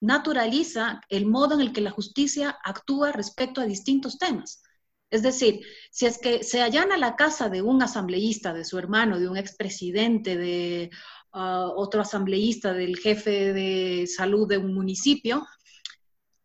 naturaliza 0.00 1.00
el 1.08 1.26
modo 1.26 1.54
en 1.54 1.60
el 1.60 1.72
que 1.72 1.82
la 1.82 1.90
justicia 1.90 2.58
actúa 2.64 3.12
respecto 3.12 3.60
a 3.60 3.66
distintos 3.66 4.18
temas. 4.18 4.62
Es 5.10 5.22
decir, 5.22 5.60
si 5.92 6.06
es 6.06 6.18
que 6.18 6.42
se 6.42 6.60
allana 6.60 6.96
la 6.96 7.14
casa 7.14 7.48
de 7.48 7.62
un 7.62 7.82
asambleísta, 7.82 8.52
de 8.52 8.64
su 8.64 8.78
hermano, 8.78 9.20
de 9.20 9.28
un 9.28 9.36
expresidente, 9.36 10.36
de 10.36 10.90
ah, 11.32 11.70
otro 11.76 12.00
asambleísta, 12.00 12.72
del 12.72 12.96
jefe 12.96 13.52
de 13.52 14.06
salud 14.08 14.48
de 14.48 14.58
un 14.58 14.74
municipio, 14.74 15.46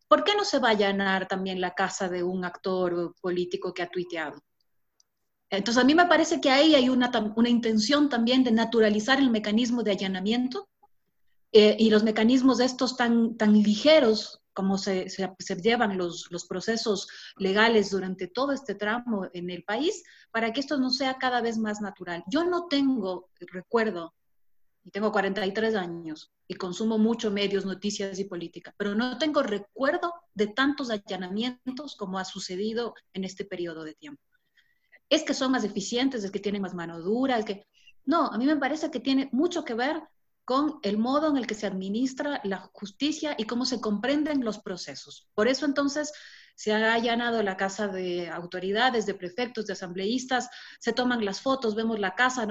¿por 0.06 0.22
qué 0.22 0.36
no 0.36 0.44
se 0.44 0.58
va 0.58 0.68
a 0.68 0.72
allanar 0.72 1.26
también 1.26 1.60
la 1.60 1.74
casa 1.74 2.08
de 2.08 2.22
un 2.22 2.44
actor 2.44 3.14
político 3.20 3.74
que 3.74 3.82
ha 3.82 3.90
tuiteado? 3.90 4.40
Entonces, 5.48 5.82
a 5.82 5.86
mí 5.86 5.94
me 5.96 6.06
parece 6.06 6.40
que 6.40 6.50
ahí 6.50 6.76
hay 6.76 6.88
una, 6.88 7.10
una 7.34 7.48
intención 7.48 8.08
también 8.08 8.44
de 8.44 8.52
naturalizar 8.52 9.18
el 9.18 9.30
mecanismo 9.30 9.82
de 9.82 9.92
allanamiento 9.92 10.69
eh, 11.52 11.76
y 11.78 11.90
los 11.90 12.04
mecanismos 12.04 12.60
estos 12.60 12.96
tan, 12.96 13.36
tan 13.36 13.60
ligeros 13.60 14.40
como 14.52 14.78
se, 14.78 15.08
se, 15.08 15.56
llevan 15.56 15.96
los, 15.96 16.26
los, 16.30 16.46
procesos 16.46 17.08
legales 17.36 17.90
durante 17.90 18.26
todo 18.26 18.52
este 18.52 18.74
tramo 18.74 19.28
en 19.32 19.48
el 19.50 19.64
país, 19.64 20.02
para 20.30 20.52
que 20.52 20.60
esto 20.60 20.76
no 20.78 20.90
sea 20.90 21.18
cada 21.18 21.40
vez 21.40 21.56
más 21.56 21.80
natural. 21.80 22.22
Yo 22.28 22.44
no 22.44 22.66
tengo 22.66 23.30
recuerdo, 23.38 24.14
y 24.84 24.90
tengo 24.90 25.12
43 25.12 25.74
años, 25.76 26.32
y 26.46 26.54
consumo 26.54 26.98
mucho 26.98 27.30
medios, 27.30 27.64
noticias 27.64 28.18
y 28.18 28.24
política, 28.24 28.74
pero 28.76 28.94
no 28.94 29.18
tengo 29.18 29.42
recuerdo 29.42 30.12
de 30.34 30.48
tantos 30.48 30.90
allanamientos 30.90 31.96
como 31.96 32.18
ha 32.18 32.24
sucedido 32.24 32.94
en 33.12 33.24
este 33.24 33.44
periodo 33.44 33.84
de 33.84 33.94
tiempo. 33.94 34.22
Es 35.08 35.22
que 35.22 35.34
son 35.34 35.52
más 35.52 35.64
eficientes, 35.64 36.22
es 36.22 36.30
que 36.30 36.38
tienen 36.38 36.62
más 36.62 36.74
mano 36.74 37.00
dura, 37.00 37.38
es 37.38 37.44
que... 37.44 37.66
No, 38.04 38.26
a 38.26 38.38
mí 38.38 38.46
me 38.46 38.56
parece 38.56 38.90
que 38.90 38.98
tiene 38.98 39.28
mucho 39.32 39.64
que 39.64 39.74
ver 39.74 40.02
con 40.50 40.80
el 40.82 40.98
modo 40.98 41.28
en 41.28 41.36
el 41.36 41.46
que 41.46 41.54
se 41.54 41.68
administra 41.68 42.40
la 42.42 42.68
justicia 42.72 43.36
y 43.38 43.44
cómo 43.44 43.64
se 43.64 43.80
comprenden 43.80 44.44
los 44.44 44.58
procesos. 44.58 45.28
Por 45.32 45.46
eso 45.46 45.64
entonces 45.64 46.12
se 46.56 46.72
ha 46.72 46.92
allanado 46.92 47.40
la 47.44 47.56
casa 47.56 47.86
de 47.86 48.28
autoridades, 48.28 49.06
de 49.06 49.14
prefectos, 49.14 49.66
de 49.66 49.74
asambleístas, 49.74 50.50
se 50.80 50.92
toman 50.92 51.24
las 51.24 51.40
fotos, 51.40 51.76
vemos 51.76 52.00
la 52.00 52.16
casa. 52.16 52.48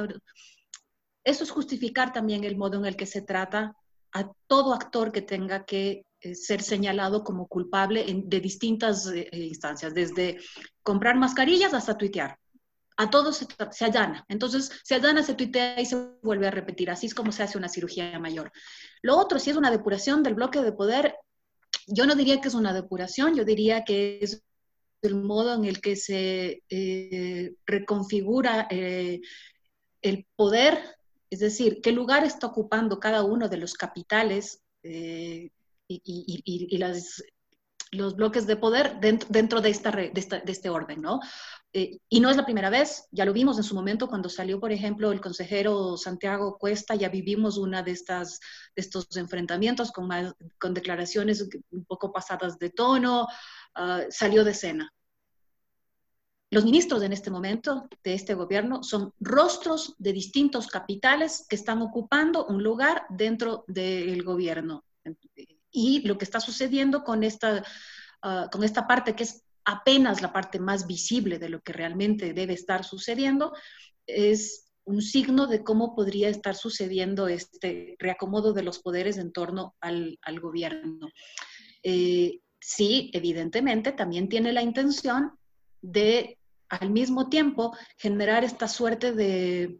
Eso 1.26 1.43
es 1.43 1.52
justificar 1.52 2.14
también 2.14 2.45
el 2.45 2.56
modo 2.56 2.78
en 2.78 2.86
el 2.86 2.95
que 2.95 3.06
se 3.06 3.22
trata 3.22 3.76
a 4.14 4.32
todo 4.47 4.74
actor 4.74 5.12
que 5.12 5.22
tenga 5.22 5.66
que 5.66 6.06
eh, 6.22 6.36
ser 6.36 6.62
señalado 6.62 7.26
como 7.26 7.50
culpable 7.50 8.06
de 8.08 8.39
distintas 8.39 9.08
eh, 9.08 9.28
instancias, 9.34 9.93
desde 9.93 10.39
comprar 10.84 11.18
mascarillas 11.18 11.74
hasta 11.74 11.97
tuitear. 11.97 12.39
A 13.00 13.10
todos 13.10 13.38
se, 13.72 13.86
allana. 13.86 14.26
Entonces, 14.28 14.70
se 14.84 14.93
allana, 14.93 15.24
se 15.24 15.34
tuitea 15.34 15.80
y 15.80 15.86
se 15.86 15.95
vuelve 16.22 16.47
a 16.47 16.52
repetir. 16.52 16.91
Así 16.91 17.08
es 17.08 17.14
como 17.16 17.32
se 17.32 17.43
hace 17.43 17.58
una 17.58 17.70
cirugía 17.70 18.20
mayor. 18.20 18.52
Lo 19.02 19.18
otro, 19.18 19.39
si 19.39 19.50
es 19.50 19.56
una 19.56 19.72
depuración 19.72 20.22
del 20.22 20.34
bloque 20.34 20.62
de 20.62 20.74
poder, 20.74 21.16
yo 21.88 22.06
no 22.06 22.14
diría 22.14 22.41
que 22.41 22.50
es 22.50 22.56
una 22.56 22.74
depuración, 22.74 23.38
yo 23.38 23.45
diría 23.45 23.86
que 23.86 24.20
es 24.22 24.43
el 25.02 25.16
modo 25.16 25.54
en 25.54 25.64
el 25.64 25.80
que 25.80 25.95
se 25.95 26.62
eh, 26.70 27.56
reconfigura 27.66 28.68
el 28.70 30.28
poder, 30.36 30.84
es 31.30 31.39
decir, 31.39 31.80
qué 31.82 31.93
lugar 31.93 32.26
está 32.26 32.47
ocupando 32.47 33.00
cada 33.00 33.24
uno 33.24 33.47
de 33.47 33.58
los 33.58 33.76
capitales 33.76 34.62
y, 34.84 36.78
las, 36.78 37.24
los 37.91 38.16
bloques 38.16 38.45
de 38.45 38.58
poder 38.58 39.00
dentro, 39.00 39.28
dentro 39.32 39.62
de, 39.62 39.70
esta, 39.70 39.91
de, 39.91 40.12
este 40.45 40.70
orden, 40.70 41.02
¿no? 41.02 41.20
Eh, 41.72 41.99
y 42.09 42.20
no 42.20 42.32
es 42.32 42.38
la 42.38 42.45
primera 42.45 42.72
vez, 42.72 43.07
ya 43.11 43.26
lo 43.26 43.34
vimos 43.34 43.57
en 43.57 43.63
su 43.63 43.76
momento 43.76 44.07
cuando 44.07 44.28
salió, 44.28 44.59
por 44.59 44.72
ejemplo, 44.72 45.11
el 45.11 45.22
consejero 45.22 45.97
Santiago 45.97 46.57
Cuesta, 46.57 46.95
ya 46.95 47.09
vivimos 47.09 47.57
una 47.57 47.84
de, 47.84 47.91
estas, 47.91 48.39
de 48.76 48.82
estos 48.82 49.05
enfrentamientos 49.17 49.91
con, 49.91 50.09
con 50.59 50.74
declaraciones 50.74 51.47
un 51.70 51.86
poco 51.86 52.11
pasadas 52.11 52.57
de 52.57 52.72
tono, 52.72 53.28
ah, 53.76 54.01
salió 54.09 54.43
de 54.43 54.51
escena. 54.51 54.91
Los 56.51 56.65
ministros 56.65 57.03
en 57.03 57.13
este 57.13 57.30
momento 57.30 57.88
de 58.03 58.15
este 58.15 58.34
gobierno 58.34 58.82
son 58.82 59.13
rostros 59.20 59.93
de 59.99 60.11
distintos 60.11 60.65
capitales 60.65 61.45
que 61.47 61.55
están 61.55 61.84
ocupando 61.84 62.47
un 62.47 62.63
lugar 62.63 63.03
dentro 63.09 63.63
del 63.67 64.24
gobierno 64.24 64.84
y 65.70 66.07
lo 66.07 66.17
que 66.17 66.26
está 66.26 66.39
sucediendo 66.39 67.03
con 67.03 67.24
esta, 67.24 67.63
ah, 68.24 68.49
con 68.51 68.63
esta 68.63 68.88
parte 68.88 69.15
que 69.15 69.26
es 69.26 69.43
apenas 69.70 70.24
la 70.24 70.34
parte 70.34 70.59
más 70.59 70.88
visible 70.88 71.38
de 71.38 71.47
lo 71.47 71.61
que 71.61 71.74
realmente 71.74 72.34
debe 72.34 72.53
estar 72.53 72.84
sucediendo, 72.84 73.53
es 74.07 74.72
un 74.84 75.03
signo 75.03 75.45
de 75.45 75.63
cómo 75.63 75.95
podría 75.95 76.30
estar 76.30 76.55
sucediendo 76.55 77.28
este 77.28 77.95
reacomodo 77.99 78.51
de 78.53 78.63
los 78.63 78.80
poderes 78.80 79.20
en 79.20 79.32
torno 79.32 79.76
al, 79.80 80.17
gobierno. 80.41 81.07
Eh, 81.84 82.39
sí, 82.59 83.11
evidentemente, 83.13 83.91
también 83.91 84.28
tiene 84.28 84.53
la 84.53 84.63
intención 84.63 85.38
de, 85.84 86.39
al 86.70 86.89
mismo 86.89 87.30
tiempo, 87.30 87.78
generar 87.95 88.43
esta 88.43 88.67
suerte 88.67 89.11
de, 89.13 89.80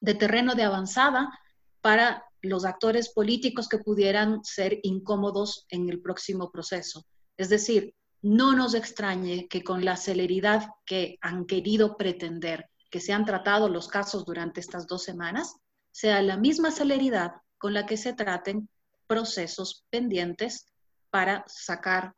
de 0.00 0.14
terreno 0.14 0.54
de 0.54 0.62
avanzada 0.62 1.38
para 1.82 2.24
los 2.40 2.64
actores 2.64 3.10
políticos 3.10 3.68
que 3.68 3.78
pudieran 3.78 4.42
ser 4.42 4.80
incómodos 4.82 5.66
en 5.68 5.90
el 5.90 6.00
próximo 6.00 6.50
proceso. 6.50 7.04
Es 7.36 7.50
decir, 7.50 7.94
no 8.22 8.54
nos 8.54 8.74
extrañe 8.74 9.48
que 9.48 9.62
con 9.62 9.84
la 9.84 9.96
celeridad 9.96 10.70
que 10.86 11.18
han 11.20 11.44
querido 11.44 11.96
pretender 11.96 12.70
que 12.90 13.00
se 13.00 13.12
han 13.12 13.24
tratado 13.24 13.68
los 13.68 13.88
casos 13.88 14.24
durante 14.26 14.60
estas 14.60 14.86
dos 14.86 15.02
semanas, 15.02 15.56
sea 15.90 16.20
la 16.20 16.36
misma 16.36 16.70
celeridad 16.70 17.32
con 17.56 17.72
la 17.72 17.86
que 17.86 17.96
se 17.96 18.12
traten 18.12 18.68
procesos 19.06 19.84
pendientes 19.88 20.68
para 21.10 21.42
sacar 21.46 22.14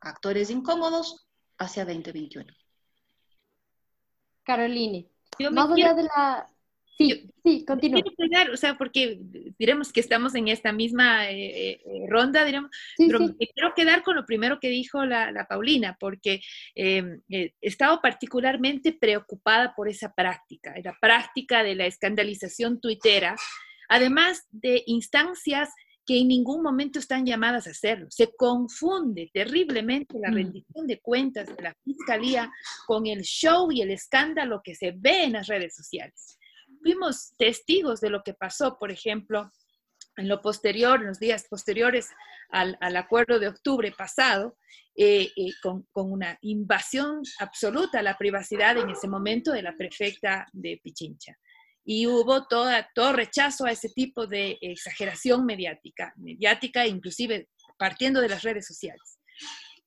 actores 0.00 0.50
incómodos 0.50 1.26
hacia 1.58 1.84
2021. 1.84 2.50
Caroline, 4.42 5.06
más 5.52 5.70
allá 5.70 5.94
de 5.94 6.02
la, 6.04 6.50
Sí, 6.96 7.30
sí, 7.42 7.64
continúa. 7.64 8.02
o 8.52 8.56
sea, 8.56 8.76
porque 8.76 9.18
diremos 9.58 9.92
que 9.92 10.00
estamos 10.00 10.34
en 10.34 10.48
esta 10.48 10.72
misma 10.72 11.30
eh, 11.30 11.70
eh, 11.70 12.06
ronda, 12.08 12.44
diremos, 12.44 12.70
pero 12.98 13.20
me 13.20 13.48
quiero 13.54 13.72
quedar 13.74 14.02
con 14.02 14.16
lo 14.16 14.26
primero 14.26 14.60
que 14.60 14.68
dijo 14.68 15.04
la, 15.06 15.46
Paulina, 15.48 15.96
porque 15.98 16.42
em, 16.74 17.22
eh, 17.30 17.54
he 17.60 17.68
estado 17.68 18.00
particularmente 18.02 18.92
preocupada 18.92 19.74
por 19.74 19.88
esa 19.88 20.12
práctica, 20.12 20.74
la 20.84 20.94
práctica 21.00 21.62
de 21.62 21.74
la 21.74 21.86
escandalización 21.86 22.80
tuitera, 22.80 23.34
además 23.88 24.46
de 24.50 24.82
instancias 24.86 25.70
que 26.04 26.18
en 26.18 26.28
ningún 26.28 26.62
momento 26.62 26.98
están 26.98 27.24
llamadas 27.24 27.66
a 27.66 27.70
hacerlo. 27.70 28.08
Se 28.10 28.34
confunde 28.36 29.30
terriblemente 29.32 30.18
la 30.18 30.30
mm. 30.30 30.34
rendición 30.34 30.86
de 30.86 31.00
cuentas 31.00 31.46
de 31.46 31.62
la 31.62 31.74
Fiscalía 31.84 32.50
con 32.86 33.06
el 33.06 33.22
show 33.22 33.70
y 33.70 33.80
el 33.80 33.90
escándalo 33.90 34.60
que 34.62 34.74
se 34.74 34.92
ve 34.96 35.24
en 35.24 35.34
las 35.34 35.46
redes 35.46 35.74
sociales 35.74 36.36
fuimos 36.82 37.34
testigos 37.36 38.00
de 38.00 38.10
lo 38.10 38.22
que 38.22 38.34
pasó, 38.34 38.78
por 38.78 38.90
ejemplo, 38.90 39.50
en 40.16 40.28
lo 40.28 40.40
posterior, 40.40 41.00
en 41.00 41.08
los 41.08 41.18
días 41.18 41.46
posteriores 41.48 42.08
al, 42.50 42.76
acuerdo 42.96 43.38
de 43.38 43.48
octubre 43.48 43.92
pasado, 43.92 44.56
eh, 44.96 45.30
eh, 45.36 45.52
con, 45.62 45.86
una 45.94 46.36
invasión 46.42 47.22
absoluta 47.38 48.00
a 48.00 48.02
la 48.02 48.18
privacidad 48.18 48.76
en 48.76 48.90
ese 48.90 49.08
momento 49.08 49.52
de 49.52 49.62
la 49.62 49.76
prefecta 49.76 50.46
de 50.52 50.80
Pichincha. 50.82 51.36
Y 51.84 52.06
hubo 52.06 52.46
todo 52.46 53.12
rechazo 53.12 53.64
a 53.64 53.72
ese 53.72 53.88
tipo 53.88 54.26
de 54.26 54.58
exageración 54.60 55.46
mediática, 55.46 56.12
mediática 56.16 56.86
inclusive 56.86 57.48
partiendo 57.78 58.20
de 58.20 58.28
las 58.28 58.42
redes 58.42 58.66
sociales. 58.66 59.18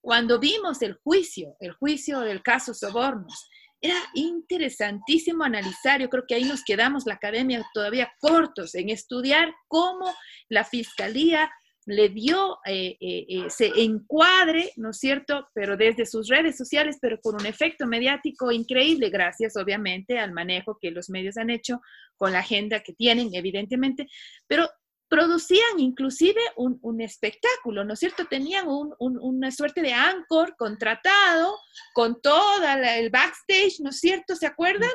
Cuando 0.02 0.40
vimos 0.40 0.82
el 0.82 0.96
juicio, 0.96 1.56
el 1.60 1.74
juicio 1.74 2.22
del 2.22 2.42
caso 2.42 2.74
Sobornos, 2.74 3.50
era 3.84 3.98
interesantísimo 4.14 5.44
analizar, 5.44 6.00
yo 6.00 6.10
creo 6.10 6.24
que 6.26 6.36
ahí 6.36 6.46
nos 6.46 6.64
quedamos 6.64 7.06
la 7.06 7.16
academia 7.16 7.62
todavía 7.74 8.10
cortos 8.18 8.76
en 8.76 8.90
estudiar 8.90 9.54
cómo 9.68 10.10
la 10.48 10.64
fiscalía 10.64 11.52
le 11.86 12.08
dio 12.08 12.60
eh, 12.66 12.96
eh, 13.02 13.26
eh, 13.28 13.44
ese 13.48 13.74
encuadre, 13.76 14.72
¿no 14.78 14.92
es 14.92 15.00
cierto? 15.00 15.50
Pero 15.54 15.76
desde 15.76 16.06
sus 16.06 16.30
redes 16.30 16.56
sociales, 16.56 16.98
pero 17.02 17.20
con 17.20 17.36
un 17.36 17.46
efecto 17.46 17.86
mediático 17.86 18.54
increíble, 18.54 19.10
gracias 19.10 19.58
obviamente 19.58 20.18
al 20.18 20.32
manejo 20.32 20.78
que 20.80 20.92
los 20.92 21.10
medios 21.10 21.36
han 21.36 21.50
hecho 21.50 21.82
con 22.16 22.32
la 22.32 22.40
agenda 22.40 22.80
que 22.80 22.94
tienen, 22.94 23.32
evidentemente, 23.34 24.08
pero 24.48 24.70
producían 25.14 25.80
inclusive 25.80 26.42
un, 26.56 27.00
espectáculo, 27.00 27.86
¿no 27.86 27.94
es 27.94 28.00
cierto? 28.00 28.26
Tenían 28.26 28.66
una 28.98 29.52
suerte 29.52 29.84
de 29.84 29.94
anchor 29.94 30.56
contratado 30.58 31.56
con 31.94 32.20
todo 32.20 32.66
el 32.98 33.12
backstage, 33.12 33.80
¿no 33.82 33.92
es 33.92 34.00
cierto? 34.00 34.36
¿Se 34.36 34.48
acuerdan? 34.48 34.90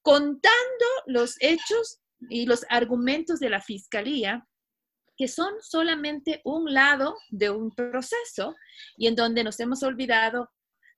Contando 0.00 0.86
los 1.04 1.36
hechos 1.40 2.00
y 2.30 2.46
los 2.46 2.64
argumentos 2.70 3.40
de 3.40 3.50
la 3.50 3.60
fiscalía, 3.60 4.48
que 5.18 5.28
son 5.28 5.52
solamente 5.60 6.40
un 6.44 6.72
lado 6.72 7.18
de 7.28 7.50
un 7.50 7.70
proceso 7.70 8.56
y 8.96 9.06
en 9.06 9.16
donde 9.16 9.44
nos 9.44 9.60
hemos 9.60 9.82
olvidado 9.82 10.48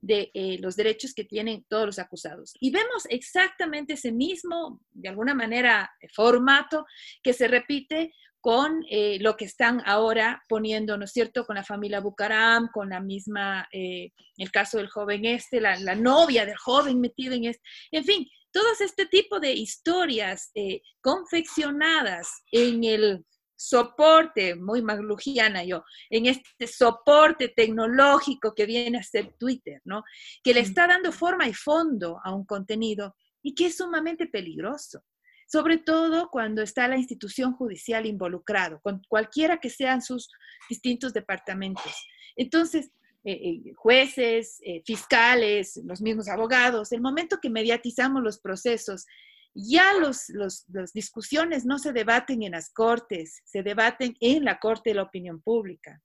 de 0.01 0.31
eh, 0.33 0.59
los 0.61 0.77
derechos 0.77 1.13
que 1.13 1.25
tienen 1.25 1.65
todos 1.69 1.87
los 1.87 1.99
acusados. 1.99 2.53
Y 2.61 2.71
vemos 2.71 3.05
exactamente 3.09 3.95
ese 3.95 4.13
mismo, 4.13 4.81
de 4.93 5.09
alguna 5.09 5.35
manera, 5.35 5.91
formato 6.15 6.87
que 7.21 7.33
se 7.33 7.49
repite 7.49 8.13
con 8.41 8.85
eh, 8.89 9.19
lo 9.21 9.37
que 9.37 9.45
están 9.45 9.83
ahora 9.85 10.43
poniendo, 10.49 10.97
¿no 10.97 11.05
es 11.05 11.13
cierto?, 11.13 11.45
con 11.45 11.57
la 11.57 11.65
familia 11.65 12.01
Bucaram, 12.01 12.69
con 12.73 12.89
la 12.89 13.01
misma, 13.01 13.69
eh, 13.73 14.13
el 14.39 14.51
caso 14.51 14.79
del 14.79 14.89
joven 14.89 15.27
este, 15.27 15.61
la, 15.61 15.77
novia 15.95 16.47
del 16.47 16.57
joven 16.57 17.01
metido 17.01 17.35
en 17.35 17.45
este, 17.45 17.63
en 17.91 18.05
fin, 18.05 18.27
todos 18.51 18.81
este 18.81 19.07
tipo 19.07 19.39
de 19.41 19.53
historias 19.53 20.51
eh, 20.55 20.81
confeccionadas 21.03 22.29
en 22.51 22.83
el 22.85 23.25
soporte, 23.55 24.55
muy 24.55 24.81
maglujiana 24.81 25.63
yo, 25.65 25.85
en 26.09 26.25
este 26.25 26.67
soporte 26.67 27.49
tecnológico 27.49 28.55
que 28.55 28.65
viene 28.65 28.99
a 28.99 29.03
ser 29.03 29.35
Twitter, 29.39 29.83
¿no? 29.85 30.03
Que 30.43 30.55
le 30.55 30.61
está 30.61 30.87
dando 30.87 31.13
forma 31.13 31.47
y 31.47 31.53
fondo 31.53 32.19
a 32.25 32.35
un 32.35 32.47
contenido 32.47 33.15
y 33.43 33.55
que 33.55 33.67
es 33.67 33.77
sumamente 33.77 34.27
peligroso 34.27 35.03
sobre 35.51 35.79
todo 35.79 36.31
cuando 36.31 36.63
está 36.63 36.87
la 36.87 36.97
institución 36.97 37.55
judicial 37.55 38.07
involucrado, 38.07 38.81
con 38.83 39.03
cualquiera 39.09 39.59
que 39.59 39.69
sean 39.69 40.01
sus 40.01 40.31
distintos 40.69 41.13
departamentos. 41.13 41.93
Entonces, 42.37 42.93
eh, 43.25 43.33
eh, 43.33 43.73
jueces, 43.75 44.61
eh, 44.65 44.81
fiscales, 44.87 45.81
los 45.85 46.01
mismos 46.01 46.29
abogados, 46.29 46.93
el 46.93 47.01
momento 47.01 47.41
que 47.43 47.51
mediatizamos 47.51 48.23
los 48.23 48.39
procesos, 48.39 49.07
ya 49.53 49.93
las 49.95 50.29
los, 50.29 50.93
discusiones 50.95 51.65
no 51.67 51.81
se 51.81 51.93
debaten 51.93 52.45
en 52.45 52.53
las 52.53 52.71
cortes, 52.71 53.43
se 53.45 53.65
debaten 53.65 54.17
en 54.21 54.45
la 54.45 54.61
corte 54.61 54.91
de 54.91 54.95
la 54.95 55.03
opinión 55.03 55.43
pública. 55.43 56.01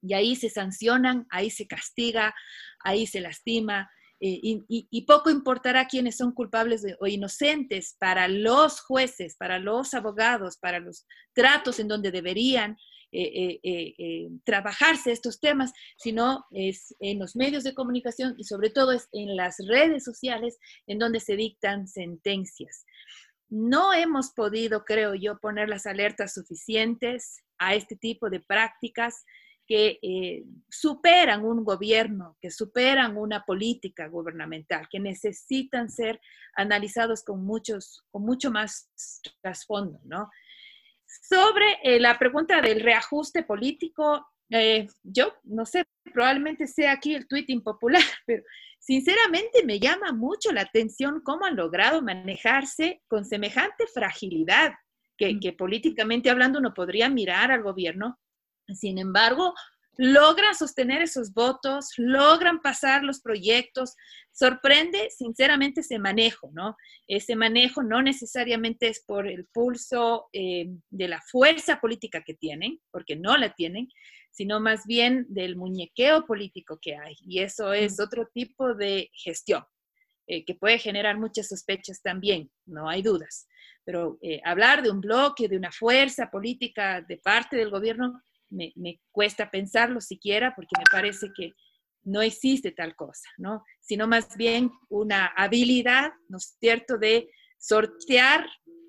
Y 0.00 0.14
ahí 0.14 0.36
se 0.36 0.48
sancionan, 0.48 1.26
ahí 1.30 1.50
se 1.50 1.66
castiga, 1.66 2.32
ahí 2.84 3.08
se 3.08 3.20
lastima, 3.20 3.90
eh, 4.18 4.62
y, 4.68 5.02
poco 5.02 5.30
importará 5.30 5.86
quiénes 5.86 6.16
son 6.16 6.32
culpables 6.32 6.84
o 7.00 7.06
inocentes 7.06 7.96
para 7.98 8.28
los 8.28 8.80
jueces, 8.80 9.36
para 9.36 9.58
los 9.58 9.92
abogados, 9.92 10.56
para 10.56 10.78
los 10.78 11.06
tratos 11.34 11.78
en 11.80 11.88
donde 11.88 12.10
deberían 12.10 12.78
eh, 13.12 13.60
eh, 13.62 14.28
trabajarse 14.44 15.12
estos 15.12 15.38
temas, 15.38 15.72
sino 15.98 16.46
es 16.50 16.94
en 16.98 17.18
los 17.18 17.36
medios 17.36 17.62
de 17.62 17.74
comunicación 17.74 18.34
y 18.38 18.44
sobre 18.44 18.70
todo 18.70 18.92
es 18.92 19.08
en 19.12 19.36
las 19.36 19.56
redes 19.68 20.04
sociales 20.04 20.58
en 20.86 20.98
donde 20.98 21.20
se 21.20 21.36
dictan 21.36 21.86
sentencias. 21.86 22.86
No 23.48 23.92
hemos 23.92 24.30
podido, 24.30 24.84
creo 24.84 25.14
yo, 25.14 25.38
poner 25.38 25.68
las 25.68 25.86
alertas 25.86 26.32
suficientes 26.34 27.42
a 27.58 27.74
este 27.74 27.96
tipo 27.96 28.30
de 28.30 28.40
prácticas 28.40 29.24
que 29.66 29.98
eh, 30.00 30.44
superan 30.70 31.44
un 31.44 31.64
gobierno, 31.64 32.36
que 32.40 32.50
superan 32.50 33.16
una 33.16 33.44
política 33.44 34.06
gubernamental, 34.06 34.88
que 34.88 35.00
necesitan 35.00 35.90
ser 35.90 36.20
analizados 36.54 37.24
con, 37.24 37.44
muchos, 37.44 38.04
con 38.10 38.22
mucho 38.22 38.50
más 38.50 38.90
trasfondo, 39.42 40.00
¿no? 40.04 40.30
Sobre 41.28 41.78
eh, 41.82 42.00
la 42.00 42.18
pregunta 42.18 42.60
del 42.60 42.80
reajuste 42.80 43.42
político, 43.42 44.26
eh, 44.50 44.86
yo 45.02 45.34
no 45.44 45.66
sé, 45.66 45.84
probablemente 46.12 46.66
sea 46.66 46.92
aquí 46.92 47.14
el 47.14 47.26
tuit 47.26 47.50
impopular, 47.50 48.02
pero 48.26 48.42
sinceramente 48.78 49.64
me 49.64 49.80
llama 49.80 50.12
mucho 50.12 50.52
la 50.52 50.62
atención 50.62 51.20
cómo 51.24 51.44
han 51.44 51.56
logrado 51.56 52.02
manejarse 52.02 53.02
con 53.08 53.24
semejante 53.24 53.86
fragilidad 53.92 54.74
que, 55.16 55.34
mm. 55.34 55.40
que 55.40 55.52
políticamente 55.52 56.30
hablando 56.30 56.60
uno 56.60 56.72
podría 56.74 57.08
mirar 57.08 57.50
al 57.50 57.62
gobierno 57.62 58.18
sin 58.74 58.98
embargo, 58.98 59.54
logran 59.96 60.54
sostener 60.54 61.02
esos 61.02 61.32
votos, 61.32 61.90
logran 61.96 62.60
pasar 62.60 63.02
los 63.02 63.20
proyectos. 63.20 63.94
Sorprende, 64.32 65.08
sinceramente, 65.10 65.80
ese 65.80 65.98
manejo, 65.98 66.50
¿no? 66.52 66.76
Ese 67.06 67.36
manejo 67.36 67.82
no 67.82 68.02
necesariamente 68.02 68.88
es 68.88 69.02
por 69.06 69.26
el 69.26 69.46
pulso 69.46 70.26
eh, 70.32 70.66
de 70.90 71.08
la 71.08 71.22
fuerza 71.22 71.80
política 71.80 72.22
que 72.22 72.34
tienen, 72.34 72.80
porque 72.90 73.16
no 73.16 73.36
la 73.36 73.54
tienen, 73.54 73.88
sino 74.30 74.60
más 74.60 74.86
bien 74.86 75.24
del 75.28 75.56
muñequeo 75.56 76.26
político 76.26 76.78
que 76.80 76.96
hay. 76.96 77.16
Y 77.22 77.40
eso 77.40 77.72
es 77.72 77.98
otro 77.98 78.28
tipo 78.32 78.74
de 78.74 79.10
gestión. 79.14 79.64
Eh, 80.28 80.44
que 80.44 80.56
puede 80.56 80.80
generar 80.80 81.16
muchas 81.18 81.46
sospechas 81.46 82.02
también, 82.02 82.50
no 82.66 82.88
hay 82.88 83.00
dudas. 83.00 83.46
Pero 83.84 84.18
eh, 84.20 84.40
hablar 84.44 84.82
de 84.82 84.90
un 84.90 85.00
bloque, 85.00 85.46
de 85.46 85.56
una 85.56 85.70
fuerza 85.70 86.28
política 86.32 87.00
de 87.00 87.18
parte 87.18 87.54
del 87.54 87.70
gobierno, 87.70 88.20
me, 88.50 89.00
cuesta 89.10 89.50
pensarlo 89.50 90.00
siquiera 90.00 90.54
porque 90.54 90.76
me 90.78 90.84
parece 90.90 91.28
que 91.36 91.52
no 92.04 92.22
existe 92.22 92.70
tal 92.70 92.94
cosa, 92.94 93.28
¿no? 93.36 93.64
Sino 93.80 94.06
más 94.06 94.36
bien 94.36 94.70
una 94.88 95.26
habilidad, 95.26 96.12
¿no 96.28 96.38
es 96.38 96.56
cierto?, 96.60 96.98
de 96.98 97.28
sortear 97.58 98.46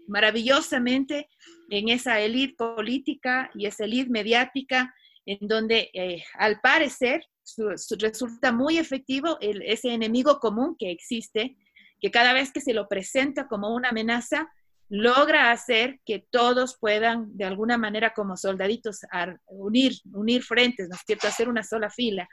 maravillosamente 0.07 1.27
en 1.69 1.89
esa 1.89 2.19
élite 2.19 2.55
política 2.55 3.49
y 3.55 3.65
esa 3.65 3.85
élite 3.85 4.09
mediática 4.09 4.93
en 5.25 5.47
donde 5.47 5.89
eh, 5.93 6.23
al 6.35 6.61
parecer 6.61 7.25
resulta 7.99 8.51
muy 8.51 8.77
efectivo 8.77 9.37
ese 9.41 9.93
enemigo 9.93 10.39
común 10.39 10.75
que 10.77 10.91
existe, 10.91 11.57
que 11.99 12.11
cada 12.11 12.33
vez 12.33 12.51
que 12.51 12.61
se 12.61 12.73
lo 12.73 12.87
presenta 12.87 13.47
como 13.47 13.73
una 13.73 13.89
amenaza, 13.89 14.49
logra 14.89 15.51
hacer 15.51 15.99
que 16.05 16.25
todos 16.29 16.77
puedan, 16.79 17.35
de 17.35 17.45
alguna 17.45 17.77
manera, 17.77 18.13
como 18.13 18.37
soldaditos, 18.37 18.99
unir, 19.47 19.93
unir 20.13 20.43
frentes, 20.43 20.87
¿no 20.89 20.95
es 20.95 21.01
cierto?, 21.05 21.27
hacer 21.27 21.49
una 21.49 21.63
sola 21.63 21.89
fila 21.89 22.27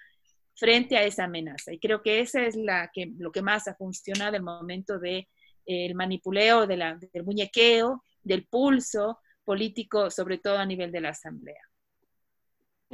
frente 0.54 0.96
a 0.96 1.02
esa 1.02 1.24
amenaza. 1.24 1.72
Y 1.72 1.78
creo 1.78 2.02
que 2.02 2.20
ese 2.20 2.46
es 2.46 2.56
la 2.56 2.90
que, 2.92 3.12
lo 3.18 3.32
que 3.32 3.42
más 3.42 3.66
ha 3.66 3.74
funcionado 3.74 4.36
el 4.36 4.42
momento 4.42 4.98
del 4.98 5.26
de, 5.66 5.86
el 5.88 5.94
manipuleo, 5.94 6.66
de 6.66 6.76
la, 6.76 6.98
del 7.12 7.24
muñequeo, 7.24 8.04
del 8.22 8.46
pulso 8.46 9.18
político, 9.44 10.10
sobre 10.10 10.38
todo 10.38 10.58
a 10.58 10.66
nivel 10.66 10.92
de 10.92 11.00
la 11.00 11.10
Asamblea. 11.10 11.60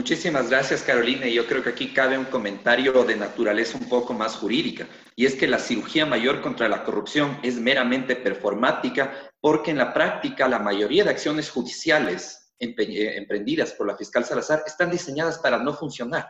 Muchísimas 0.00 0.48
gracias, 0.48 0.82
Carolina. 0.82 1.26
Y 1.26 1.34
yo 1.34 1.46
creo 1.46 1.62
que 1.62 1.68
aquí 1.68 1.92
cabe 1.92 2.16
un 2.16 2.24
comentario 2.24 3.04
de 3.04 3.16
naturaleza 3.16 3.76
un 3.76 3.86
poco 3.86 4.14
más 4.14 4.34
jurídica, 4.34 4.86
y 5.14 5.26
es 5.26 5.34
que 5.34 5.46
la 5.46 5.58
cirugía 5.58 6.06
mayor 6.06 6.40
contra 6.40 6.70
la 6.70 6.84
corrupción 6.84 7.38
es 7.42 7.56
meramente 7.56 8.16
performática 8.16 9.12
porque 9.42 9.72
en 9.72 9.76
la 9.76 9.92
práctica 9.92 10.48
la 10.48 10.58
mayoría 10.58 11.04
de 11.04 11.10
acciones 11.10 11.50
judiciales 11.50 12.54
eh, 12.58 12.74
emprendidas 13.18 13.72
por 13.72 13.88
la 13.88 13.94
fiscal 13.94 14.24
Salazar 14.24 14.62
están 14.66 14.90
diseñadas 14.90 15.36
para 15.36 15.58
no 15.58 15.74
funcionar. 15.74 16.26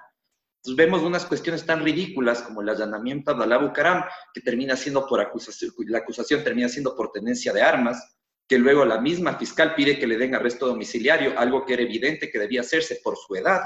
Entonces 0.57 0.77
vemos 0.77 1.03
unas 1.03 1.25
cuestiones 1.25 1.65
tan 1.65 1.85
ridículas 1.85 2.43
como 2.43 2.63
el 2.63 2.71
allanamiento 2.71 3.31
a 3.31 3.47
la 3.47 3.59
Bucaram, 3.59 4.03
que 4.35 4.41
termina 4.41 4.75
siendo 4.75 5.07
por 5.07 5.21
acusación, 5.21 5.71
la 5.87 5.99
acusación 5.99 6.43
termina 6.43 6.69
siendo 6.69 6.97
por 6.97 7.13
tenencia 7.13 7.53
de 7.53 7.63
armas, 7.63 8.17
que 8.51 8.59
luego 8.59 8.85
la 8.85 9.01
misma 9.01 9.39
fiscal 9.39 9.77
pide 9.77 9.97
que 9.97 10.09
le 10.09 10.19
den 10.19 10.35
arresto 10.35 10.67
domiciliario, 10.67 11.39
algo 11.39 11.65
que 11.65 11.75
era 11.75 11.85
evidente 11.85 12.33
que 12.33 12.41
debía 12.41 12.63
hacerse 12.63 12.97
por 12.97 13.17
su 13.17 13.37
edad. 13.37 13.61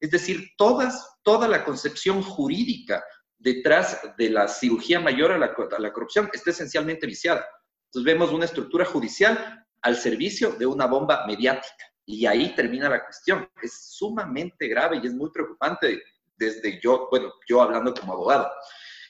Es 0.00 0.10
decir, 0.10 0.50
todas, 0.56 1.20
toda 1.22 1.46
la 1.46 1.64
concepción 1.64 2.20
jurídica 2.20 3.04
detrás 3.38 4.00
de 4.18 4.30
la 4.30 4.48
cirugía 4.48 4.98
mayor 4.98 5.30
a 5.30 5.38
la, 5.38 5.54
a 5.54 5.80
la 5.80 5.92
corrupción 5.92 6.28
está 6.32 6.50
esencialmente 6.50 7.06
viciada. 7.06 7.46
Entonces 7.84 8.12
vemos 8.12 8.32
una 8.32 8.46
estructura 8.46 8.84
judicial 8.84 9.64
al 9.82 9.96
servicio 9.96 10.50
de 10.50 10.66
una 10.66 10.86
bomba 10.86 11.24
mediática. 11.28 11.92
Y 12.04 12.26
ahí 12.26 12.56
termina 12.56 12.88
la 12.88 13.04
cuestión. 13.04 13.48
Es 13.62 13.94
sumamente 13.94 14.66
grave 14.66 14.98
y 15.00 15.06
es 15.06 15.14
muy 15.14 15.30
preocupante 15.30 16.02
desde 16.36 16.80
yo, 16.82 17.06
bueno, 17.08 17.32
yo 17.46 17.62
hablando 17.62 17.94
como 17.94 18.14
abogado. 18.14 18.50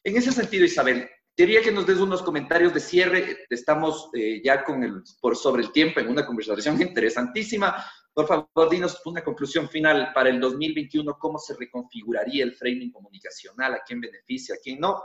En 0.02 0.18
ese 0.18 0.32
sentido, 0.32 0.66
Isabel, 0.66 1.08
quería 1.37 1.62
que 1.62 1.72
nos 1.72 1.87
des 1.87 1.99
unos 1.99 2.22
comentarios 2.22 2.72
de 2.72 2.80
cierre. 2.80 3.47
Estamos 3.51 4.11
eh, 4.14 4.41
ya 4.45 4.64
con 4.64 4.82
el, 4.82 5.03
por 5.20 5.37
sobre 5.37 5.62
el 5.62 5.72
tiempo 5.72 6.01
en 6.01 6.09
una 6.09 6.26
conversación 6.26 6.80
interesantísima. 6.82 7.85
Por 8.12 8.26
favor, 8.26 8.70
dinos 8.70 9.01
una 9.07 9.24
conclusión 9.24 9.68
final 9.68 10.12
para 10.14 10.30
el 10.30 10.41
2021, 10.41 11.16
cómo 11.18 11.39
se 11.39 11.55
reconfiguraría 11.59 12.45
el 12.45 12.55
framing 12.55 12.93
comunicacional, 12.93 13.74
a 13.74 13.82
quién 13.85 14.01
beneficia, 14.01 14.55
a 14.55 14.59
quién 14.62 14.78
no. 14.78 15.03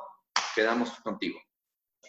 Quedamos 0.55 0.91
contigo. 1.01 1.39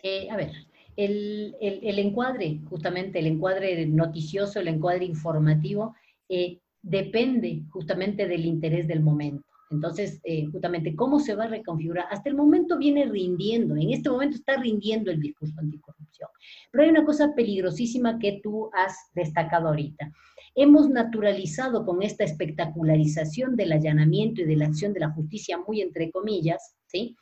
Eh, 0.02 0.28
a 0.30 0.36
ver, 0.36 0.52
el, 0.96 1.98
encuadre, 1.98 2.60
justamente 2.68 3.18
el 3.18 3.26
encuadre 3.26 3.86
noticioso, 3.86 4.60
el 4.60 4.68
encuadre 4.68 5.06
informativo, 5.06 5.94
eh, 6.28 6.60
depende 6.82 7.62
justamente 7.70 8.26
del 8.26 8.44
interés 8.44 8.86
del 8.86 9.00
momento. 9.00 9.49
Entonces, 9.70 10.20
eh, 10.24 10.46
justamente, 10.50 10.96
¿cómo 10.96 11.20
se 11.20 11.34
va 11.34 11.44
a 11.44 11.48
reconfigurar? 11.48 12.06
Hasta 12.10 12.28
el 12.28 12.34
momento 12.34 12.76
viene 12.76 13.06
rindiendo, 13.06 13.76
en 13.76 13.90
este 13.90 14.10
momento 14.10 14.36
está 14.36 14.56
rindiendo 14.56 15.10
el 15.10 15.20
discurso 15.20 15.54
anticorrupción. 15.58 16.28
Pero 16.70 16.84
hay 16.84 16.90
una 16.90 17.04
cosa 17.04 17.32
peligrosísima 17.34 18.18
que 18.18 18.40
tú 18.42 18.68
has 18.72 18.96
destacado 19.14 19.68
ahorita. 19.68 20.12
Hemos 20.56 20.88
naturalizado 20.90 21.86
con 21.86 22.02
esta 22.02 22.24
espectacularización 22.24 23.54
del 23.54 23.72
allanamiento 23.72 24.42
y 24.42 24.46
de 24.46 24.56
la 24.56 24.66
acción 24.66 24.92
de 24.92 25.00
la 25.00 25.10
justicia, 25.10 25.58
muy 25.58 25.80
entre 25.80 26.10
comillas, 26.10 26.74
¿sí? 26.86 27.16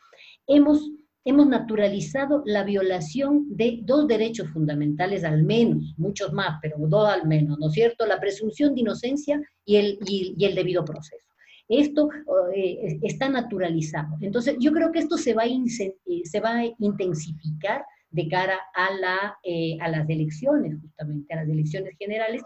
Hemos 0.46 0.90
hemos 1.28 1.46
naturalizado 1.46 2.42
la 2.46 2.64
violación 2.64 3.44
de 3.50 3.80
dos 3.82 4.08
derechos 4.08 4.48
fundamentales 4.48 5.24
al 5.24 5.42
menos, 5.42 5.92
muchos 5.98 6.32
más, 6.32 6.58
pero 6.62 6.76
dos 6.78 7.06
al 7.06 7.26
menos, 7.26 7.58
¿no 7.58 7.66
es 7.66 7.74
cierto? 7.74 8.06
La 8.06 8.18
presunción 8.18 8.74
de 8.74 8.80
inocencia 8.80 9.38
y 9.62 9.76
el, 9.76 9.98
y, 10.06 10.42
el 10.42 10.54
debido 10.54 10.86
proceso. 10.86 11.27
Esto 11.68 12.08
eh, 12.54 12.98
está 13.02 13.28
naturalizado. 13.28 14.16
Entonces, 14.20 14.56
yo 14.58 14.72
creo 14.72 14.90
que 14.90 15.00
esto 15.00 15.18
se 15.18 15.34
va 15.34 15.42
a, 15.42 15.46
eh, 15.46 16.74
intensificar 16.78 17.84
de 18.10 18.26
cara 18.26 18.58
a, 18.74 18.90
la, 18.94 19.38
eh, 19.42 19.76
a 19.80 19.88
las 19.88 20.08
elecciones, 20.08 20.80
justamente, 20.80 21.34
a 21.34 21.36
las 21.36 21.48
elecciones 21.48 21.94
generales. 21.98 22.42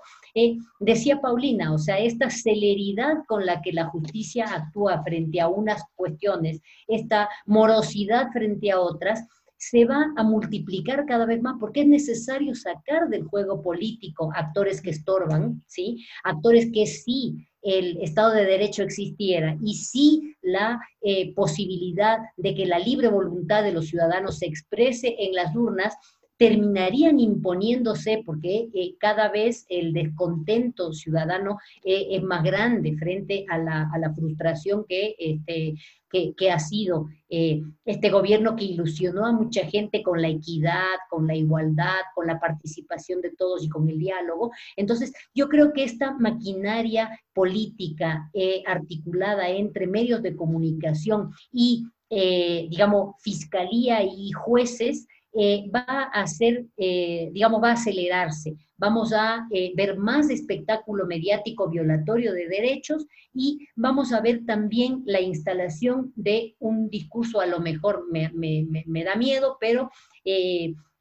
Decía 0.81 1.20
Paulina, 1.20 1.73
o 1.73 1.79
sea, 1.79 2.01
esta 2.01 2.31
celeridad 2.31 3.18
con 3.29 3.47
la 3.47 3.62
que 3.62 3.73
la 3.73 3.87
justicia 3.87 4.47
actúa 4.53 5.05
frente 5.05 5.41
a 5.41 5.47
unas 5.47 5.85
cuestiones, 5.95 6.61
esta 6.89 7.29
morosidad 7.47 8.33
frente 8.33 8.73
a 8.73 8.81
otras, 8.81 9.25
se 9.57 9.85
va 9.85 10.12
a 10.16 10.25
multiplicar 10.25 11.07
cada 11.07 11.25
vez 11.25 11.41
más 11.41 11.55
porque 11.61 11.83
es 11.83 11.87
necesario 11.87 12.53
sacar 12.57 13.09
del 13.09 13.23
juego 13.23 13.62
político 13.62 14.33
actores 14.35 14.83
que 14.83 14.91
estorban, 14.91 15.62
¿sí? 15.68 16.05
Actores 16.25 16.73
que 16.73 16.85
sí 16.85 17.47
el 17.63 17.99
Estado 18.03 18.33
de 18.33 18.45
Derecho 18.45 18.83
existiera 18.83 19.57
y 19.63 19.75
si 19.75 20.37
la 20.43 20.81
eh, 21.01 21.33
posibilidad 21.35 22.19
de 22.37 22.55
que 22.55 22.67
la 22.67 22.79
libre 22.79 23.09
voluntad 23.09 23.63
de 23.63 23.73
los 23.73 23.87
ciudadanos 23.87 24.39
se 24.39 24.47
exprese 24.47 25.15
en 25.19 25.35
las 25.35 25.55
urnas, 25.55 25.95
terminarían 26.37 27.20
imponiéndose 27.20 28.22
porque 28.24 28.68
eh, 28.74 28.97
cada 28.99 29.28
vez 29.28 29.64
el 29.68 29.93
descontento 29.93 30.93
ciudadano 30.93 31.59
eh, 31.85 32.09
es 32.11 32.22
más 32.22 32.43
grande 32.43 32.97
frente 32.97 33.45
a 33.49 33.59
la, 33.59 34.12
frustración 34.14 34.85
que 34.89 35.14
este, 35.18 35.74
que, 36.11 36.51
ha 36.51 36.59
sido 36.59 37.07
eh, 37.30 37.62
este 37.85 38.11
gobierno 38.11 38.57
que 38.57 38.64
ilusionó 38.64 39.24
a 39.24 39.33
mucha 39.33 39.64
gente 39.66 40.03
con 40.03 40.20
la 40.20 40.28
equidad, 40.28 40.99
con 41.09 41.26
la 41.26 41.37
igualdad, 41.37 42.01
con 42.14 42.26
la 42.26 42.41
participación 42.41 43.22
de 43.22 43.30
todos 43.30 43.64
y 43.64 43.68
con 43.68 43.89
el 43.89 43.99
diálogo. 43.99 44.51
Entonces, 44.76 45.12
yo 45.35 45.49
creo 45.49 45.72
que 45.72 45.85
esta 45.85 46.12
maquinaria 46.18 47.18
política 47.33 48.30
articulada 48.66 49.49
entre 49.49 49.87
medios 49.87 50.22
de 50.22 50.37
comunicación 50.37 51.30
y, 51.51 51.87
digamos, 52.11 53.14
fiscalía 53.22 54.03
y 54.03 54.33
jueces, 54.33 55.07
va 55.35 56.11
a 56.12 56.26
ser, 56.26 56.66
digamos, 56.76 57.62
va 57.62 57.70
a 57.70 57.74
acelerarse. 57.74 58.55
Vamos 58.83 59.12
a 59.12 59.47
eh, 59.53 59.72
ver 59.76 59.97
más 59.97 60.28
espectáculo 60.28 61.07
mediático 61.07 61.70
violatorio 61.70 62.33
de 62.33 62.49
derechos 62.49 63.07
y 63.33 63.68
vamos 63.76 64.12
a 64.12 64.20
ver 64.20 64.45
también 64.45 65.05
la 65.07 65.20
instalación 65.20 66.12
de 66.16 66.57
un 66.59 66.91
discurso, 66.91 67.41
a 67.41 67.47
lo 67.47 67.61
mejor 67.61 68.07
me, 68.11 69.05
da 69.05 69.14
miedo, 69.14 69.57
pero 69.61 69.89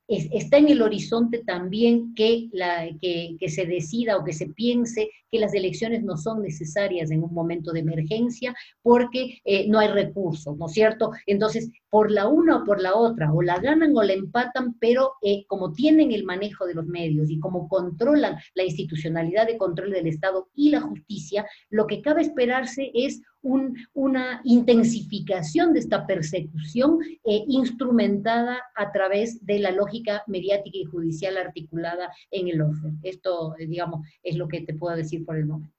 eh, 0.08 0.30
está 0.34 0.58
en 0.58 0.70
el 0.70 0.82
horizonte 0.82 1.44
también 1.46 2.14
que, 2.16 2.50
la, 2.52 2.90
que, 3.02 3.38
se 3.48 3.66
decida 3.66 4.18
o 4.18 4.24
que 4.24 4.34
se 4.34 4.48
piense 4.48 5.10
que 5.32 5.40
las 5.40 5.54
elecciones 5.54 6.04
no 6.04 6.18
son 6.18 6.42
necesarias 6.42 7.12
en 7.12 7.24
un 7.24 7.34
momento 7.34 7.72
de 7.72 7.80
emergencia 7.80 8.54
porque 8.82 9.40
eh, 9.46 9.68
no 9.68 9.80
hay 9.80 9.88
recursos, 9.88 10.58
¿no 10.58 10.66
es 10.66 10.74
cierto? 10.74 11.12
Entonces, 11.26 11.70
por 11.90 12.12
la 12.12 12.28
una 12.28 12.58
o 12.58 12.64
por 12.66 12.82
la 12.82 12.96
otra, 12.96 13.32
o 13.34 13.42
la 13.42 13.60
ganan 13.60 13.96
o 13.96 14.04
la 14.04 14.14
empatan, 14.14 14.76
pero 14.80 15.14
eh, 15.22 15.46
como 15.48 15.74
tienen 15.74 16.12
el 16.12 16.24
manejo 16.24 16.66
de 16.66 16.74
los 16.74 16.86
medios 16.86 17.30
y 17.30 17.40
como 17.40 17.68
controlan 17.68 18.38
la 18.54 18.64
institucionalidad 18.64 19.48
de 19.48 19.58
control 19.58 19.92
del 19.92 20.08
Estado 20.08 20.50
y 20.56 20.70
la 20.70 20.82
justicia, 20.82 21.46
lo 21.70 21.88
que 21.88 22.02
cabe 22.02 22.22
esperarse 22.22 22.92
es 22.94 23.22
una 23.42 24.42
intensificación 24.44 25.74
de 25.74 25.80
esta 25.80 26.06
persecución 26.06 27.00
eh, 27.04 27.44
instrumentada 27.48 28.62
a 28.76 28.92
través 28.92 29.46
de 29.46 29.60
la 29.60 29.72
lógica 29.72 30.24
mediática 30.28 30.78
y 30.78 30.86
judicial 30.86 31.38
articulada 31.38 32.14
en 32.30 32.48
el 32.48 32.62
OFER. 32.62 32.92
Esto, 33.04 33.56
eh, 33.58 33.68
digamos, 33.68 34.08
es 34.24 34.36
lo 34.36 34.48
que 34.48 34.62
te 34.62 34.74
puedo 34.74 34.96
decir 34.96 35.26
por 35.26 35.38
el 35.38 35.46
momento. 35.46 35.76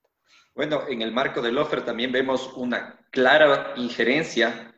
Bueno, 0.55 0.81
en 0.87 1.01
el 1.01 1.11
marco 1.11 1.41
del 1.41 1.57
OFER 1.57 1.83
también 1.83 2.11
vemos 2.11 2.53
una 2.55 2.99
clara 3.09 3.73
injerencia 3.75 4.73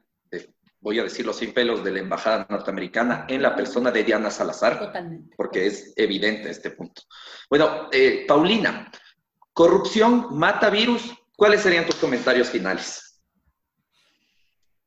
voy 0.86 1.00
a 1.00 1.04
decirlo 1.04 1.34
sin 1.34 1.52
pelos, 1.52 1.84
de 1.84 1.92
la 1.92 2.00
embajada 2.00 2.46
norteamericana 2.48 3.26
en 3.28 3.42
la 3.42 3.56
persona 3.56 3.90
de 3.90 4.04
Diana 4.04 4.30
Salazar, 4.30 4.78
Totalmente. 4.78 5.36
porque 5.36 5.66
es 5.66 5.94
evidente 5.96 6.52
este 6.52 6.70
punto. 6.70 7.02
Bueno, 7.50 7.90
eh, 7.92 8.24
Paulina, 8.28 8.92
corrupción 9.52 10.38
mata 10.38 10.70
virus 10.70 11.12
¿Cuáles 11.36 11.62
serían 11.62 11.86
tus 11.86 11.96
comentarios 11.96 12.50
finales? 12.50 13.22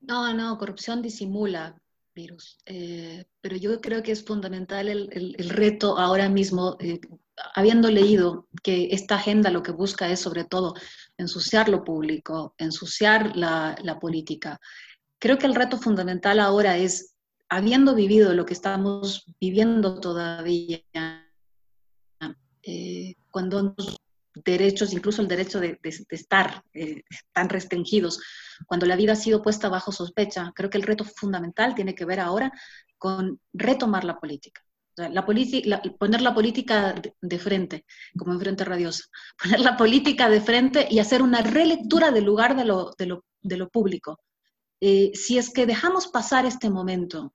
No, 0.00 0.32
no, 0.32 0.56
corrupción 0.56 1.02
disimula 1.02 1.76
virus, 2.14 2.58
eh, 2.66 3.26
pero 3.40 3.56
yo 3.56 3.80
creo 3.80 4.02
que 4.02 4.10
es 4.10 4.24
fundamental 4.24 4.88
el, 4.88 5.48
reto 5.50 5.98
ahora 5.98 6.28
mismo, 6.28 6.76
eh, 6.80 7.00
habiendo 7.54 7.90
leído 7.90 8.48
que 8.62 8.88
esta 8.90 9.16
agenda 9.16 9.50
lo 9.50 9.62
que 9.62 9.70
busca 9.70 10.08
es 10.10 10.20
sobre 10.20 10.44
todo 10.44 10.74
ensuciar 11.16 11.68
lo 11.68 11.84
público, 11.84 12.54
ensuciar 12.58 13.36
la, 13.36 13.98
política. 14.00 14.58
Creo 15.20 15.38
que 15.38 15.46
el 15.46 15.54
reto 15.54 15.78
fundamental 15.78 16.40
ahora 16.40 16.76
es, 16.76 17.14
habiendo 17.48 17.94
vivido 17.94 18.34
lo 18.34 18.44
que 18.44 18.54
estamos 18.54 19.24
viviendo 19.40 20.00
todavía, 20.00 20.82
eh, 22.62 23.14
cuando 23.30 23.74
derechos, 24.44 24.92
incluso 24.92 25.22
el 25.22 25.28
derecho 25.28 25.60
de, 25.60 25.78
estar 25.82 26.62
eh, 26.74 27.02
tan 27.32 27.48
restringidos, 27.48 28.20
cuando 28.66 28.86
la 28.86 28.96
vida 28.96 29.12
ha 29.12 29.16
sido 29.16 29.42
puesta 29.42 29.68
bajo 29.68 29.92
sospecha. 29.92 30.52
Creo 30.54 30.70
que 30.70 30.78
el 30.78 30.84
reto 30.84 31.04
fundamental 31.04 31.74
tiene 31.74 31.94
que 31.94 32.04
ver 32.04 32.20
ahora 32.20 32.52
con 32.98 33.40
retomar 33.52 34.04
la 34.04 34.18
política. 34.18 34.62
la 34.96 35.24
poner 35.24 36.20
la 36.20 36.34
política 36.34 36.94
de, 37.20 37.38
frente, 37.38 37.84
como 38.16 38.32
en 38.32 38.40
Frente 38.40 38.64
Radiosa, 38.64 39.04
poner 39.42 39.60
la 39.60 39.76
política 39.76 40.28
de 40.28 40.40
frente 40.40 40.88
y 40.90 40.98
hacer 40.98 41.22
una 41.22 41.42
relectura 41.42 42.10
del 42.10 42.24
lugar 42.24 42.56
de 42.56 42.64
lo, 42.64 42.94
de 42.96 43.56
lo, 43.56 43.68
público. 43.70 44.18
Eh, 44.80 45.12
si 45.14 45.38
es 45.38 45.50
que 45.50 45.66
dejamos 45.66 46.08
pasar 46.08 46.46
este 46.46 46.70
momento 46.70 47.32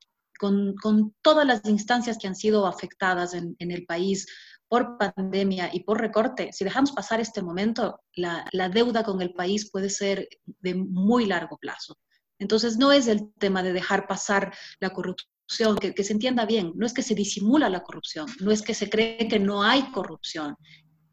con, 0.82 1.16
todas 1.22 1.46
las 1.46 1.62
instancias 1.66 2.18
que 2.18 2.28
han 2.28 2.36
sido 2.36 2.66
afectadas 2.68 3.34
en, 3.34 3.56
en 3.60 3.72
el 3.72 3.86
país, 3.86 4.28
por 4.74 4.98
pandemia 4.98 5.70
y 5.72 5.84
por 5.84 6.02
recorte, 6.02 6.52
si 6.52 6.64
dejamos 6.64 6.94
pasar 6.94 7.20
este 7.20 7.44
momento, 7.44 8.02
la, 8.16 8.44
deuda 8.70 9.04
con 9.04 9.22
el 9.22 9.32
país 9.32 9.70
puede 9.70 9.88
ser 9.88 10.28
de 10.62 10.74
muy 10.74 11.28
largo 11.28 11.60
plazo. 11.60 12.00
Entonces, 12.40 12.78
no 12.78 12.92
es 12.92 13.08
el 13.08 13.32
tema 13.36 13.62
de 13.62 13.72
dejar 13.72 14.08
pasar 14.08 14.52
la 14.80 14.90
corrupción, 14.90 15.78
que, 15.80 15.94
que, 15.94 16.04
se 16.04 16.14
entienda 16.14 16.48
bien, 16.48 16.72
no 16.74 16.88
es 16.88 16.94
que 16.94 17.04
se 17.04 17.14
disimula 17.14 17.70
la 17.70 17.84
corrupción, 17.84 18.26
no 18.40 18.50
es 18.50 18.64
que 18.64 18.74
se 18.74 18.90
cree 18.90 19.28
que 19.28 19.38
no 19.38 19.62
hay 19.62 19.92
corrupción, 19.92 20.56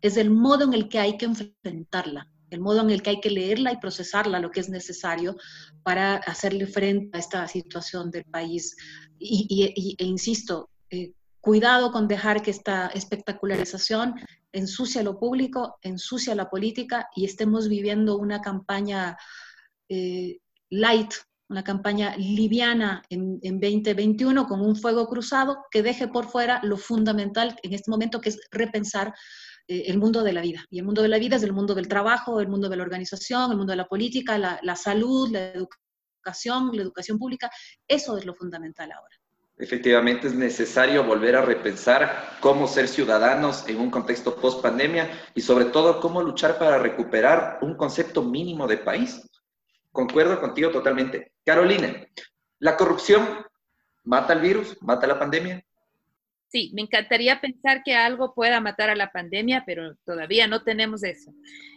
es 0.01 0.16
el 0.16 0.31
modo 0.31 0.64
en 0.64 0.72
el 0.72 0.89
que 0.89 0.99
hay 0.99 1.18
que 1.18 1.26
enfrentarla, 1.26 2.33
el 2.51 2.61
modo 2.61 2.80
en 2.82 2.90
el 2.90 3.03
que 3.03 3.11
hay 3.11 3.20
que 3.20 3.30
leerla 3.30 3.72
y 3.72 3.78
procesarla, 3.78 4.40
lo 4.40 4.51
que 4.51 4.61
es 4.61 4.68
necesario 4.68 5.36
para 5.82 6.16
hacerle 6.16 6.66
frente 6.66 7.16
a 7.16 7.20
esta 7.20 7.48
situación 7.48 8.11
del 8.11 8.24
país. 8.24 8.76
Y, 9.18 9.96
e 9.98 10.05
insisto, 10.05 10.70
eh, 10.90 11.12
Cuidado 11.40 11.90
con 11.90 12.07
dejar 12.07 12.42
que 12.42 12.51
esta 12.51 12.88
espectacularización 12.88 14.14
ensucia 14.53 15.03
lo 15.03 15.18
público, 15.18 15.78
ensucia 15.80 16.34
la 16.34 16.51
política 16.51 17.09
y 17.16 17.24
estemos 17.24 17.68
viviendo 17.68 18.18
una 18.18 18.42
campaña 18.42 19.16
eh, 19.88 20.38
light, 20.68 21.14
una 21.48 21.64
campaña 21.64 22.14
liviana 22.16 23.03
en, 23.09 23.40
2021 23.40 24.46
con 24.46 24.61
un 24.61 24.76
fuego 24.76 25.09
cruzado 25.09 25.64
que 25.70 25.82
deje 25.82 26.09
por 26.09 26.28
fuera 26.28 26.61
lo 26.62 26.76
fundamental 26.76 27.57
en 27.62 27.72
este 27.72 27.90
momento 27.90 28.20
que 28.20 28.28
es 28.28 28.40
repensar 28.51 29.14
eh, 29.71 29.85
el 29.87 29.99
mundo 29.99 30.25
de 30.25 30.33
la 30.33 30.41
vida. 30.41 30.64
Y 30.68 30.81
el 30.81 30.85
mundo 30.85 31.01
de 31.01 31.09
la 31.09 31.18
vida 31.18 31.37
es 31.37 31.45
el 31.45 31.53
mundo 31.53 31.77
del 31.77 31.87
trabajo, 31.87 32.41
el 32.41 32.49
mundo 32.49 32.68
de 32.68 32.77
la 32.77 32.83
organización, 32.83 33.53
el 33.53 33.57
mundo 33.57 33.71
de 33.71 33.77
la 33.77 33.87
política, 33.87 34.37
la 34.37 34.77
salud, 34.77 35.31
la 35.31 35.53
educación, 35.53 36.71
la 36.75 36.83
educación 36.83 37.18
pública. 37.18 37.49
Eso 37.87 38.18
es 38.18 38.27
lo 38.27 38.35
fundamental 38.35 38.91
ahora. 38.91 39.16
Efectivamente 39.61 40.27
es 40.27 40.35
necesario 40.35 41.05
volver 41.05 41.37
a 41.37 41.43
repensar 41.43 42.39
cómo 42.41 42.66
ser 42.66 42.89
ciudadanos 42.89 43.68
en 43.68 43.79
un 43.79 43.91
contexto 43.91 44.35
post 44.35 44.61
pandemia 44.61 45.09
y 45.35 45.43
sobre 45.43 45.66
todo 45.66 46.01
cómo 46.01 46.21
luchar 46.21 46.59
para 46.59 46.79
recuperar 46.79 47.59
un 47.61 47.77
concepto 47.77 48.23
mínimo 48.23 48.66
de 48.66 48.79
país. 48.79 49.21
Concuerdo 49.93 50.41
contigo 50.41 50.71
totalmente. 50.71 51.35
Carolina, 51.45 51.95
¿la 52.59 52.77
corrupción 52.77 53.47
mata 54.03 54.33
el 54.33 54.41
virus? 54.41 54.77
¿Mata 54.81 55.07
la 55.07 55.18
pandemia? 55.18 55.62
Sí, 56.51 56.72
me 56.74 56.82
encantaría 56.82 57.40
pensar 57.40 57.82
que 57.84 57.94
algo 57.94 58.34
pueda 58.34 58.61
matar 58.61 58.90
a 58.90 58.96
la 58.96 59.12
pandemia, 59.12 59.62
pero 59.64 59.94
todavía 60.05 60.48
no 60.48 60.64
tenemos 60.64 61.05
eso. 61.05 61.32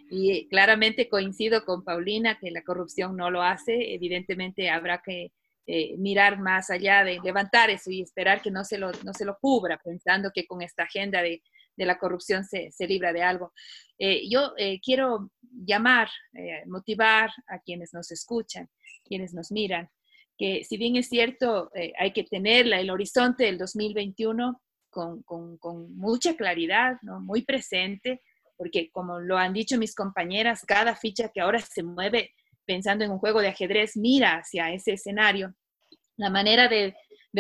Y 0.10 0.48
claramente 0.50 1.10
coincido 1.10 1.64
con 1.64 1.84
Paulina 1.84 2.40
que 2.40 2.50
la 2.50 2.64
corrupción 2.64 3.16
no 3.16 3.30
lo 3.30 3.44
hace. 3.44 3.94
Evidentemente 3.94 4.72
habrá 4.72 5.04
que 5.06 5.32
eh, 5.68 5.96
mirar 5.98 6.40
más 6.40 6.72
allá 6.72 7.04
de 7.04 7.20
levantar 7.24 7.70
eso 7.70 7.92
y 7.92 8.02
esperar 8.02 8.42
que 8.42 8.50
no 8.50 8.64
se 8.64 8.80
lo, 8.80 8.92
no 9.04 9.14
se 9.14 9.26
lo 9.26 9.38
cubra, 9.40 9.80
pensando 9.84 10.32
que 10.34 10.48
con 10.48 10.64
esta 10.64 10.84
agenda 10.84 11.22
de, 11.22 11.44
de 11.78 11.86
la 11.86 12.00
corrupción 12.00 12.44
se, 12.44 12.72
se, 12.72 12.88
libra 12.88 13.14
de 13.14 13.22
algo. 13.22 13.54
Eh, 14.00 14.28
yo 14.28 14.54
eh, 14.58 14.80
quiero 14.82 15.30
llamar, 15.66 16.10
motivar 16.66 17.30
a 17.48 17.60
quienes 17.60 17.94
nos 17.94 18.12
escuchan, 18.12 18.68
quienes 19.06 19.36
nos 19.36 19.52
miran, 19.52 19.88
que 20.38 20.64
si 20.64 20.78
bien 20.78 20.96
es 20.96 21.10
cierto, 21.10 21.70
hay 21.98 22.12
que 22.12 22.24
tener 22.24 22.72
el 22.72 22.90
horizonte 22.90 23.46
del 23.46 23.58
2021 23.58 24.62
con, 24.90 25.24
con, 25.24 25.58
con 25.58 25.96
mucha 25.96 26.36
claridad, 26.36 26.98
¿no? 27.02 27.20
muy 27.20 27.44
presente, 27.44 28.22
porque 28.58 28.90
como 28.92 29.20
lo 29.20 29.38
han 29.38 29.54
dicho 29.54 29.78
mis 29.78 29.96
compañeras, 29.96 30.64
cada 30.66 30.96
ficha 30.96 31.30
que 31.30 31.42
ahora 31.42 31.60
se 31.60 31.84
mueve 31.84 32.32
pensando 32.66 33.04
en 33.04 33.12
un 33.12 33.20
juego 33.20 33.42
de 33.42 33.50
ajedrez, 33.50 33.98
mira 33.98 34.38
hacia 34.38 34.72
ese 34.72 34.94
escenario. 34.94 35.54
La 36.16 36.30
manera 36.30 36.68
de, 36.68 36.96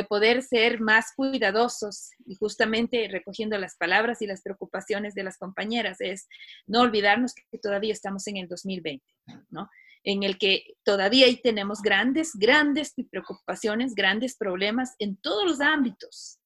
poder 0.09 0.41
ser 0.41 0.81
más 0.81 1.13
cuidadosos 1.15 2.09
y 2.25 2.33
justamente 2.35 3.07
recogiendo 3.11 3.59
las 3.59 3.77
palabras 3.77 4.23
y 4.23 4.27
las 4.27 4.41
preocupaciones 4.41 5.13
de 5.13 5.23
las 5.23 5.37
compañeras 5.37 6.01
es 6.01 6.27
no 6.65 6.81
olvidarnos 6.81 7.35
que 7.35 7.59
todavía 7.59 7.93
estamos 7.93 8.25
en 8.27 8.37
el 8.37 8.47
2020, 8.47 9.05
¿no? 9.51 9.69
En 10.03 10.23
el 10.23 10.37
que 10.37 10.65
todavía 10.83 11.27
ahí 11.27 11.37
tenemos 11.41 11.81
grandes, 11.81 12.33
grandes 12.35 12.93
preocupaciones, 13.09 13.95
grandes 13.95 14.35
problemas 14.35 14.95
en 14.99 15.17
todos 15.17 15.45
los 15.45 15.61
ámbitos, 15.61 16.39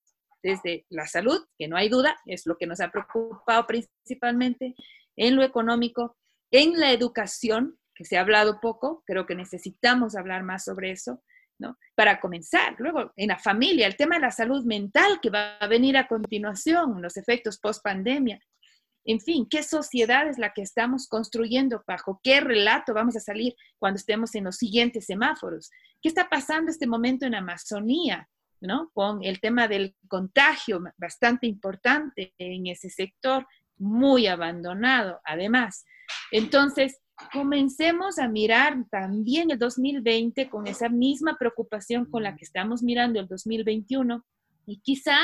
desde 0.43 0.85
la 0.89 1.07
salud, 1.07 1.43
que 1.57 1.67
no 1.67 1.75
hay 1.75 1.89
duda, 1.89 2.17
es 2.25 2.45
lo 2.45 2.57
que 2.57 2.67
nos 2.67 2.79
ha 2.79 2.91
preocupado 2.91 3.65
principalmente, 3.65 4.75
en 5.15 5.35
lo 5.35 5.43
económico, 5.43 6.15
en 6.51 6.79
la 6.79 6.91
educación, 6.91 7.77
que 7.95 8.05
se 8.05 8.17
ha 8.17 8.21
hablado 8.21 8.59
poco, 8.61 9.03
creo 9.05 9.25
que 9.25 9.35
necesitamos 9.35 10.15
hablar 10.15 10.43
más 10.43 10.63
sobre 10.63 10.91
eso, 10.91 11.23
¿no? 11.59 11.77
Para 11.95 12.19
comenzar, 12.19 12.75
luego 12.77 13.11
en 13.15 13.29
la 13.29 13.39
familia, 13.39 13.87
el 13.87 13.97
tema 13.97 14.15
de 14.15 14.21
la 14.21 14.31
salud 14.31 14.63
mental 14.65 15.19
que 15.19 15.31
va 15.31 15.57
a 15.57 15.67
venir 15.67 15.97
a 15.97 16.07
continuación, 16.07 17.01
los 17.01 17.17
efectos 17.17 17.59
post 17.59 17.83
pandemia. 17.83 18.39
En 19.07 19.19
fin, 19.21 19.47
¿qué 19.49 19.63
sociedad 19.63 20.27
es 20.27 20.37
la 20.37 20.53
que 20.53 20.61
estamos 20.61 21.07
construyendo? 21.07 21.81
¿Bajo 21.87 22.19
qué 22.21 22.41
relato 22.41 22.93
vamos 22.93 23.15
a 23.15 23.21
salir 23.21 23.55
cuando 23.79 23.97
estemos 23.97 24.35
en 24.35 24.43
los 24.43 24.57
siguientes 24.57 25.05
semáforos? 25.05 25.71
¿Qué 26.01 26.09
está 26.09 26.29
pasando 26.29 26.69
este 26.69 26.87
momento 26.87 27.25
en 27.25 27.33
Amazonía? 27.33 28.29
¿no? 28.59 28.89
Con 28.93 29.23
el 29.23 29.39
tema 29.39 29.67
del 29.67 29.95
contagio 30.07 30.81
bastante 30.97 31.47
importante 31.47 32.33
en 32.37 32.67
ese 32.67 32.89
sector, 32.89 33.47
muy 33.77 34.27
abandonado, 34.27 35.21
además. 35.23 35.85
Entonces, 36.31 36.99
comencemos 37.31 38.19
a 38.19 38.27
mirar 38.27 38.85
también 38.89 39.51
el 39.51 39.59
2020 39.59 40.49
con 40.49 40.67
esa 40.67 40.89
misma 40.89 41.37
preocupación 41.37 42.05
con 42.05 42.23
la 42.23 42.35
que 42.35 42.45
estamos 42.45 42.83
mirando 42.83 43.19
el 43.19 43.27
2021 43.27 44.25
y 44.65 44.79
quizá 44.81 45.17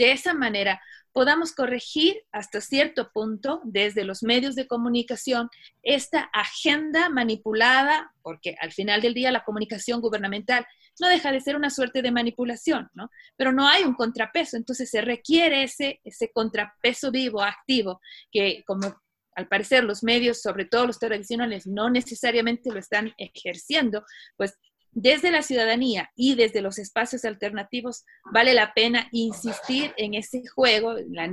de 0.00 0.12
esa 0.12 0.32
manera 0.32 0.80
podamos 1.12 1.52
corregir 1.52 2.22
hasta 2.32 2.62
cierto 2.62 3.10
punto 3.12 3.60
desde 3.64 4.04
los 4.04 4.22
medios 4.22 4.54
de 4.54 4.66
comunicación 4.66 5.50
esta 5.82 6.30
agenda 6.32 7.10
manipulada, 7.10 8.14
porque 8.22 8.56
al 8.62 8.72
final 8.72 9.02
del 9.02 9.12
día 9.12 9.30
la 9.30 9.44
comunicación 9.44 10.00
gubernamental 10.00 10.66
no 10.98 11.08
deja 11.08 11.32
de 11.32 11.42
ser 11.42 11.54
una 11.54 11.68
suerte 11.68 12.00
de 12.00 12.12
manipulación, 12.12 12.88
¿no? 12.94 13.10
Pero 13.36 13.52
no 13.52 13.68
hay 13.68 13.82
un 13.82 13.94
contrapeso, 13.94 14.56
entonces 14.56 14.88
se 14.88 15.02
requiere 15.02 15.64
ese, 15.64 16.00
ese 16.02 16.30
contrapeso 16.32 17.10
vivo, 17.10 17.42
activo, 17.42 18.00
que 18.32 18.64
como 18.66 19.02
al 19.34 19.48
parecer 19.48 19.84
los 19.84 20.02
medios, 20.02 20.40
sobre 20.40 20.64
todo 20.64 20.86
los 20.86 20.98
tradicionales, 20.98 21.66
no 21.66 21.90
necesariamente 21.90 22.70
lo 22.70 22.78
están 22.78 23.12
ejerciendo, 23.18 24.04
pues 24.38 24.58
desde 24.92 25.30
la 25.30 25.42
ciudadanía 25.42 26.10
y 26.16 26.34
desde 26.34 26.62
los 26.62 26.78
espacios 26.78 27.24
alternativos 27.24 28.04
vale 28.32 28.54
la 28.54 28.74
pena 28.74 29.08
insistir 29.12 29.92
en 29.96 30.14
ese 30.14 30.42
juego, 30.54 30.94
la 31.08 31.30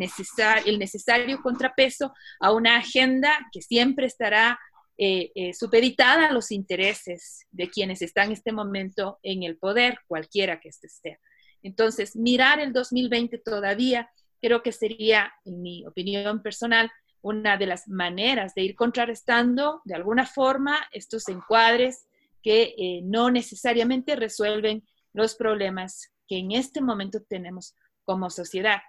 el 0.66 0.80
necesario 0.80 1.42
contrapeso 1.42 2.14
a 2.40 2.52
una 2.52 2.78
agenda 2.78 3.32
que 3.52 3.62
siempre 3.62 4.06
estará 4.06 4.60
eh, 4.98 5.32
eh, 5.36 5.54
supeditada 5.54 6.28
a 6.28 6.32
los 6.32 6.52
intereses 6.52 7.46
de 7.52 7.70
quienes 7.70 8.02
están 8.02 8.28
en 8.28 8.34
este 8.34 8.52
momento 8.52 9.20
en 9.24 9.44
el 9.44 9.58
poder, 9.58 10.00
cualquiera 10.08 10.60
que 10.60 10.70
este 10.70 10.90
sea. 10.90 11.20
Entonces, 11.62 12.16
mirar 12.16 12.60
el 12.60 12.74
2020 12.74 13.40
todavía 13.40 14.10
creo 14.42 14.62
que 14.62 14.72
sería, 14.72 15.34
en 15.46 15.62
mi 15.62 15.86
opinión 15.86 16.42
personal, 16.42 16.92
una 17.22 17.58
de 17.58 17.66
las 17.66 17.88
maneras 17.88 18.54
de 18.56 18.64
ir 18.64 18.76
contrarrestando 18.76 19.82
de 19.86 19.96
alguna 19.96 20.26
forma 20.26 20.78
estos 20.92 21.28
encuadres 21.30 22.08
que 22.48 22.76
eh, 22.78 23.02
no 23.04 23.30
necesariamente 23.30 24.16
resuelven 24.16 24.88
los 25.12 25.36
problemas 25.36 26.14
que 26.30 26.38
en 26.38 26.54
este 26.54 26.80
momento 26.80 27.20
tenemos 27.28 27.76
como 28.06 28.30
sociedad. 28.30 28.80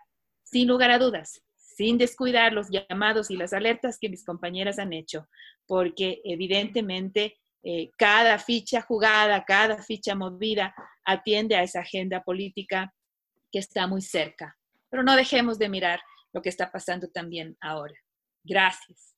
Sin 0.44 0.68
lugar 0.68 0.92
a 0.92 0.98
dudas, 1.00 1.42
sin 1.56 1.98
descuidar 1.98 2.52
los 2.52 2.68
llamados 2.70 3.32
y 3.32 3.36
las 3.36 3.52
alertas 3.52 3.98
que 4.00 4.10
mis 4.10 4.24
compañeras 4.24 4.78
han 4.78 4.92
hecho, 4.92 5.26
porque 5.66 6.20
evidentemente 6.22 7.40
eh, 7.64 7.90
cada 7.98 8.38
ficha 8.38 8.80
jugada, 8.80 9.44
cada 9.44 9.82
ficha 9.82 10.14
movida 10.14 10.72
atiende 11.04 11.56
a 11.56 11.64
esa 11.64 11.80
agenda 11.80 12.22
política 12.22 12.94
que 13.50 13.58
está 13.58 13.88
muy 13.88 14.02
cerca. 14.02 14.56
Pero 14.88 15.02
no 15.02 15.16
dejemos 15.16 15.58
de 15.58 15.68
mirar 15.68 16.00
lo 16.32 16.42
que 16.42 16.48
está 16.48 16.70
pasando 16.70 17.08
también 17.08 17.56
ahora. 17.60 17.94
Gracias. 18.44 19.16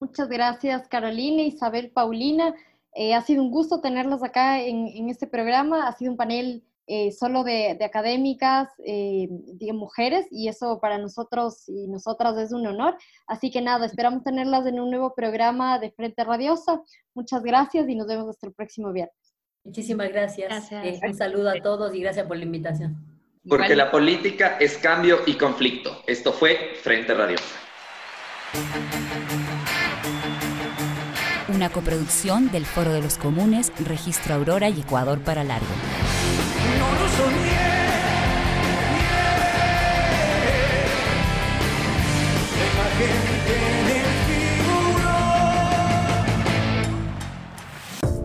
Muchas 0.00 0.30
gracias, 0.30 0.88
Carolina, 0.88 1.42
Isabel, 1.42 1.90
Paulina. 1.90 2.54
Eh, 2.94 3.12
ha 3.14 3.22
sido 3.22 3.42
un 3.42 3.50
gusto 3.50 3.80
tenerlos 3.80 4.22
acá 4.22 4.60
en, 4.60 5.08
este 5.08 5.26
programa. 5.26 5.88
Ha 5.88 5.92
sido 5.92 6.12
un 6.12 6.16
panel 6.16 6.62
eh, 6.86 7.10
solo 7.12 7.42
de, 7.42 7.78
académicas, 7.84 8.68
eh, 8.86 9.26
de 9.30 9.72
mujeres, 9.72 10.26
y 10.30 10.48
eso 10.48 10.78
para 10.80 10.98
nosotros 10.98 11.68
y 11.68 11.88
nosotras 11.88 12.38
es 12.38 12.52
un 12.52 12.66
honor. 12.66 12.96
Así 13.26 13.50
que 13.50 13.60
nada, 13.60 13.86
esperamos 13.86 14.22
tenerlas 14.22 14.66
en 14.66 14.78
un 14.78 14.90
nuevo 14.90 15.14
programa 15.14 15.78
de 15.78 15.90
Frente 15.90 16.22
Radiosa. 16.22 16.80
Muchas 17.14 17.42
gracias 17.42 17.88
y 17.88 17.96
nos 17.96 18.06
vemos 18.06 18.28
hasta 18.28 18.46
el 18.46 18.52
próximo 18.52 18.92
viernes. 18.92 19.16
Muchísimas 19.64 20.10
gracias. 20.10 20.70
un 21.02 21.14
saludo 21.14 21.50
a 21.50 21.60
todos 21.60 21.94
y 21.94 22.00
gracias 22.00 22.26
por 22.26 22.36
la 22.36 22.44
invitación. 22.44 22.96
Porque 23.48 23.74
la 23.74 23.90
política 23.90 24.56
es 24.58 24.78
cambio 24.78 25.18
y 25.26 25.34
conflicto. 25.34 25.90
Esto 26.06 26.32
fue 26.32 26.74
Frente 26.82 27.12
Radiosa. 27.14 27.44
Una 31.54 31.70
coproducción 31.70 32.50
del 32.50 32.66
Foro 32.66 32.92
de 32.92 33.00
los 33.00 33.16
Comunes, 33.16 33.72
Registro 33.78 34.34
Aurora 34.34 34.68
y 34.68 34.80
Ecuador 34.80 35.20
para 35.20 35.44
Largo. 35.44 35.66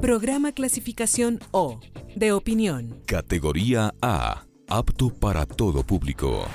Programa 0.02 0.52
clasificación 0.54 1.40
O, 1.52 1.80
de 2.16 2.32
opinión. 2.32 3.00
Categoría 3.06 3.94
A, 4.02 4.46
apto 4.68 5.10
para 5.10 5.46
todo 5.46 5.84
público. 5.84 6.48